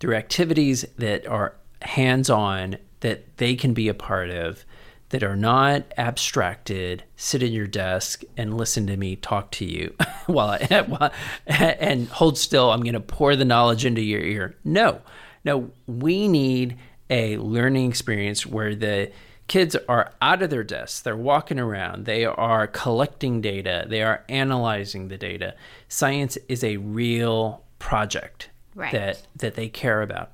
through 0.00 0.14
activities 0.14 0.84
that 0.96 1.26
are 1.26 1.54
hands 1.82 2.30
on, 2.30 2.76
that 3.00 3.36
they 3.36 3.54
can 3.54 3.74
be 3.74 3.88
a 3.88 3.94
part 3.94 4.30
of, 4.30 4.64
that 5.10 5.22
are 5.22 5.36
not 5.36 5.84
abstracted, 5.96 7.04
sit 7.16 7.42
in 7.42 7.52
your 7.52 7.66
desk 7.66 8.22
and 8.36 8.56
listen 8.56 8.86
to 8.86 8.96
me 8.96 9.16
talk 9.16 9.50
to 9.50 9.64
you 9.64 9.94
while 10.26 10.50
I, 10.50 11.10
and 11.46 12.08
hold 12.08 12.38
still. 12.38 12.70
I'm 12.70 12.82
going 12.82 12.94
to 12.94 13.00
pour 13.00 13.36
the 13.36 13.44
knowledge 13.44 13.84
into 13.84 14.02
your 14.02 14.20
ear. 14.20 14.56
No, 14.64 15.00
no, 15.44 15.70
we 15.86 16.28
need 16.28 16.78
a 17.10 17.36
learning 17.38 17.88
experience 17.90 18.46
where 18.46 18.74
the 18.74 19.10
kids 19.48 19.76
are 19.88 20.12
out 20.22 20.42
of 20.42 20.48
their 20.50 20.62
desks 20.62 21.00
they're 21.00 21.16
walking 21.16 21.58
around 21.58 22.04
they 22.04 22.24
are 22.24 22.68
collecting 22.68 23.40
data 23.40 23.84
they 23.88 24.00
are 24.02 24.24
analyzing 24.28 25.08
the 25.08 25.18
data. 25.18 25.54
Science 25.88 26.38
is 26.48 26.62
a 26.64 26.76
real 26.76 27.64
project 27.80 28.48
Right. 28.76 28.92
that 28.92 29.26
that 29.36 29.56
they 29.56 29.68
care 29.68 30.00
about. 30.00 30.30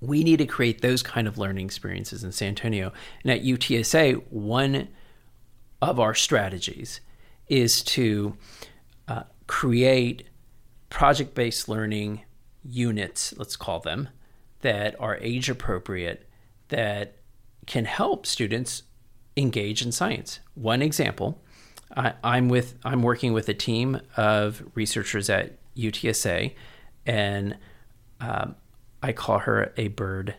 We 0.00 0.22
need 0.22 0.36
to 0.36 0.46
create 0.46 0.80
those 0.82 1.02
kind 1.02 1.26
of 1.26 1.36
learning 1.38 1.66
experiences 1.66 2.22
in 2.22 2.30
San 2.30 2.48
Antonio. 2.50 2.92
And 3.24 3.32
at 3.32 3.42
UTSA 3.42 4.22
one 4.30 4.88
of 5.82 5.98
our 5.98 6.14
strategies 6.14 7.00
is 7.48 7.82
to 7.82 8.36
uh, 9.08 9.24
create 9.48 10.28
project 10.90 11.34
based 11.34 11.68
learning 11.68 12.22
units, 12.62 13.34
let's 13.36 13.56
call 13.56 13.80
them, 13.80 14.08
that 14.64 14.98
are 14.98 15.18
age 15.20 15.50
appropriate, 15.50 16.26
that 16.68 17.16
can 17.66 17.84
help 17.84 18.24
students 18.24 18.82
engage 19.36 19.82
in 19.82 19.92
science. 19.92 20.40
One 20.54 20.80
example, 20.80 21.42
I, 21.94 22.14
I'm 22.24 22.48
with 22.48 22.74
I'm 22.82 23.02
working 23.02 23.34
with 23.34 23.46
a 23.50 23.54
team 23.54 24.00
of 24.16 24.62
researchers 24.74 25.28
at 25.28 25.58
UTSA, 25.76 26.54
and 27.04 27.58
um, 28.20 28.56
I 29.02 29.12
call 29.12 29.40
her 29.40 29.74
a 29.76 29.88
bird 29.88 30.34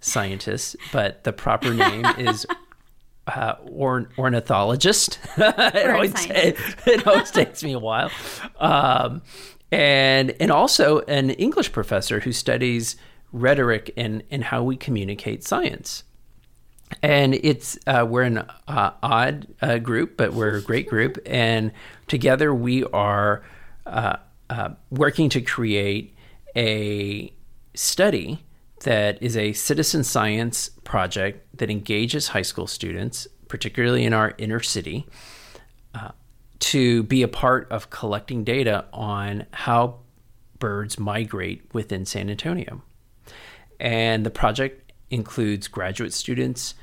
scientist, 0.00 0.76
but 0.92 1.24
the 1.24 1.32
proper 1.32 1.72
name 1.72 2.04
is 2.18 2.44
uh, 3.28 3.54
orn- 3.62 4.08
ornithologist. 4.18 5.18
it, 5.38 5.90
always, 5.90 6.12
it, 6.28 7.06
always 7.06 7.30
takes 7.30 7.64
me 7.64 7.72
a 7.72 7.78
while. 7.78 8.10
Um, 8.58 9.22
and 9.72 10.34
and 10.38 10.50
also 10.50 11.00
an 11.00 11.30
English 11.30 11.72
professor 11.72 12.20
who 12.20 12.32
studies 12.32 12.96
rhetoric 13.32 13.92
and, 13.96 14.22
and 14.30 14.44
how 14.44 14.62
we 14.62 14.76
communicate 14.76 15.44
science. 15.44 16.04
And 17.02 17.34
it's 17.34 17.78
uh, 17.86 18.04
we're 18.08 18.22
an 18.22 18.38
uh, 18.66 18.90
odd 19.02 19.46
uh, 19.62 19.78
group, 19.78 20.16
but 20.16 20.32
we're 20.32 20.56
a 20.56 20.62
great 20.62 20.88
group, 20.88 21.18
and 21.24 21.70
together 22.08 22.52
we 22.52 22.82
are 22.84 23.44
uh, 23.86 24.16
uh, 24.48 24.70
working 24.90 25.28
to 25.30 25.40
create 25.40 26.16
a 26.56 27.32
study 27.74 28.44
that 28.82 29.22
is 29.22 29.36
a 29.36 29.52
citizen 29.52 30.02
science 30.02 30.68
project 30.82 31.46
that 31.56 31.70
engages 31.70 32.28
high 32.28 32.42
school 32.42 32.66
students, 32.66 33.28
particularly 33.46 34.04
in 34.04 34.12
our 34.12 34.34
inner 34.38 34.60
city, 34.60 35.06
uh, 35.94 36.10
to 36.58 37.04
be 37.04 37.22
a 37.22 37.28
part 37.28 37.70
of 37.70 37.90
collecting 37.90 38.42
data 38.42 38.84
on 38.92 39.46
how 39.52 40.00
birds 40.58 40.98
migrate 40.98 41.62
within 41.72 42.04
San 42.04 42.28
Antonio. 42.28 42.82
And 43.80 44.24
the 44.26 44.30
project 44.30 44.92
includes 45.10 45.66
graduate 45.68 46.12
students 46.12 46.74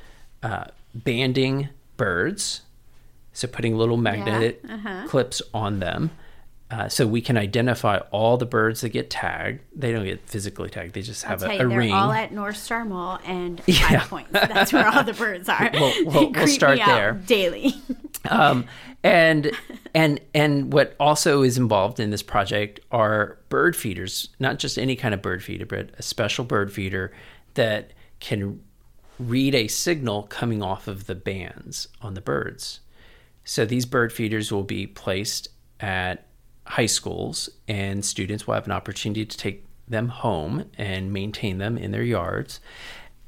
uh, 0.43 0.65
banding 0.95 1.69
birds, 1.95 2.61
so 3.33 3.47
putting 3.47 3.77
little 3.77 3.97
magnetic 3.97 4.61
clips 5.07 5.41
on 5.53 5.79
them. 5.79 6.09
Uh, 6.69 6.89
so 6.89 7.07
we 7.07 7.21
can 7.21 7.37
identify 7.37 7.97
all 8.11 8.35
the 8.35 8.45
birds 8.45 8.81
that 8.81 8.89
get 8.89 9.09
tagged. 9.09 9.61
They 9.73 9.93
don't 9.93 10.03
get 10.03 10.27
physically 10.27 10.69
tagged; 10.69 10.93
they 10.95 11.01
just 11.01 11.23
have 11.23 11.41
a, 11.43 11.45
you, 11.45 11.53
a 11.53 11.57
they're 11.59 11.77
ring. 11.77 11.93
all 11.93 12.11
at 12.11 12.33
North 12.33 12.57
Star 12.57 12.83
Mall 12.83 13.19
and 13.25 13.61
Yeah. 13.67 14.03
Points. 14.05 14.31
That's 14.33 14.73
where 14.73 14.85
all 14.85 15.03
the 15.05 15.13
birds 15.13 15.47
are. 15.47 15.69
We'll- 15.73 15.93
They 15.95 16.03
we'll- 16.03 16.31
we'll 16.31 16.47
start 16.47 16.75
me 16.75 16.81
out 16.81 16.87
there. 16.87 17.13
daily. 17.13 17.73
um, 18.29 18.65
and 19.01 19.51
and 19.93 20.19
and 20.33 20.71
what 20.73 20.95
also 20.99 21.41
is 21.41 21.57
involved 21.57 21.99
in 21.99 22.09
this 22.09 22.23
project 22.23 22.79
are 22.91 23.37
bird 23.49 23.75
feeders, 23.75 24.29
not 24.39 24.59
just 24.59 24.77
any 24.77 24.95
kind 24.95 25.13
of 25.13 25.21
bird 25.21 25.43
feeder, 25.43 25.65
but 25.65 25.89
a 25.97 26.03
special 26.03 26.45
bird 26.45 26.71
feeder 26.71 27.11
that 27.53 27.91
can 28.19 28.61
read 29.19 29.55
a 29.55 29.67
signal 29.67 30.23
coming 30.23 30.61
off 30.61 30.87
of 30.87 31.07
the 31.07 31.15
bands 31.15 31.87
on 32.01 32.13
the 32.13 32.21
birds. 32.21 32.81
So 33.43 33.65
these 33.65 33.85
bird 33.85 34.11
feeders 34.11 34.51
will 34.51 34.63
be 34.63 34.87
placed 34.87 35.47
at 35.79 36.25
high 36.65 36.85
schools, 36.85 37.49
and 37.67 38.03
students 38.03 38.45
will 38.45 38.55
have 38.55 38.65
an 38.65 38.71
opportunity 38.71 39.25
to 39.25 39.37
take 39.37 39.65
them 39.87 40.09
home 40.09 40.69
and 40.77 41.13
maintain 41.13 41.57
them 41.57 41.77
in 41.77 41.91
their 41.91 42.03
yards. 42.03 42.59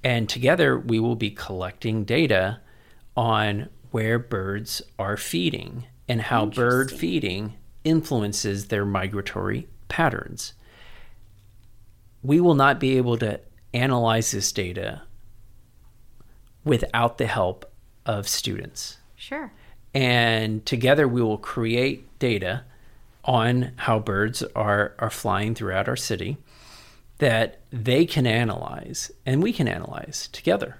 And 0.04 0.28
together, 0.28 0.78
we 0.78 1.00
will 1.00 1.16
be 1.16 1.32
collecting 1.32 2.04
data 2.04 2.60
on 3.16 3.70
where 3.92 4.20
birds 4.20 4.82
are 4.98 5.18
feeding 5.18 5.86
and 6.10 6.24
how 6.24 6.48
bird 6.48 6.92
feeding 6.92 7.54
influences 7.84 8.68
their 8.68 8.84
migratory 8.84 9.68
patterns. 9.88 10.54
We 12.24 12.42
will 12.42 12.56
not 12.56 12.80
be 12.80 12.98
able 12.98 13.18
to 13.20 13.40
analyze 13.74 14.32
this 14.32 14.52
data 14.52 15.04
without 16.66 17.20
the 17.20 17.28
help 17.28 17.72
of 18.06 18.28
students. 18.28 18.98
Sure. 19.16 19.54
And 19.94 20.66
together 20.66 21.08
we 21.08 21.22
will 21.22 21.38
create 21.38 22.20
data 22.20 22.64
on 23.24 23.72
how 23.76 24.00
birds 24.00 24.42
are, 24.56 24.96
are 24.98 25.10
flying 25.10 25.54
throughout 25.54 25.88
our 25.88 25.96
city 25.96 26.38
that 27.20 27.62
they 27.72 28.06
can 28.06 28.26
analyze 28.26 29.12
and 29.26 29.44
we 29.44 29.54
can 29.54 29.68
analyze 29.68 30.28
together. 30.32 30.78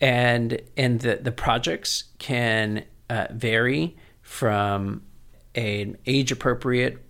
And, 0.00 0.60
and 0.76 1.00
the, 1.00 1.16
the 1.16 1.32
projects 1.32 2.04
can 2.18 2.84
uh, 3.08 3.26
vary 3.32 3.96
from 4.30 5.02
an 5.56 5.98
age 6.06 6.30
appropriate 6.30 7.04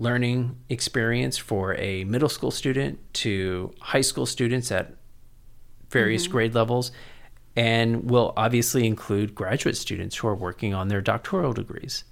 learning 0.00 0.58
experience 0.68 1.38
for 1.38 1.76
a 1.76 2.02
middle 2.02 2.28
school 2.28 2.50
student 2.50 2.98
to 3.14 3.72
high 3.80 4.00
school 4.00 4.26
students 4.26 4.72
at 4.72 4.92
various 5.90 6.24
mm-hmm. 6.24 6.32
grade 6.32 6.54
levels 6.56 6.90
and 7.54 8.10
will 8.10 8.32
obviously 8.36 8.84
include 8.84 9.32
graduate 9.32 9.76
students 9.76 10.16
who 10.16 10.26
are 10.26 10.34
working 10.34 10.74
on 10.74 10.88
their 10.88 11.00
doctoral 11.00 11.52
degrees. 11.52 12.02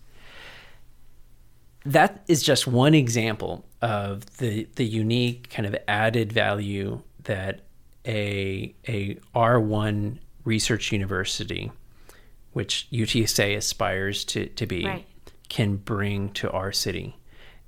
That 1.85 2.23
is 2.29 2.41
just 2.41 2.69
one 2.69 2.95
example 2.95 3.67
of 3.83 4.37
the 4.37 4.69
the 4.77 4.87
unique 4.87 5.51
kind 5.51 5.67
of 5.67 5.77
added 5.89 6.33
value 6.33 7.03
that 7.25 7.63
a 8.07 8.73
a 8.87 9.17
R1 9.35 10.19
research 10.45 10.93
university, 10.93 11.73
which 12.55 12.89
UTSA 12.91 13.57
aspires 13.57 14.25
to, 14.25 14.47
to 14.47 14.67
be, 14.67 14.87
right. 14.87 15.07
can 15.49 15.77
bring 15.77 16.31
to 16.31 16.51
our 16.51 16.73
city 16.73 17.17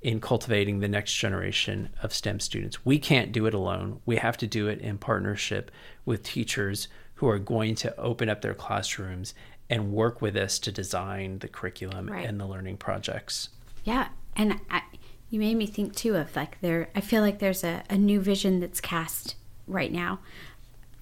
in 0.01 0.20
cultivating 0.20 0.78
the 0.78 0.89
next 0.89 1.14
generation 1.14 1.91
of 2.03 2.14
STEM 2.14 2.39
students. 2.41 2.84
We 2.84 2.99
can't 2.99 3.32
do 3.32 3.47
it 3.47 3.55
alone. 3.55 4.01
We 4.07 4.16
have 4.16 4.37
to 4.39 4.47
do 4.47 4.68
it 4.68 4.80
in 4.80 4.99
partnership 4.99 5.70
with 6.05 6.22
teachers 6.22 6.87
who 7.16 7.28
are 7.28 7.39
going 7.39 7.74
to 7.74 7.97
open 7.99 8.28
up 8.28 8.43
their 8.43 8.55
classrooms 8.55 9.34
and 9.68 9.93
work 9.93 10.22
with 10.22 10.37
us 10.37 10.59
to 10.61 10.70
design 10.70 11.41
the 11.41 11.49
curriculum 11.49 12.09
right. 12.09 12.24
and 12.24 12.39
the 12.39 12.47
learning 12.47 12.76
projects. 12.76 13.49
Yeah. 13.84 14.09
And 14.37 14.61
I, 14.70 14.82
you 15.30 15.41
made 15.41 15.57
me 15.57 15.66
think 15.66 15.97
too 15.97 16.14
of 16.14 16.37
like 16.37 16.61
there, 16.61 16.89
I 16.95 17.01
feel 17.01 17.22
like 17.22 17.41
there's 17.41 17.64
a, 17.64 17.82
a 17.91 17.99
new 17.99 18.20
vision 18.20 18.61
that's 18.61 18.80
cast 18.80 19.34
right 19.66 19.91
now 19.91 20.20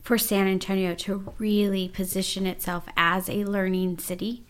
for 0.04 0.18
San 0.18 0.46
Antonio 0.46 0.94
to 0.94 1.32
really 1.38 1.88
position 1.88 2.46
itself 2.46 2.84
as 2.94 3.30
a 3.30 3.44
learning 3.44 3.98
city. 3.98 4.44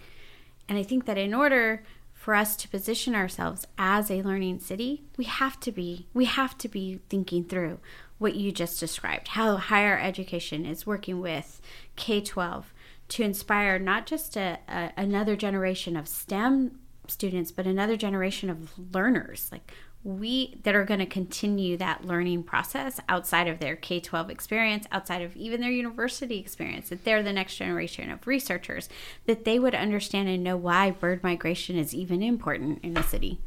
And 0.69 0.77
I 0.77 0.83
think 0.83 1.07
that 1.07 1.17
in 1.17 1.33
order 1.33 1.85
for 2.13 2.35
us 2.35 2.57
to 2.57 2.69
position 2.69 3.15
ourselves 3.15 3.65
as 3.79 4.11
a 4.11 4.23
learning 4.23 4.59
city, 4.59 5.05
we 5.17 5.25
have 5.25 5.61
to 5.61 5.71
be 5.71 6.09
we 6.13 6.25
have 6.25 6.59
to 6.59 6.69
be 6.69 7.01
thinking 7.09 7.45
through 7.45 7.79
what 8.19 8.35
you 8.35 8.51
just 8.51 8.81
described, 8.81 9.29
how 9.29 9.57
higher 9.57 9.99
education 9.99 10.67
is 10.67 10.87
working 10.87 11.21
with 11.21 11.61
K-12 11.95 12.65
to 13.11 13.23
inspire 13.23 13.79
not 13.79 14.07
just 14.07 14.37
a, 14.37 14.59
a, 14.69 14.91
another 14.97 15.37
generation 15.37 15.97
of 15.97 16.09
STEM 16.09 16.81
students, 17.07 17.53
but 17.53 17.67
another 17.67 17.97
generation 17.97 18.51
of 18.51 18.73
learners. 18.93 19.51
Like 19.53 19.73
we 20.05 20.55
that 20.65 20.75
are 20.75 20.85
going 20.85 21.01
to 21.01 21.07
continue 21.07 21.79
that 21.79 22.05
learning 22.05 22.43
process 22.43 23.01
outside 23.09 23.49
of 23.49 23.59
their 23.59 23.75
K 23.75 24.01
12 24.01 24.29
experience, 24.29 24.87
outside 24.93 25.23
of 25.23 25.35
even 25.35 25.63
their 25.63 25.71
university 25.71 26.39
experience, 26.39 26.91
that 26.91 27.05
they're 27.05 27.23
the 27.23 27.33
next 27.33 27.57
generation 27.57 28.11
of 28.11 28.27
researchers, 28.27 28.91
that 29.25 29.47
they 29.47 29.59
would 29.59 29.75
understand 29.75 30.29
and 30.29 30.45
know 30.45 30.59
why 30.59 30.91
bird 30.91 31.23
migration 31.23 31.77
is 31.77 31.95
even 31.95 32.23
important 32.23 32.85
in 32.85 32.97
a 32.99 33.03
city. 33.03 33.41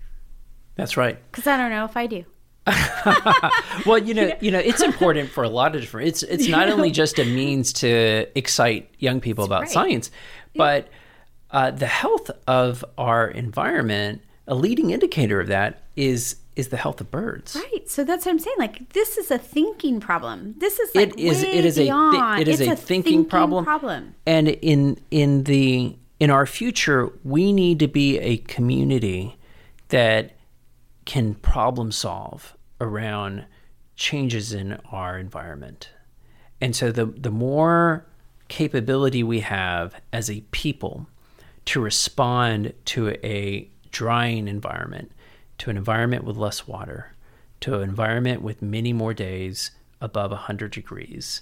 That's 0.75 0.97
right. 0.97 1.19
Because 1.31 1.45
I 1.45 1.57
don't 1.57 1.69
know 1.69 1.85
if 1.85 1.95
I 1.95 2.07
do. 2.07 2.25
well, 3.85 3.99
you 3.99 4.13
know, 4.13 4.35
you 4.41 4.51
know, 4.51 4.59
it's 4.59 4.81
important 4.81 5.29
for 5.29 5.43
a 5.43 5.49
lot 5.49 5.75
of 5.75 5.81
different. 5.81 6.07
It's 6.07 6.23
it's 6.23 6.47
not 6.47 6.69
only 6.69 6.91
just 6.91 7.19
a 7.19 7.23
means 7.23 7.71
to 7.73 8.27
excite 8.35 8.89
young 8.97 9.21
people 9.21 9.45
That's 9.45 9.49
about 9.49 9.61
right. 9.61 9.69
science, 9.69 10.11
but 10.55 10.89
uh, 11.51 11.71
the 11.71 11.87
health 11.87 12.31
of 12.47 12.83
our 12.97 13.27
environment. 13.27 14.23
A 14.49 14.55
leading 14.55 14.91
indicator 14.91 15.41
of 15.41 15.47
that 15.47 15.83
is 15.97 16.37
is 16.57 16.69
the 16.69 16.77
health 16.77 16.99
of 16.99 17.11
birds. 17.11 17.55
Right. 17.55 17.87
So 17.87 18.03
that's 18.03 18.25
what 18.25 18.31
I'm 18.31 18.39
saying. 18.39 18.55
Like 18.57 18.93
this 18.93 19.17
is 19.17 19.29
a 19.29 19.37
thinking 19.37 19.99
problem. 19.99 20.55
This 20.57 20.79
is 20.79 20.93
like 20.95 21.09
it 21.09 21.19
is 21.19 21.43
it 21.43 21.65
is 21.65 21.77
beyond. 21.77 22.39
a 22.39 22.41
it 22.41 22.47
is 22.47 22.61
a, 22.61 22.71
a, 22.71 22.75
thinking, 22.75 23.03
thinking 23.03 23.25
problem. 23.25 23.63
problem. 23.63 24.15
And 24.25 24.49
in 24.49 24.99
in 25.11 25.43
the 25.43 25.95
in 26.19 26.31
our 26.31 26.47
future, 26.47 27.11
we 27.23 27.53
need 27.53 27.77
to 27.79 27.87
be 27.87 28.17
a 28.17 28.37
community 28.37 29.37
that 29.89 30.35
can 31.05 31.35
problem 31.35 31.91
solve 31.91 32.57
around 32.81 33.45
changes 33.95 34.51
in 34.51 34.79
our 34.91 35.19
environment. 35.19 35.91
And 36.59 36.75
so 36.75 36.91
the 36.91 37.05
the 37.05 37.31
more 37.31 38.07
capability 38.47 39.21
we 39.21 39.41
have 39.41 39.93
as 40.11 40.29
a 40.31 40.41
people 40.51 41.07
to 41.65 41.79
respond 41.81 42.73
to 42.85 43.09
a 43.23 43.69
drying 43.91 44.47
environment 44.47 45.11
to 45.59 45.69
an 45.69 45.77
environment 45.77 46.23
with 46.23 46.37
less 46.37 46.67
water, 46.67 47.13
to 47.61 47.75
an 47.75 47.81
environment 47.81 48.41
with 48.41 48.61
many 48.61 48.93
more 48.93 49.13
days 49.13 49.71
above 50.01 50.31
100 50.31 50.71
degrees, 50.71 51.41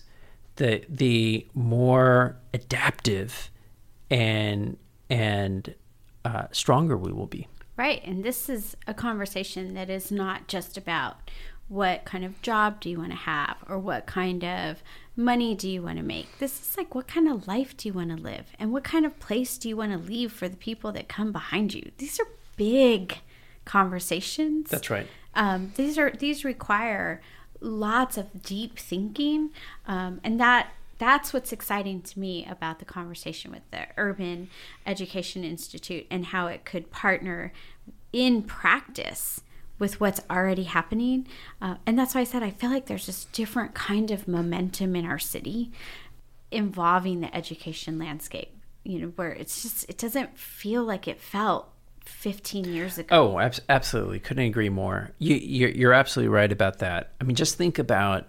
the 0.55 0.83
the 0.87 1.45
more 1.53 2.37
adaptive 2.53 3.49
and 4.09 4.77
and 5.09 5.75
uh, 6.23 6.47
stronger 6.51 6.97
we 6.97 7.11
will 7.11 7.27
be. 7.27 7.47
Right, 7.77 8.01
and 8.05 8.23
this 8.23 8.47
is 8.47 8.77
a 8.87 8.93
conversation 8.93 9.73
that 9.73 9.89
is 9.89 10.11
not 10.11 10.47
just 10.47 10.77
about 10.77 11.29
what 11.67 12.05
kind 12.05 12.23
of 12.23 12.41
job 12.41 12.79
do 12.79 12.89
you 12.89 12.99
want 12.99 13.11
to 13.11 13.17
have 13.17 13.57
or 13.67 13.79
what 13.79 14.05
kind 14.05 14.43
of 14.43 14.83
money 15.15 15.55
do 15.55 15.69
you 15.69 15.81
want 15.81 15.97
to 15.97 16.03
make. 16.03 16.37
This 16.37 16.59
is 16.59 16.77
like 16.77 16.93
what 16.93 17.07
kind 17.07 17.27
of 17.27 17.47
life 17.47 17.75
do 17.75 17.89
you 17.89 17.93
want 17.93 18.11
to 18.11 18.21
live 18.21 18.45
and 18.59 18.71
what 18.71 18.83
kind 18.83 19.05
of 19.05 19.19
place 19.19 19.57
do 19.57 19.67
you 19.67 19.75
want 19.75 19.91
to 19.91 19.97
leave 19.97 20.31
for 20.31 20.47
the 20.47 20.57
people 20.57 20.91
that 20.91 21.07
come 21.07 21.31
behind 21.31 21.73
you. 21.73 21.91
These 21.97 22.19
are 22.19 22.27
big 22.55 23.19
conversations. 23.65 24.69
That's 24.69 24.89
right. 24.89 25.07
Um, 25.33 25.73
these 25.75 25.97
are 25.97 26.11
these 26.11 26.45
require 26.45 27.21
lots 27.59 28.17
of 28.17 28.43
deep 28.43 28.79
thinking, 28.79 29.49
um, 29.87 30.21
and 30.23 30.39
that 30.39 30.69
that's 30.97 31.33
what's 31.33 31.51
exciting 31.51 32.01
to 32.01 32.19
me 32.19 32.47
about 32.49 32.79
the 32.79 32.85
conversation 32.85 33.51
with 33.51 33.69
the 33.71 33.87
Urban 33.97 34.49
Education 34.85 35.43
Institute 35.43 36.05
and 36.09 36.27
how 36.27 36.47
it 36.47 36.63
could 36.63 36.89
partner 36.89 37.51
in 38.13 38.43
practice 38.43 39.41
with 39.77 39.99
what's 39.99 40.21
already 40.29 40.63
happening. 40.63 41.27
Uh, 41.61 41.75
and 41.85 41.99
that's 41.99 42.15
why 42.15 42.21
I 42.21 42.25
said 42.25 42.43
I 42.43 42.49
feel 42.49 42.69
like 42.69 42.85
there's 42.85 43.07
this 43.07 43.25
different 43.25 43.73
kind 43.73 44.09
of 44.09 44.27
momentum 44.27 44.95
in 44.95 45.05
our 45.05 45.19
city 45.19 45.71
involving 46.49 47.19
the 47.19 47.35
education 47.35 47.99
landscape. 47.99 48.51
You 48.83 48.99
know, 48.99 49.07
where 49.15 49.31
it's 49.31 49.63
just 49.63 49.89
it 49.89 49.97
doesn't 49.97 50.37
feel 50.37 50.83
like 50.83 51.07
it 51.07 51.19
felt 51.19 51.74
15 52.05 52.65
years 52.65 52.97
ago. 52.97 53.33
Oh, 53.33 53.39
ab- 53.39 53.55
absolutely. 53.69 54.19
Couldn't 54.19 54.45
agree 54.45 54.69
more. 54.69 55.11
You, 55.19 55.35
you're, 55.35 55.69
you're 55.69 55.93
absolutely 55.93 56.33
right 56.33 56.51
about 56.51 56.79
that. 56.79 57.11
I 57.19 57.23
mean, 57.23 57.35
just 57.35 57.57
think 57.57 57.79
about 57.79 58.27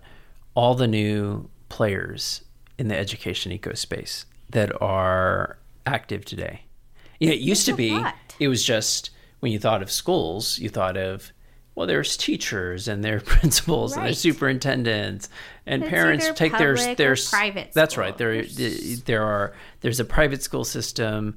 all 0.54 0.74
the 0.74 0.86
new 0.86 1.48
players 1.68 2.42
in 2.78 2.88
the 2.88 2.96
education 2.96 3.52
ecospace 3.52 4.24
that 4.50 4.80
are 4.82 5.58
active 5.86 6.24
today. 6.24 6.62
You 7.20 7.28
know, 7.28 7.34
it 7.34 7.40
used 7.40 7.66
to 7.66 7.72
be, 7.74 7.90
lot. 7.90 8.14
it 8.38 8.48
was 8.48 8.64
just 8.64 9.10
when 9.40 9.52
you 9.52 9.58
thought 9.58 9.82
of 9.82 9.90
schools, 9.90 10.58
you 10.58 10.68
thought 10.68 10.96
of, 10.96 11.32
well, 11.74 11.86
there's 11.86 12.16
teachers 12.16 12.88
and 12.88 13.04
their 13.04 13.20
principals 13.24 13.92
right. 13.92 13.98
and 13.98 14.06
their 14.08 14.14
superintendents 14.14 15.28
and 15.66 15.82
it's 15.82 15.90
parents 15.90 16.30
take 16.34 16.56
their 16.56 16.76
their 16.94 17.16
private. 17.30 17.72
That's 17.72 17.96
right. 17.96 18.16
There 18.16 18.42
there 19.04 19.22
are 19.22 19.54
there's 19.80 20.00
a 20.00 20.04
private 20.04 20.42
school 20.42 20.64
system 20.64 21.36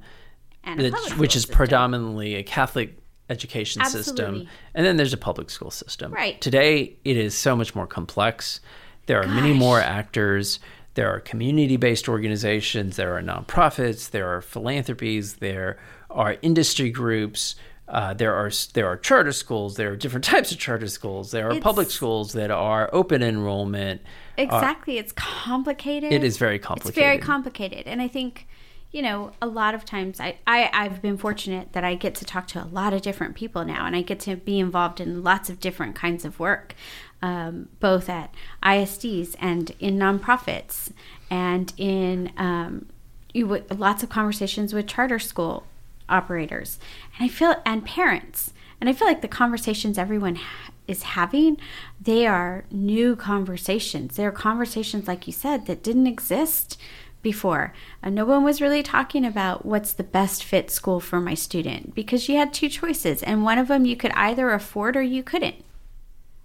that, 0.64 1.14
which 1.16 1.36
is 1.36 1.42
system. 1.42 1.56
predominantly 1.56 2.34
a 2.34 2.42
Catholic 2.42 2.96
education 3.28 3.80
Absolutely. 3.80 4.04
system, 4.04 4.48
and 4.74 4.84
then 4.84 4.96
there's 4.96 5.12
a 5.12 5.18
public 5.18 5.50
school 5.50 5.70
system. 5.70 6.12
Right. 6.12 6.40
Today, 6.40 6.96
it 7.04 7.16
is 7.16 7.36
so 7.36 7.56
much 7.56 7.74
more 7.74 7.86
complex. 7.86 8.60
There 9.06 9.18
are 9.18 9.24
Gosh. 9.24 9.34
many 9.34 9.52
more 9.52 9.80
actors. 9.80 10.60
There 10.94 11.08
are 11.08 11.20
community-based 11.20 12.08
organizations. 12.08 12.96
There 12.96 13.16
are 13.16 13.22
nonprofits. 13.22 14.10
There 14.10 14.34
are 14.34 14.40
philanthropies. 14.40 15.34
There 15.34 15.78
are 16.10 16.36
industry 16.42 16.90
groups. 16.90 17.54
Uh, 17.88 18.14
there 18.14 18.34
are 18.34 18.50
there 18.74 18.86
are 18.86 18.96
charter 18.96 19.32
schools. 19.32 19.76
There 19.76 19.90
are 19.90 19.96
different 19.96 20.24
types 20.32 20.52
of 20.52 20.58
charter 20.58 20.88
schools. 20.88 21.30
There 21.30 21.48
are 21.48 21.52
it's, 21.52 21.62
public 21.62 21.90
schools 21.90 22.32
that 22.34 22.50
are 22.50 22.88
open 22.92 23.22
enrollment. 23.22 24.00
Exactly, 24.36 24.96
uh, 24.96 25.00
it's 25.00 25.12
complicated. 25.12 26.12
It 26.12 26.22
is 26.22 26.36
very 26.36 26.58
complicated. 26.58 26.98
It's 26.98 27.04
very 27.04 27.18
complicated, 27.18 27.86
and 27.86 28.00
I 28.00 28.08
think 28.08 28.46
you 28.92 29.02
know, 29.02 29.32
a 29.40 29.46
lot 29.46 29.74
of 29.74 29.84
times 29.84 30.18
I, 30.18 30.38
I, 30.46 30.68
I've 30.72 31.00
been 31.00 31.16
fortunate 31.16 31.72
that 31.72 31.84
I 31.84 31.94
get 31.94 32.14
to 32.16 32.24
talk 32.24 32.48
to 32.48 32.62
a 32.62 32.66
lot 32.66 32.92
of 32.92 33.02
different 33.02 33.36
people 33.36 33.64
now 33.64 33.86
and 33.86 33.94
I 33.94 34.02
get 34.02 34.18
to 34.20 34.36
be 34.36 34.58
involved 34.58 35.00
in 35.00 35.22
lots 35.22 35.48
of 35.48 35.60
different 35.60 35.94
kinds 35.94 36.24
of 36.24 36.40
work, 36.40 36.74
um, 37.22 37.68
both 37.78 38.08
at 38.08 38.34
ISDs 38.62 39.36
and 39.38 39.70
in 39.78 39.96
nonprofits 39.96 40.90
and 41.30 41.72
in 41.76 42.32
um, 42.36 42.86
lots 43.34 44.02
of 44.02 44.08
conversations 44.08 44.74
with 44.74 44.88
charter 44.88 45.20
school 45.20 45.66
operators. 46.08 46.80
And 47.16 47.30
I 47.30 47.32
feel, 47.32 47.62
and 47.64 47.84
parents. 47.84 48.52
And 48.80 48.90
I 48.90 48.92
feel 48.92 49.06
like 49.06 49.22
the 49.22 49.28
conversations 49.28 49.98
everyone 49.98 50.34
ha- 50.36 50.72
is 50.88 51.02
having, 51.04 51.58
they 52.00 52.26
are 52.26 52.64
new 52.72 53.14
conversations. 53.14 54.16
They're 54.16 54.32
conversations, 54.32 55.06
like 55.06 55.28
you 55.28 55.32
said, 55.32 55.66
that 55.66 55.84
didn't 55.84 56.08
exist 56.08 56.76
before. 57.22 57.72
Uh, 58.02 58.10
no 58.10 58.24
one 58.24 58.44
was 58.44 58.60
really 58.60 58.82
talking 58.82 59.24
about 59.24 59.64
what's 59.66 59.92
the 59.92 60.04
best 60.04 60.42
fit 60.44 60.70
school 60.70 61.00
for 61.00 61.20
my 61.20 61.34
student 61.34 61.94
because 61.94 62.28
you 62.28 62.36
had 62.36 62.52
two 62.52 62.68
choices, 62.68 63.22
and 63.22 63.44
one 63.44 63.58
of 63.58 63.68
them 63.68 63.84
you 63.84 63.96
could 63.96 64.12
either 64.12 64.50
afford 64.50 64.96
or 64.96 65.02
you 65.02 65.22
couldn't. 65.22 65.56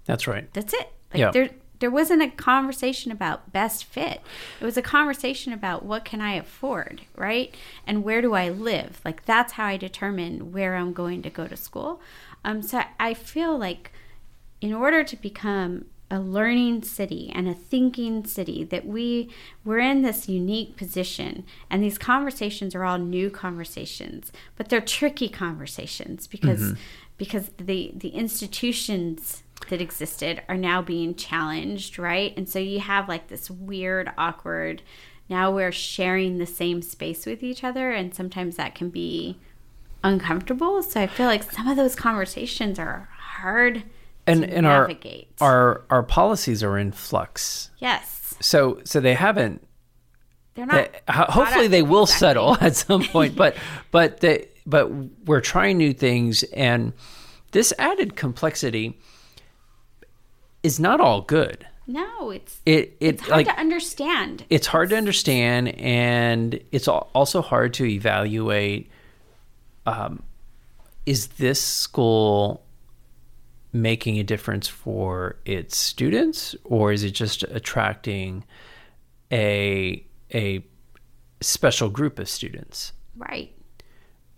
That's 0.05 0.27
right. 0.27 0.51
That's 0.53 0.73
it. 0.73 0.91
Like 1.13 1.19
Yeah. 1.19 1.31
there 1.31 1.49
there 1.79 1.91
wasn't 1.91 2.21
a 2.21 2.29
conversation 2.29 3.11
about 3.11 3.51
best 3.51 3.83
fit. 3.83 4.21
It 4.61 4.63
was 4.65 4.77
a 4.77 4.81
conversation 4.81 5.51
about 5.51 5.83
what 5.83 6.05
can 6.05 6.21
I 6.21 6.35
afford, 6.35 7.01
right? 7.17 7.53
And 7.85 8.01
where 8.03 8.21
do 8.21 8.33
I 8.33 8.47
live? 8.49 9.01
Like 9.03 9.25
that's 9.25 9.53
how 9.53 9.65
I 9.65 9.75
determine 9.77 10.53
where 10.53 10.75
I'm 10.75 10.93
going 10.93 11.21
to 11.23 11.29
go 11.29 11.47
to 11.47 11.57
school. 11.57 11.99
Um 12.45 12.61
so 12.61 12.81
I 12.99 13.13
feel 13.13 13.57
like 13.57 13.91
in 14.61 14.73
order 14.73 15.03
to 15.03 15.15
become 15.17 15.85
a 16.11 16.19
learning 16.19 16.83
city 16.83 17.31
and 17.33 17.47
a 17.47 17.53
thinking 17.53 18.25
city 18.25 18.63
that 18.63 18.85
we 18.85 19.29
we're 19.63 19.79
in 19.79 20.03
this 20.03 20.29
unique 20.29 20.77
position. 20.77 21.43
And 21.69 21.83
these 21.83 21.97
conversations 21.97 22.75
are 22.75 22.83
all 22.83 22.97
new 22.97 23.29
conversations 23.29 24.31
but 24.55 24.69
they're 24.69 24.81
tricky 24.81 25.29
conversations 25.29 26.27
because 26.27 26.61
mm-hmm. 26.61 26.79
because 27.17 27.51
the 27.57 27.91
the 27.95 28.09
institutions 28.09 29.43
that 29.69 29.81
existed 29.81 30.41
are 30.47 30.57
now 30.57 30.81
being 30.81 31.15
challenged 31.15 31.97
right? 31.97 32.33
And 32.37 32.47
so 32.47 32.59
you 32.59 32.79
have 32.79 33.09
like 33.09 33.27
this 33.27 33.49
weird 33.49 34.11
awkward 34.17 34.83
now 35.27 35.49
we're 35.49 35.71
sharing 35.71 36.37
the 36.37 36.45
same 36.45 36.83
space 36.83 37.25
with 37.25 37.41
each 37.41 37.63
other 37.63 37.91
and 37.91 38.13
sometimes 38.13 38.57
that 38.57 38.75
can 38.75 38.89
be 38.89 39.39
uncomfortable. 40.03 40.83
So 40.83 41.01
i 41.01 41.07
feel 41.07 41.25
like 41.25 41.51
some 41.51 41.67
of 41.67 41.77
those 41.77 41.95
conversations 41.95 42.77
are 42.77 43.09
hard 43.11 43.83
And 44.27 44.43
and 44.43 44.65
our 44.65 44.87
navigate. 44.87 45.29
our 45.41 45.83
our 45.89 46.03
policies 46.03 46.63
are 46.63 46.77
in 46.77 46.91
flux. 46.91 47.69
yes 47.79 48.33
So 48.39 48.81
so 48.83 48.99
they 48.99 49.13
haven't 49.13 49.65
they're 50.55 50.65
not 50.65 50.91
They- 51.07 51.13
hopefully 51.13 51.67
they 51.67 51.81
will 51.83 52.03
exactly. 52.03 52.19
settle 52.19 52.57
at 52.61 52.75
some 52.75 53.03
point 53.03 53.35
but 53.35 53.55
but 53.91 54.19
they, 54.21 54.47
but 54.65 54.89
we're 55.25 55.41
trying 55.41 55.77
new 55.77 55.93
things 55.93 56.43
and 56.53 56.93
this 57.51 57.71
added 57.77 58.15
complexity 58.15 58.97
is 60.63 60.79
not 60.79 60.99
all 60.99 61.21
good 61.21 61.65
no 61.87 62.31
it's 62.31 62.59
it 62.65 62.71
it 62.71 62.97
it's 62.99 63.21
hard 63.21 63.31
like 63.31 63.47
to 63.47 63.59
understand 63.59 64.43
it's 64.49 64.65
hard 64.67 64.89
to 64.89 64.97
understand 64.97 65.67
and 65.79 66.59
it's 66.71 66.87
also 66.87 67.41
hard 67.43 67.73
to 67.75 67.85
evaluate 67.85 68.89
um, 69.85 70.23
is 71.05 71.27
this 71.37 71.61
school 71.61 72.64
making 73.81 74.17
a 74.17 74.23
difference 74.23 74.67
for 74.67 75.35
its 75.45 75.75
students 75.75 76.55
or 76.63 76.91
is 76.91 77.03
it 77.03 77.11
just 77.11 77.43
attracting 77.43 78.43
a 79.31 80.03
a 80.33 80.63
special 81.41 81.89
group 81.89 82.17
of 82.19 82.29
students 82.29 82.93
right 83.17 83.51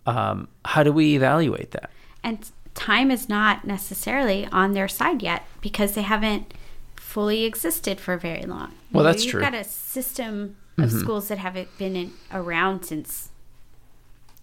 um, 0.06 0.48
how 0.64 0.82
do 0.82 0.92
we 0.92 1.14
evaluate 1.14 1.70
that 1.70 1.90
and 2.24 2.50
time 2.74 3.10
is 3.10 3.28
not 3.28 3.64
necessarily 3.64 4.46
on 4.52 4.72
their 4.72 4.88
side 4.88 5.22
yet 5.22 5.44
because 5.60 5.92
they 5.94 6.02
haven't 6.02 6.54
fully 6.94 7.44
existed 7.44 7.98
for 7.98 8.16
very 8.16 8.42
long. 8.42 8.72
Well, 8.92 9.02
You 9.02 9.02
know, 9.02 9.02
that's 9.04 9.24
you've 9.24 9.32
true. 9.32 9.42
Mm-hmm. 9.42 9.52
got 9.52 9.60
a 9.60 9.64
system 9.64 10.56
of 10.78 10.92
schools 10.92 11.26
that 11.26 11.38
haven't 11.38 11.76
been 11.76 11.96
in, 11.96 12.12
around 12.32 12.84
since 12.84 13.30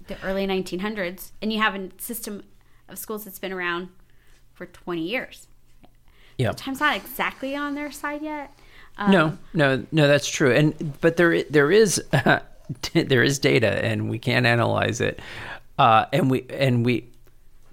the 0.08 0.22
early 0.22 0.46
1900s, 0.46 1.32
and 1.42 1.54
you 1.54 1.62
have 1.62 1.76
a 1.76 1.90
system 1.98 2.44
of 2.90 2.98
schools 2.98 3.24
that's 3.24 3.40
been 3.40 3.54
around 3.54 3.88
for 4.56 4.66
20 4.66 5.02
years. 5.02 5.48
yeah 6.38 6.52
Time's 6.54 6.80
not 6.80 6.96
exactly 6.96 7.56
on 7.56 7.76
their 7.76 7.92
side 7.92 8.22
yet. 8.22 8.58
Um, 8.98 9.12
no 9.12 9.38
no 9.54 9.86
no 9.92 10.08
that's 10.08 10.28
true 10.28 10.52
and 10.52 11.00
but 11.02 11.18
there 11.18 11.44
there 11.44 11.70
is 11.70 12.02
there 12.94 13.24
is 13.24 13.40
data 13.40 13.84
and 13.84 14.10
we 14.10 14.18
can 14.18 14.46
analyze 14.46 15.02
it 15.02 15.20
uh, 15.78 16.06
and 16.14 16.32
we 16.32 16.46
and 16.50 16.86
we 16.86 17.10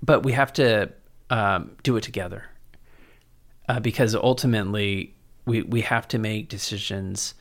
but 0.03 0.25
we 0.25 0.33
have 0.33 0.53
to 0.55 0.91
um, 1.31 1.71
do 1.85 1.97
it 1.97 2.03
together 2.03 2.45
uh, 3.69 3.79
because 3.79 4.17
ultimately 4.17 5.15
we 5.47 5.63
we 5.63 5.81
have 5.83 6.09
to 6.09 6.19
make 6.19 6.49
decisions 6.49 7.35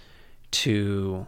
to 0.52 1.26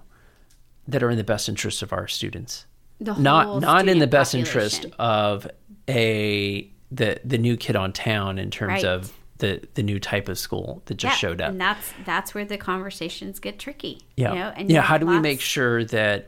that 0.88 1.01
are 1.01 1.09
in 1.09 1.18
the 1.18 1.24
best 1.24 1.49
interest 1.49 1.82
of 1.82 1.91
our 1.91 2.07
students 2.07 2.68
The 2.99 3.16
not 3.16 3.45
whole 3.47 3.59
not 3.61 3.88
in 3.88 3.97
the 3.97 4.05
student 4.05 4.11
best 4.11 4.36
interest 4.36 4.86
of 4.99 5.47
a 5.89 6.72
the 6.93 7.19
the 7.25 7.37
new 7.37 7.57
kid 7.57 7.75
on 7.75 7.91
town 7.93 8.37
in 8.37 8.51
terms 8.51 8.83
Right. 8.83 8.85
of 8.85 9.11
the 9.39 9.61
the 9.73 9.83
new 9.83 9.99
type 9.99 10.29
of 10.29 10.37
school 10.37 10.81
that 10.85 10.95
just 10.95 11.15
Yeah, 11.15 11.17
showed 11.29 11.41
up 11.41 11.49
And 11.49 11.59
that's 11.59 11.91
that's 12.05 12.33
where 12.35 12.45
the 12.45 12.57
conversations 12.57 13.39
get 13.39 13.57
tricky. 13.59 14.01
yeah. 14.15 14.33
You 14.33 14.39
know? 14.39 14.53
and 14.55 14.69
yeah. 14.69 14.81
How 14.81 14.97
do 14.97 15.05
we 15.07 15.19
make 15.19 15.41
sure 15.41 15.83
that 15.85 16.27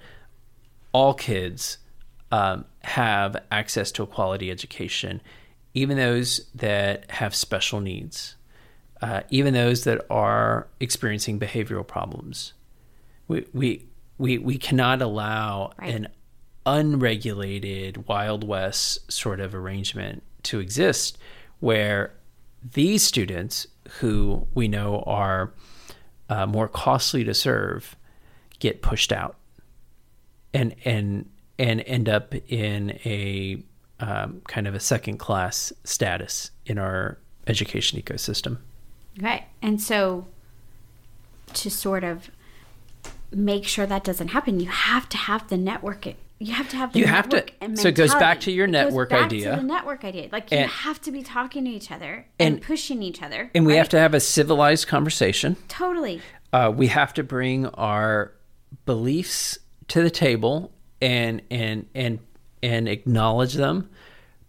all 0.91 1.13
kids 1.13 1.77
um, 2.31 2.65
have 2.83 3.37
access 3.51 3.91
to 3.93 4.03
a 4.03 4.07
quality 4.07 4.49
education, 4.49 5.21
even 5.73 5.97
those 5.97 6.47
that 6.55 7.09
have 7.11 7.35
special 7.35 7.79
needs, 7.79 8.35
uh, 9.01 9.21
even 9.29 9.53
those 9.53 9.83
that 9.83 10.03
are 10.09 10.67
experiencing 10.79 11.39
behavioral 11.39 11.85
problems? 11.85 12.53
We 13.27 13.45
we 13.53 13.85
we, 14.17 14.37
we 14.39 14.57
cannot 14.57 15.01
allow 15.01 15.73
Right. 15.77 15.93
an 15.93 16.07
unregulated 16.65 18.07
Wild 18.07 18.43
West 18.47 19.11
sort 19.11 19.39
of 19.39 19.53
arrangement 19.53 20.23
to 20.45 20.59
exist 20.59 21.17
where 21.59 22.13
these 22.73 23.03
students 23.03 23.67
who 23.99 24.47
we 24.53 24.67
know 24.67 25.03
are 25.05 25.53
uh, 26.29 26.45
more 26.45 26.67
costly 26.67 27.23
to 27.23 27.33
serve 27.33 27.95
get 28.59 28.81
pushed 28.81 29.11
out 29.11 29.35
and 30.53 30.75
and 30.85 31.29
and 31.59 31.81
end 31.81 32.09
up 32.09 32.33
in 32.47 32.91
a 33.05 33.61
um, 33.99 34.41
kind 34.47 34.67
of 34.67 34.75
a 34.75 34.79
second 34.79 35.17
class 35.17 35.71
status 35.83 36.51
in 36.65 36.77
our 36.77 37.17
education 37.47 38.01
ecosystem. 38.01 38.57
Right. 39.21 39.43
And 39.61 39.81
so 39.81 40.27
to 41.53 41.69
sort 41.69 42.03
of 42.03 42.29
make 43.31 43.65
sure 43.65 43.85
that 43.85 44.03
doesn't 44.03 44.29
happen, 44.29 44.59
you 44.59 44.67
have 44.67 45.07
to 45.09 45.17
have 45.17 45.47
the 45.47 45.57
network. 45.57 46.07
You 46.39 46.53
have 46.53 46.67
to 46.69 46.75
have 46.75 46.91
the 46.93 46.99
You 46.99 47.05
have 47.07 47.29
to- 47.29 47.45
so 47.75 47.87
it 47.87 47.95
goes 47.95 48.13
back 48.15 48.41
to 48.41 48.51
your 48.51 48.65
It 48.65 48.71
goes 48.71 48.83
network 48.83 49.09
back 49.09 49.25
idea. 49.25 49.51
To 49.55 49.61
the 49.61 49.67
network 49.67 50.03
idea. 50.03 50.27
Like 50.31 50.51
you 50.51 50.57
And- 50.57 50.69
have 50.69 50.99
to 51.01 51.11
be 51.11 51.23
talking 51.23 51.63
to 51.65 51.71
each 51.71 51.91
other 51.91 52.25
and, 52.39 52.55
And- 52.55 52.61
pushing 52.61 53.01
each 53.01 53.21
other. 53.21 53.49
And 53.55 53.65
we 53.65 53.71
right? 53.73 53.77
have 53.77 53.89
to 53.89 53.99
have 53.99 54.13
a 54.13 54.19
civilized 54.19 54.87
conversation. 54.87 55.55
totally. 55.69 56.21
uh, 56.53 56.71
we 56.75 56.87
have 56.87 57.13
to 57.13 57.23
bring 57.23 57.65
our 57.67 58.31
beliefs 58.85 59.57
to 59.89 60.01
the 60.01 60.09
table 60.09 60.71
and 61.01 61.41
and 61.51 61.85
and 61.93 62.19
and 62.63 62.87
acknowledge 62.87 63.53
them 63.55 63.89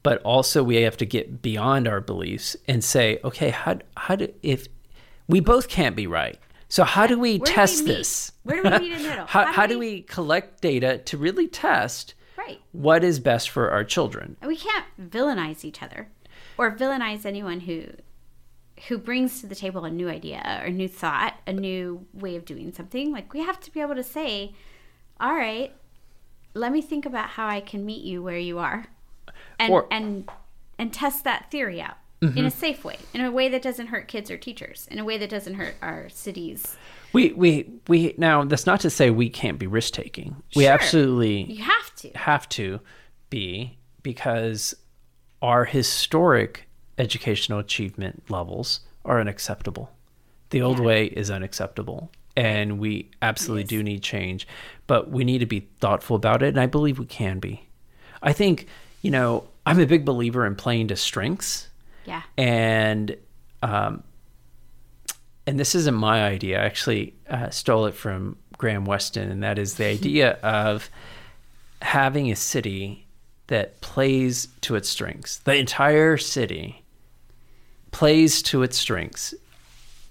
but 0.02 0.22
also 0.22 0.62
we 0.62 0.76
have 0.76 0.96
to 0.96 1.04
get 1.06 1.42
beyond 1.42 1.88
our 1.88 2.00
beliefs 2.00 2.56
and 2.68 2.82
say 2.84 3.18
okay 3.24 3.50
how 3.50 3.76
how 3.96 4.14
do 4.16 4.32
if 4.42 4.66
we 5.26 5.40
both 5.40 5.68
can't 5.68 5.96
be 5.96 6.06
right 6.06 6.38
so 6.68 6.84
how 6.84 7.06
do 7.06 7.18
we 7.18 7.38
Where 7.38 7.46
do 7.46 7.50
we 7.50 7.54
test 7.54 7.86
this 7.86 8.32
Where 8.42 8.62
do 8.62 8.68
we 8.70 8.78
meet 8.78 8.92
in 8.92 9.02
the 9.02 9.08
middle? 9.08 9.26
how, 9.26 9.44
How 9.44 9.50
do 9.50 9.52
how 9.56 9.66
do 9.66 9.78
we- 9.78 9.86
we 9.96 10.02
collect 10.02 10.60
data 10.60 10.98
to 10.98 11.16
really 11.18 11.48
test 11.48 12.14
Right. 12.36 12.60
what 12.72 13.02
is 13.02 13.18
best 13.20 13.48
for 13.50 13.70
our 13.70 13.82
children 13.84 14.36
And 14.40 14.48
we 14.48 14.56
can't 14.56 14.84
villainize 15.00 15.64
each 15.64 15.82
other 15.82 16.08
or 16.58 16.70
villainize 16.74 17.24
anyone 17.26 17.60
who 17.60 17.84
who 18.88 18.98
brings 18.98 19.40
to 19.40 19.46
the 19.46 19.54
table 19.54 19.84
a 19.86 19.90
new 19.90 20.06
idea 20.08 20.60
or 20.62 20.68
new 20.68 20.86
thought, 20.86 21.34
a 21.46 21.52
new 21.52 22.06
way 22.12 22.36
of 22.36 22.44
doing 22.44 22.72
something. 22.74 23.10
Like 23.10 23.32
we 23.32 23.40
have 23.40 23.58
to 23.60 23.72
be 23.72 23.80
able 23.80 23.94
to 23.94 24.02
say, 24.02 24.54
"All 25.18 25.34
right, 25.34 25.72
let 26.52 26.72
me 26.72 26.82
think 26.82 27.06
about 27.06 27.30
how 27.30 27.46
I 27.48 27.62
can 27.62 27.86
meet 27.86 28.04
you 28.04 28.22
where 28.22 28.36
you 28.36 28.58
are." 28.58 28.88
And 29.58 29.72
Or- 29.72 29.86
and 29.90 30.28
and 30.78 30.92
test 30.92 31.24
that 31.24 31.50
theory 31.50 31.80
out 31.80 31.96
in 32.22 32.28
a 32.28 32.32
mm-hmm. 32.32 32.48
safe 32.48 32.84
way, 32.84 32.98
in 33.12 33.20
a 33.20 33.30
way 33.30 33.48
that 33.48 33.62
doesn't 33.62 33.88
hurt 33.88 34.08
kids 34.08 34.30
or 34.30 34.38
teachers, 34.38 34.88
in 34.90 34.98
a 34.98 35.04
way 35.04 35.18
that 35.18 35.28
doesn't 35.28 35.54
hurt 35.54 35.74
our 35.82 36.08
cities. 36.08 36.76
we 37.12 37.32
we 37.32 37.70
we 37.88 38.14
now 38.16 38.44
that's 38.44 38.66
not 38.66 38.80
to 38.80 38.90
say 38.90 39.10
we 39.10 39.28
can't 39.28 39.58
be 39.58 39.66
risk 39.66 39.92
taking 39.92 40.36
we 40.54 40.64
Sure. 40.64 40.72
absolutely 40.72 41.42
You 41.44 41.62
have 41.62 41.94
to. 41.96 42.10
have 42.16 42.48
to 42.50 42.80
be 43.30 43.76
because 44.02 44.74
our 45.42 45.64
historic 45.64 46.68
educational 46.98 47.58
achievement 47.58 48.22
levels 48.28 48.80
are 49.04 49.20
unacceptable. 49.20 49.90
The 50.50 50.62
old 50.62 50.80
way 50.80 51.06
is 51.06 51.30
unacceptable. 51.30 52.10
And 52.36 52.78
we 52.78 53.10
absolutely 53.22 53.64
do 53.64 53.82
need 53.82 54.02
change, 54.02 54.46
but 54.86 55.10
we 55.10 55.24
need 55.24 55.38
to 55.38 55.46
be 55.46 55.68
thoughtful 55.80 56.16
about 56.16 56.42
it. 56.42 56.48
And 56.48 56.60
I 56.60 56.66
believe 56.66 56.98
we 56.98 57.06
can 57.06 57.38
be. 57.38 57.66
I 58.22 58.34
think, 58.34 58.66
you 59.00 59.10
know, 59.10 59.48
I'm 59.64 59.80
a 59.80 59.86
big 59.86 60.04
believer 60.04 60.44
in 60.46 60.54
playing 60.54 60.88
to 60.88 60.96
strengths 60.96 61.68
Yeah. 62.06 62.22
and 62.38 63.16
um, 63.62 64.02
and 65.46 65.58
this 65.58 65.74
isn't 65.74 65.94
my 65.94 66.24
idea. 66.24 66.60
I 66.60 66.64
actually 66.64 67.14
uh, 67.28 67.50
stole 67.50 67.86
it 67.86 67.94
from 67.94 68.36
Graham 68.58 68.84
Weston, 68.84 69.30
and 69.30 69.42
that 69.42 69.58
is 69.58 69.74
the 69.74 69.86
idea 69.96 70.32
of 70.42 70.90
having 71.82 72.30
a 72.30 72.36
city 72.36 73.06
that 73.48 73.80
plays 73.80 74.48
to 74.62 74.74
its 74.74 74.88
strengths. 74.88 75.38
The 75.38 75.56
entire 75.56 76.16
city 76.16 76.82
plays 77.92 78.42
to 78.42 78.62
its 78.62 78.76
strengths. 78.76 79.34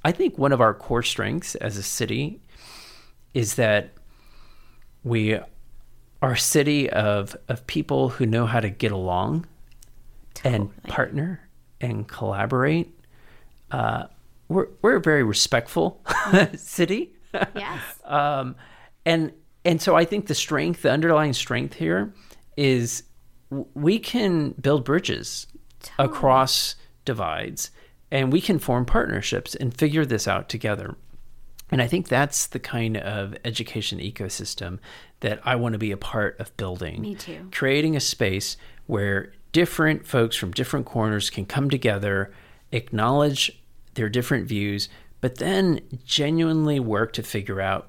I 0.03 0.11
think 0.11 0.37
one 0.37 0.51
of 0.51 0.61
our 0.61 0.73
core 0.73 1.03
strengths 1.03 1.55
as 1.55 1.77
a 1.77 1.83
city 1.83 2.39
is 3.33 3.55
that 3.55 3.91
we 5.03 5.39
are 6.21 6.31
a 6.31 6.37
city 6.37 6.89
of 6.89 7.35
of 7.47 7.67
people 7.67 8.09
who 8.09 8.25
know 8.25 8.45
how 8.45 8.59
to 8.59 8.69
get 8.69 8.91
along 8.91 9.45
and 10.43 10.75
partner 10.87 11.41
and 11.85 12.07
collaborate. 12.07 12.97
Uh, 13.71 14.05
we're 14.47 14.67
we're 14.81 14.97
a 14.97 15.01
very 15.01 15.23
respectful 15.23 16.01
city. 16.55 17.13
Yes. 17.55 17.81
um, 18.05 18.55
and 19.05 19.31
and 19.63 19.81
so 19.81 19.95
I 19.95 20.05
think 20.05 20.27
the 20.27 20.35
strength, 20.35 20.83
the 20.83 20.91
underlying 20.91 21.33
strength 21.33 21.75
here, 21.75 22.13
is 22.57 23.03
we 23.73 23.99
can 23.99 24.51
build 24.51 24.85
bridges 24.85 25.47
across 25.99 26.75
divides, 27.03 27.71
and 28.11 28.31
we 28.31 28.41
can 28.41 28.59
form 28.59 28.85
partnerships 28.85 29.55
and 29.55 29.75
figure 29.75 30.05
this 30.05 30.27
out 30.27 30.49
together. 30.49 30.95
And 31.71 31.81
I 31.81 31.87
think 31.87 32.07
that's 32.07 32.47
the 32.47 32.59
kind 32.59 32.97
of 32.97 33.35
education 33.43 33.99
ecosystem 33.99 34.77
that 35.21 35.39
I 35.43 35.55
want 35.55 35.73
to 35.73 35.79
be 35.79 35.91
a 35.91 35.97
part 35.97 36.39
of 36.39 36.55
building. 36.57 37.01
Me 37.01 37.15
too. 37.15 37.47
Creating 37.51 37.95
a 37.95 37.99
space 37.99 38.55
where 38.85 39.33
different 39.55 40.05
folks 40.05 40.35
from 40.35 40.51
different 40.51 40.85
corners 40.85 41.29
can 41.29 41.45
come 41.45 41.69
together, 41.69 42.29
acknowledge 42.73 43.57
their 43.93 44.09
different 44.09 44.45
views, 44.49 44.89
but 45.21 45.35
then 45.37 45.79
genuinely 46.03 46.77
work 46.77 47.13
to 47.13 47.23
figure 47.23 47.61
out 47.61 47.87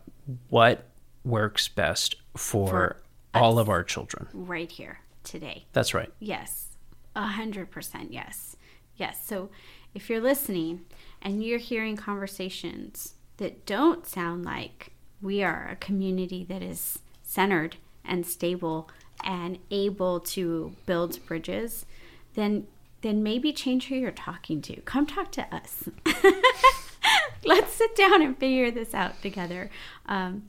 what 0.49 0.85
works 1.25 1.67
best 1.67 2.15
for, 2.37 2.69
For 2.69 3.03
all 3.35 3.59
of 3.59 3.69
our 3.69 3.83
children. 3.83 4.29
right 4.33 4.71
here 4.71 5.01
today. 5.25 5.65
That's 5.73 5.93
right. 5.93 6.13
Yes, 6.21 6.69
a 7.17 7.27
hundred 7.27 7.73
percent. 7.73 8.13
Yes, 8.13 8.55
yes. 8.95 9.27
So 9.27 9.49
if 9.93 10.09
you're 10.09 10.21
listening 10.21 10.85
and 11.21 11.43
you're 11.43 11.59
hearing 11.59 11.97
conversations 11.97 13.15
that 13.39 13.67
don't 13.67 14.07
sound 14.07 14.45
like 14.45 14.93
we 15.21 15.43
are 15.43 15.71
a 15.73 15.77
community 15.77 16.45
that 16.45 16.63
is 16.63 17.01
centered 17.25 17.75
and 18.05 18.25
stable 18.25 18.89
and 19.25 19.59
able 19.71 20.21
to 20.21 20.75
build 20.87 21.25
bridges, 21.27 21.87
then 22.35 22.67
then 23.03 23.23
maybe 23.23 23.53
change 23.53 23.87
who 23.87 23.95
you're 23.95 24.11
talking 24.11 24.61
to. 24.63 24.81
Come 24.81 25.07
talk 25.07 25.31
to 25.33 25.55
us. 25.55 25.89
Let's 27.45 27.73
sit 27.73 27.95
down 27.95 28.23
and 28.23 28.37
figure 28.37 28.71
this 28.71 28.95
out 28.95 29.23
together. 29.23 29.71
Um, 30.07 30.49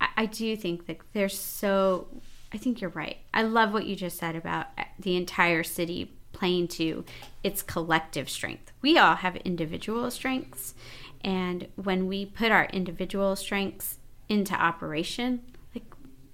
I, 0.00 0.08
I 0.16 0.26
do 0.26 0.56
think 0.56 0.86
that 0.86 0.98
there's 1.12 1.38
so. 1.38 2.06
I 2.52 2.58
think 2.58 2.80
you're 2.80 2.90
right. 2.90 3.16
I 3.34 3.42
love 3.42 3.72
what 3.72 3.86
you 3.86 3.96
just 3.96 4.18
said 4.18 4.36
about 4.36 4.66
uh, 4.78 4.84
the 4.98 5.16
entire 5.16 5.64
city 5.64 6.12
playing 6.32 6.68
to 6.68 7.04
its 7.42 7.62
collective 7.62 8.30
strength. 8.30 8.72
We 8.82 8.96
all 8.96 9.16
have 9.16 9.36
individual 9.36 10.10
strengths, 10.10 10.74
and 11.22 11.66
when 11.74 12.06
we 12.06 12.26
put 12.26 12.52
our 12.52 12.66
individual 12.66 13.34
strengths 13.34 13.98
into 14.28 14.54
operation, 14.54 15.42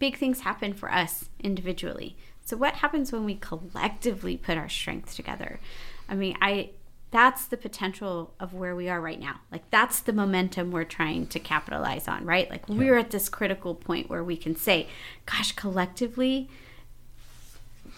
big 0.03 0.17
things 0.17 0.41
happen 0.41 0.73
for 0.73 0.91
us 0.93 1.29
individually. 1.39 2.17
So 2.45 2.57
what 2.57 2.75
happens 2.75 3.13
when 3.13 3.25
we 3.25 3.37
collectively 3.37 4.37
put 4.37 4.59
our 4.59 4.69
strength 4.69 5.15
together? 5.15 5.61
I 6.09 6.17
mean, 6.17 6.37
I 6.43 6.71
that's 7.13 7.47
the 7.47 7.57
potential 7.57 8.35
of 8.41 8.53
where 8.53 8.75
we 8.75 8.89
are 8.89 9.01
right 9.01 9.21
now. 9.21 9.43
Like 9.53 9.71
that's 9.71 10.01
the 10.01 10.13
momentum 10.13 10.73
we're 10.73 10.83
trying 10.83 11.29
to 11.29 11.39
capitalize 11.39 12.09
on, 12.09 12.25
right? 12.25 12.51
Like 12.51 12.69
we're 12.69 12.99
at 12.99 13.13
this 13.13 13.29
critical 13.29 13.77
point 13.77 14.11
where 14.11 14.25
we 14.25 14.37
can 14.37 14.57
say, 14.57 14.89
gosh, 15.25 15.53
collectively 15.53 16.51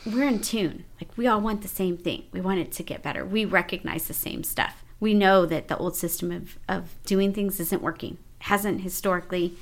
we're 0.04 0.28
in 0.28 0.40
tune. 0.40 0.84
Like 1.00 1.16
we 1.16 1.26
all 1.26 1.40
want 1.40 1.62
the 1.62 1.68
same 1.68 1.96
thing. 1.96 2.24
We 2.32 2.42
want 2.42 2.60
it 2.60 2.70
to 2.72 2.82
get 2.82 3.02
better. 3.02 3.24
We 3.24 3.46
recognize 3.46 4.08
the 4.08 4.12
same 4.12 4.44
stuff. 4.44 4.84
We 5.00 5.14
know 5.14 5.46
that 5.46 5.68
the 5.68 5.78
old 5.78 5.96
system 5.96 6.30
of, 6.30 6.58
of 6.68 7.02
doing 7.06 7.32
things 7.32 7.58
isn't 7.60 7.80
working. 7.80 8.18
Hasn't 8.40 8.82
historically 8.82 9.56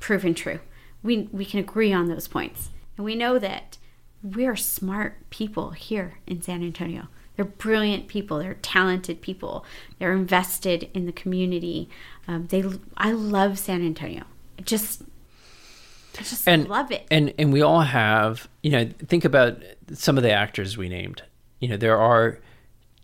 proven 0.00 0.32
true. 0.32 0.60
We 1.02 1.28
we 1.32 1.44
can 1.44 1.60
agree 1.60 1.92
on 1.92 2.08
those 2.08 2.28
points. 2.28 2.70
And 2.96 3.04
we 3.04 3.14
know 3.14 3.38
that 3.38 3.78
we're 4.22 4.56
smart 4.56 5.30
people 5.30 5.70
here 5.70 6.18
in 6.26 6.42
San 6.42 6.62
Antonio. 6.62 7.08
They're 7.36 7.44
brilliant 7.44 8.08
people. 8.08 8.40
They're 8.40 8.54
talented 8.54 9.20
people. 9.20 9.64
They're 9.98 10.12
invested 10.12 10.90
in 10.92 11.06
the 11.06 11.12
community. 11.12 11.88
Um, 12.26 12.48
they, 12.48 12.64
I 12.96 13.12
love 13.12 13.60
San 13.60 13.80
Antonio. 13.80 14.24
I 14.58 14.62
just, 14.62 15.02
I 16.18 16.22
just 16.22 16.48
and 16.48 16.68
love 16.68 16.90
it. 16.90 17.06
And 17.12 17.32
and 17.38 17.52
we 17.52 17.62
all 17.62 17.82
have, 17.82 18.48
you 18.64 18.72
know, 18.72 18.90
think 19.06 19.24
about 19.24 19.62
some 19.92 20.16
of 20.16 20.24
the 20.24 20.32
actors 20.32 20.76
we 20.76 20.88
named. 20.88 21.22
You 21.60 21.68
know, 21.68 21.76
there 21.76 21.96
are 21.96 22.40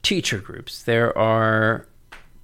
teacher 0.02 0.38
groups, 0.38 0.82
there 0.82 1.16
are 1.16 1.86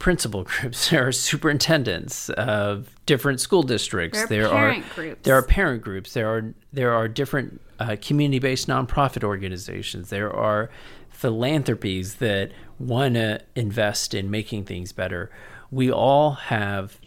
principal 0.01 0.43
groups, 0.51 0.91
there 0.91 1.07
are 1.07 1.13
superintendents 1.13 2.29
of 2.31 2.89
different 3.07 3.41
school 3.41 3.63
districts, 3.63 4.27
There 4.27 4.47
are 4.47 4.51
parent 4.51 4.85
are 4.85 4.95
groups. 4.95 5.21
there 5.23 5.37
are 5.37 5.43
parent 5.43 5.83
groups, 5.83 6.13
there 6.15 6.29
are 6.29 6.55
there 6.73 6.93
are 6.93 7.07
different 7.07 7.61
uh, 7.79 7.97
community-based 8.03 8.67
nonprofit 8.67 9.23
organizations, 9.23 10.11
there 10.11 10.33
are 10.35 10.71
philanthropies 11.11 12.17
that 12.17 12.51
want 12.81 13.15
to 13.15 13.41
invest 13.55 14.15
in 14.15 14.31
making 14.31 14.65
things 14.65 14.91
better. 14.91 15.31
We 15.71 15.93
all 15.93 16.33
have 16.33 16.99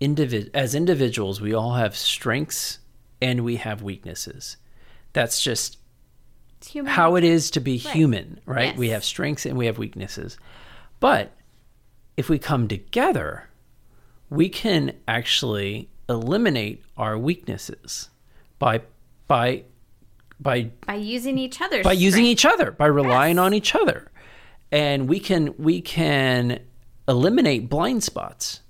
individ- 0.00 0.50
as 0.54 0.74
individuals, 0.74 1.40
we 1.40 1.54
all 1.54 1.74
have 1.74 1.96
strengths 1.96 2.78
and 3.20 3.44
we 3.44 3.56
have 3.56 3.82
weaknesses. 3.82 4.56
That's 5.12 5.42
just 5.42 5.78
how 6.86 7.16
it 7.16 7.24
is 7.24 7.50
to 7.52 7.60
be 7.60 7.76
human, 7.76 8.40
right? 8.46 8.68
Yes. 8.68 8.78
We 8.78 8.88
have 8.90 9.04
strengths 9.04 9.44
and 9.46 9.58
we 9.58 9.66
have 9.66 9.76
weaknesses. 9.78 10.38
But 11.00 11.32
if 12.16 12.28
we 12.28 12.38
come 12.38 12.68
together, 12.68 13.48
we 14.28 14.48
can 14.48 14.92
actually 15.08 15.88
eliminate 16.08 16.82
our 16.96 17.16
weaknesses 17.16 18.10
by 18.58 18.82
by 19.26 19.64
by 20.38 20.70
by 20.86 20.94
using 20.94 21.38
each 21.38 21.60
other's 21.60 21.84
by 21.84 21.92
using 21.92 22.24
each 22.24 22.44
other, 22.44 22.70
by 22.70 22.86
relying 22.86 23.38
on 23.38 23.54
each 23.54 23.74
other. 23.74 24.10
And 24.72 25.08
we 25.08 25.20
can 25.20 25.54
we 25.58 25.80
can 25.80 26.60
eliminate 27.08 27.68
blind 27.68 28.02
spots. 28.04 28.60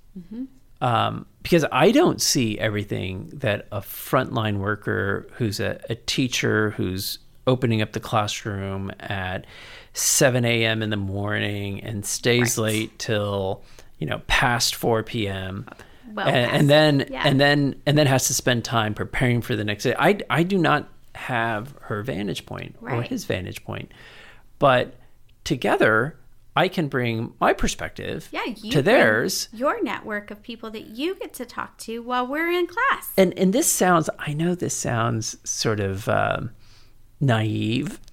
Um, 0.81 1.27
because 1.43 1.63
I 1.71 1.91
don't 1.91 2.19
see 2.19 2.57
everything 2.59 3.29
that 3.33 3.67
a 3.71 3.81
frontline 3.81 4.57
worker 4.57 5.27
who's 5.33 5.59
a, 5.59 5.79
a 5.89 5.95
teacher 5.95 6.71
who's 6.71 7.19
opening 7.47 7.81
up 7.81 7.93
the 7.93 7.99
classroom 7.99 8.91
at 8.99 9.45
7 9.93 10.45
a.m. 10.45 10.81
in 10.81 10.89
the 10.89 10.97
morning 10.97 11.81
and 11.81 12.05
stays 12.05 12.57
Right. 12.57 12.63
late 12.63 12.99
till 12.99 13.63
you 13.99 14.07
know 14.07 14.21
past 14.27 14.75
4 14.75 15.03
p.m. 15.03 15.65
Well 16.13 16.27
and, 16.27 16.51
and 16.51 16.69
then 16.69 17.05
yeah. 17.09 17.23
and 17.25 17.39
then 17.39 17.75
and 17.85 17.97
then 17.97 18.07
has 18.07 18.27
to 18.27 18.33
spend 18.33 18.63
time 18.65 18.93
preparing 18.93 19.41
for 19.41 19.55
the 19.55 19.63
next 19.63 19.83
day. 19.83 19.95
I 19.97 20.19
I 20.29 20.43
do 20.43 20.57
not 20.57 20.89
have 21.15 21.75
her 21.81 22.01
vantage 22.03 22.45
point 22.45 22.75
or 22.81 23.01
his 23.01 23.25
vantage 23.25 23.63
point, 23.63 23.91
but 24.59 24.95
together 25.43 26.17
I 26.55 26.67
can 26.67 26.89
bring 26.89 27.33
my 27.39 27.53
perspective 27.53 28.27
yeah, 28.31 28.53
to 28.71 28.81
theirs. 28.81 29.47
Your 29.53 29.81
network 29.81 30.31
of 30.31 30.41
people 30.41 30.69
that 30.71 30.87
you 30.87 31.15
get 31.15 31.33
to 31.35 31.45
talk 31.45 31.77
to 31.79 31.99
while 32.01 32.27
we're 32.27 32.51
in 32.51 32.67
class. 32.67 33.11
And 33.17 33.37
and 33.37 33.53
this 33.53 33.71
sounds 33.71 34.09
I 34.19 34.33
know 34.33 34.55
this 34.55 34.75
sounds 34.75 35.37
sort 35.49 35.79
of 35.79 36.09
um, 36.09 36.51
naive. 37.21 37.99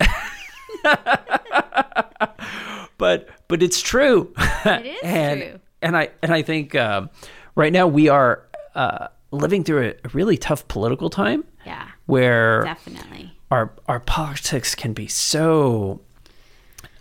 but 2.98 3.28
but 3.48 3.62
it's 3.62 3.80
true. 3.80 4.32
It 4.64 4.86
is 4.86 4.98
and, 5.02 5.40
true. 5.40 5.60
And 5.82 5.96
I 5.96 6.10
and 6.22 6.32
I 6.32 6.42
think 6.42 6.74
um, 6.74 7.10
right 7.54 7.72
now 7.72 7.86
we 7.86 8.08
are 8.08 8.42
uh, 8.74 9.08
living 9.30 9.64
through 9.64 9.94
a, 10.04 10.08
really 10.12 10.36
tough 10.36 10.66
political 10.68 11.10
time 11.10 11.44
Yeah, 11.64 11.88
where 12.06 12.62
definitely. 12.64 13.32
our 13.50 13.72
our 13.86 14.00
politics 14.00 14.74
can 14.74 14.92
be 14.92 15.06
so 15.06 16.00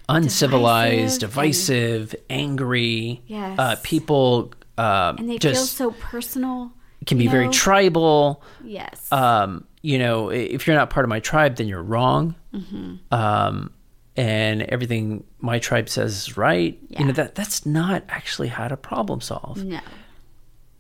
uncivilized, 0.10 1.20
Divisive 1.22 2.10
divisive, 2.12 2.16
angry. 2.30 3.22
Yes. 3.28 3.60
Uh, 3.60 3.76
people 3.84 4.54
um, 4.78 5.18
And 5.18 5.30
they 5.30 5.38
feel 5.38 5.56
so 5.56 5.92
personal. 5.92 6.72
can 7.06 7.18
be 7.18 7.26
you 7.26 7.30
very 7.30 7.50
tribal. 7.50 8.44
Yes. 8.64 9.12
Um, 9.12 9.66
you 9.82 9.98
know, 10.00 10.30
if 10.30 10.68
you're 10.68 10.76
not 10.76 10.90
part 10.90 11.06
of 11.06 11.10
my 11.10 11.20
tribe, 11.20 11.56
then 11.56 11.68
you're 11.68 11.84
wrong. 11.84 12.36
Mm-hmm. 12.54 13.14
Um, 13.14 13.72
and 14.18 14.64
everything 14.64 15.24
my 15.40 15.60
tribe 15.60 15.88
says 15.88 16.28
is 16.28 16.38
right. 16.38 16.78
You 16.90 17.06
know 17.06 17.12
that 17.14 17.36
that's 17.36 17.66
not 17.66 18.04
actually 18.10 18.48
how 18.48 18.68
to 18.68 18.76
problem 18.76 19.22
solve. 19.22 19.64
no. 19.64 19.80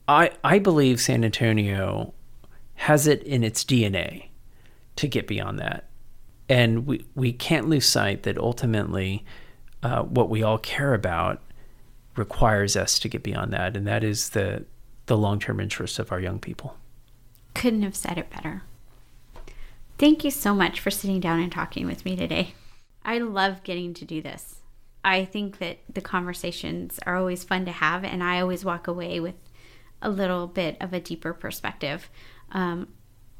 I 0.07 0.31
I 0.43 0.59
believe 0.59 0.99
San 0.99 1.23
Antonio 1.23 2.13
has 2.75 3.07
it 3.07 3.21
in 3.23 3.43
its 3.43 3.63
DNA 3.63 4.29
to 4.95 5.07
get 5.07 5.27
beyond 5.27 5.59
that, 5.59 5.88
and 6.49 6.88
we 6.88 7.05
we 7.13 7.31
can't 7.31 7.69
lose 7.69 7.85
sight 7.85 8.23
that 8.23 8.38
ultimately, 8.38 9.23
uh, 9.83 10.01
what 10.03 10.29
we 10.29 10.41
all 10.41 10.57
care 10.57 10.93
about 10.93 11.41
requires 12.15 12.75
us 12.75 12.97
to 12.99 13.07
get 13.07 13.21
beyond 13.21 13.53
that, 13.53 13.77
and 13.77 13.85
that 13.85 14.03
is 14.03 14.29
the 14.29 14.65
the 15.05 15.17
long 15.17 15.39
term 15.39 15.59
interests 15.59 15.99
of 15.99 16.11
our 16.11 16.19
young 16.19 16.39
people. 16.39 16.77
Couldn't 17.53 17.83
have 17.83 17.95
said 17.95 18.17
it 18.17 18.29
better. 18.29 18.63
Thank 19.97 20.23
you 20.23 20.31
so 20.31 20.53
much 20.53 20.79
for 20.79 20.91
sitting 20.91 21.19
down 21.19 21.39
and 21.39 21.51
talking 21.51 21.85
with 21.85 22.05
me 22.05 22.15
today. 22.15 22.53
I 23.08 23.20
love 23.20 23.64
getting 23.64 23.93
to 23.95 24.05
do 24.05 24.22
this. 24.22 24.62
I 25.03 25.24
think 25.24 25.60
that 25.60 25.80
the 25.91 26.01
conversations 26.01 26.99
are 27.05 27.16
always 27.16 27.45
fun 27.45 27.64
to 27.66 27.72
have, 27.72 28.03
and 28.03 28.22
I 28.22 28.41
always 28.41 28.66
walk 28.66 28.88
away 28.88 29.22
with 29.22 29.36
a 30.01 30.10
little 30.10 30.45
bit 30.45 30.76
of 30.82 30.91
a 30.91 30.99
deeper 30.99 31.34
perspective. 31.34 32.10
Um, 32.51 32.89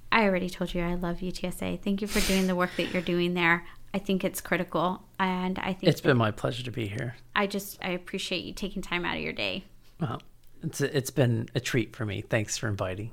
I 0.10 0.24
already 0.24 0.50
told 0.50 0.74
you 0.74 0.82
I 0.82 0.94
love 0.94 1.18
UTSA. 1.18 1.82
Thank 1.82 2.02
you 2.02 2.08
for 2.08 2.22
doing 2.22 2.48
the 2.48 2.56
work 2.56 2.72
that 2.78 2.94
you're 2.94 3.02
doing 3.02 3.34
there. 3.34 3.66
I 3.94 4.00
think 4.00 4.24
it's 4.24 4.40
critical, 4.40 5.04
and 5.20 5.60
I 5.60 5.74
think 5.74 5.92
It's 5.92 6.02
been 6.02 6.18
my 6.18 6.32
pleasure 6.32 6.64
to 6.64 6.72
be 6.72 6.88
here. 6.88 7.16
I 7.36 7.48
just 7.48 7.78
I 7.84 7.90
appreciate 7.90 8.46
you 8.46 8.54
taking 8.54 8.82
time 8.82 9.04
out 9.04 9.18
of 9.18 9.24
your 9.24 9.34
day. 9.34 9.66
Well, 10.00 10.22
it's 10.64 10.80
it's 10.80 11.10
been 11.10 11.50
a 11.56 11.60
treat 11.60 11.94
for 11.96 12.06
me. 12.06 12.22
Thanks 12.22 12.58
for 12.58 12.70
inviting. 12.70 13.12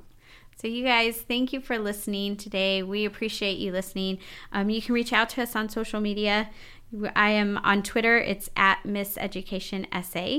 So, 0.64 0.68
you 0.68 0.82
guys, 0.82 1.20
thank 1.20 1.52
you 1.52 1.60
for 1.60 1.78
listening 1.78 2.38
today. 2.38 2.82
We 2.82 3.04
appreciate 3.04 3.58
you 3.58 3.70
listening. 3.70 4.18
Um, 4.50 4.70
you 4.70 4.80
can 4.80 4.94
reach 4.94 5.12
out 5.12 5.28
to 5.30 5.42
us 5.42 5.54
on 5.54 5.68
social 5.68 6.00
media. 6.00 6.48
I 7.14 7.32
am 7.32 7.58
on 7.58 7.82
Twitter. 7.82 8.16
It's 8.16 8.48
at 8.56 8.82
Miss 8.82 9.18
Education 9.18 9.86
SA. 10.02 10.38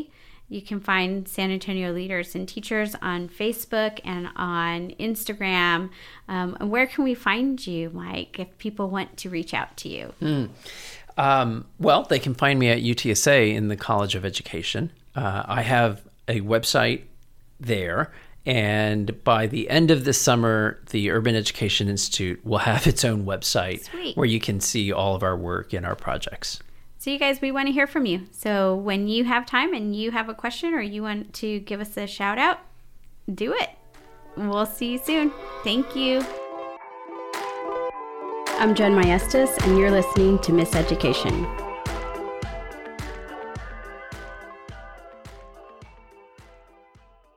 You 0.50 0.64
can 0.64 0.80
find 0.80 1.28
San 1.28 1.52
Antonio 1.52 1.94
leaders 1.94 2.34
and 2.34 2.50
teachers 2.50 2.96
on 3.04 3.30
Facebook 3.30 4.00
and 4.04 4.30
on 4.36 4.96
Instagram. 5.00 5.92
Um, 6.28 6.58
and 6.60 6.72
where 6.72 6.88
can 6.88 7.04
we 7.04 7.14
find 7.14 7.68
you, 7.68 7.92
Mike, 7.92 8.40
if 8.40 8.58
people 8.58 8.90
want 8.90 9.18
to 9.18 9.30
reach 9.30 9.54
out 9.54 9.78
to 9.78 9.90
you? 9.90 10.12
Um, 11.20 11.66
well, 11.78 12.02
they 12.02 12.18
can 12.18 12.34
find 12.34 12.58
me 12.58 12.70
at 12.70 12.80
UTSA 12.80 13.54
in 13.54 13.68
the 13.68 13.78
College 13.78 14.16
of 14.16 14.26
Education. 14.26 14.92
Uh, 15.16 15.44
I 15.46 15.62
have 15.62 16.02
a 16.28 16.42
website 16.42 17.04
there, 17.60 18.12
and 18.46 19.24
by 19.24 19.48
the 19.48 19.70
end 19.70 19.90
of 19.92 20.06
this 20.06 20.22
summer, 20.22 20.80
the 20.92 21.12
Urban 21.12 21.36
Education 21.36 21.90
Institute 21.90 22.46
will 22.46 22.60
have 22.60 22.86
its 22.88 23.04
own 23.04 23.26
website 23.26 23.86
Sweet. 23.86 24.16
where 24.16 24.28
you 24.28 24.40
can 24.40 24.60
see 24.60 24.92
all 24.92 25.16
of 25.16 25.24
our 25.24 25.36
work 25.36 25.74
and 25.74 25.86
our 25.86 25.96
projects. 25.96 26.60
So, 26.98 27.12
you 27.12 27.20
guys, 27.20 27.42
we 27.42 27.52
want 27.52 27.68
to 27.68 27.72
hear 27.72 27.88
from 27.88 28.06
you. 28.06 28.22
So, 28.32 28.76
when 28.76 29.08
you 29.08 29.26
have 29.26 29.46
time 29.46 29.74
and 29.74 29.96
you 29.96 30.12
have 30.12 30.30
a 30.30 30.34
question 30.34 30.74
or 30.74 30.82
you 30.82 31.04
want 31.04 31.34
to 31.36 31.60
give 31.60 31.80
us 31.80 31.98
a 31.98 32.08
shout 32.08 32.38
out, 32.38 32.60
do 33.34 33.54
it. 33.54 33.70
We'll 34.38 34.66
see 34.66 34.94
you 34.94 34.98
soon. 34.98 35.32
Thank 35.64 35.96
you. 35.96 36.24
I'm 38.58 38.74
Jen 38.74 38.94
Maestas, 38.94 39.58
and 39.66 39.78
you're 39.78 39.92
listening 39.92 40.40
to 40.40 40.54
Miss 40.54 40.76
Education. 40.76 41.46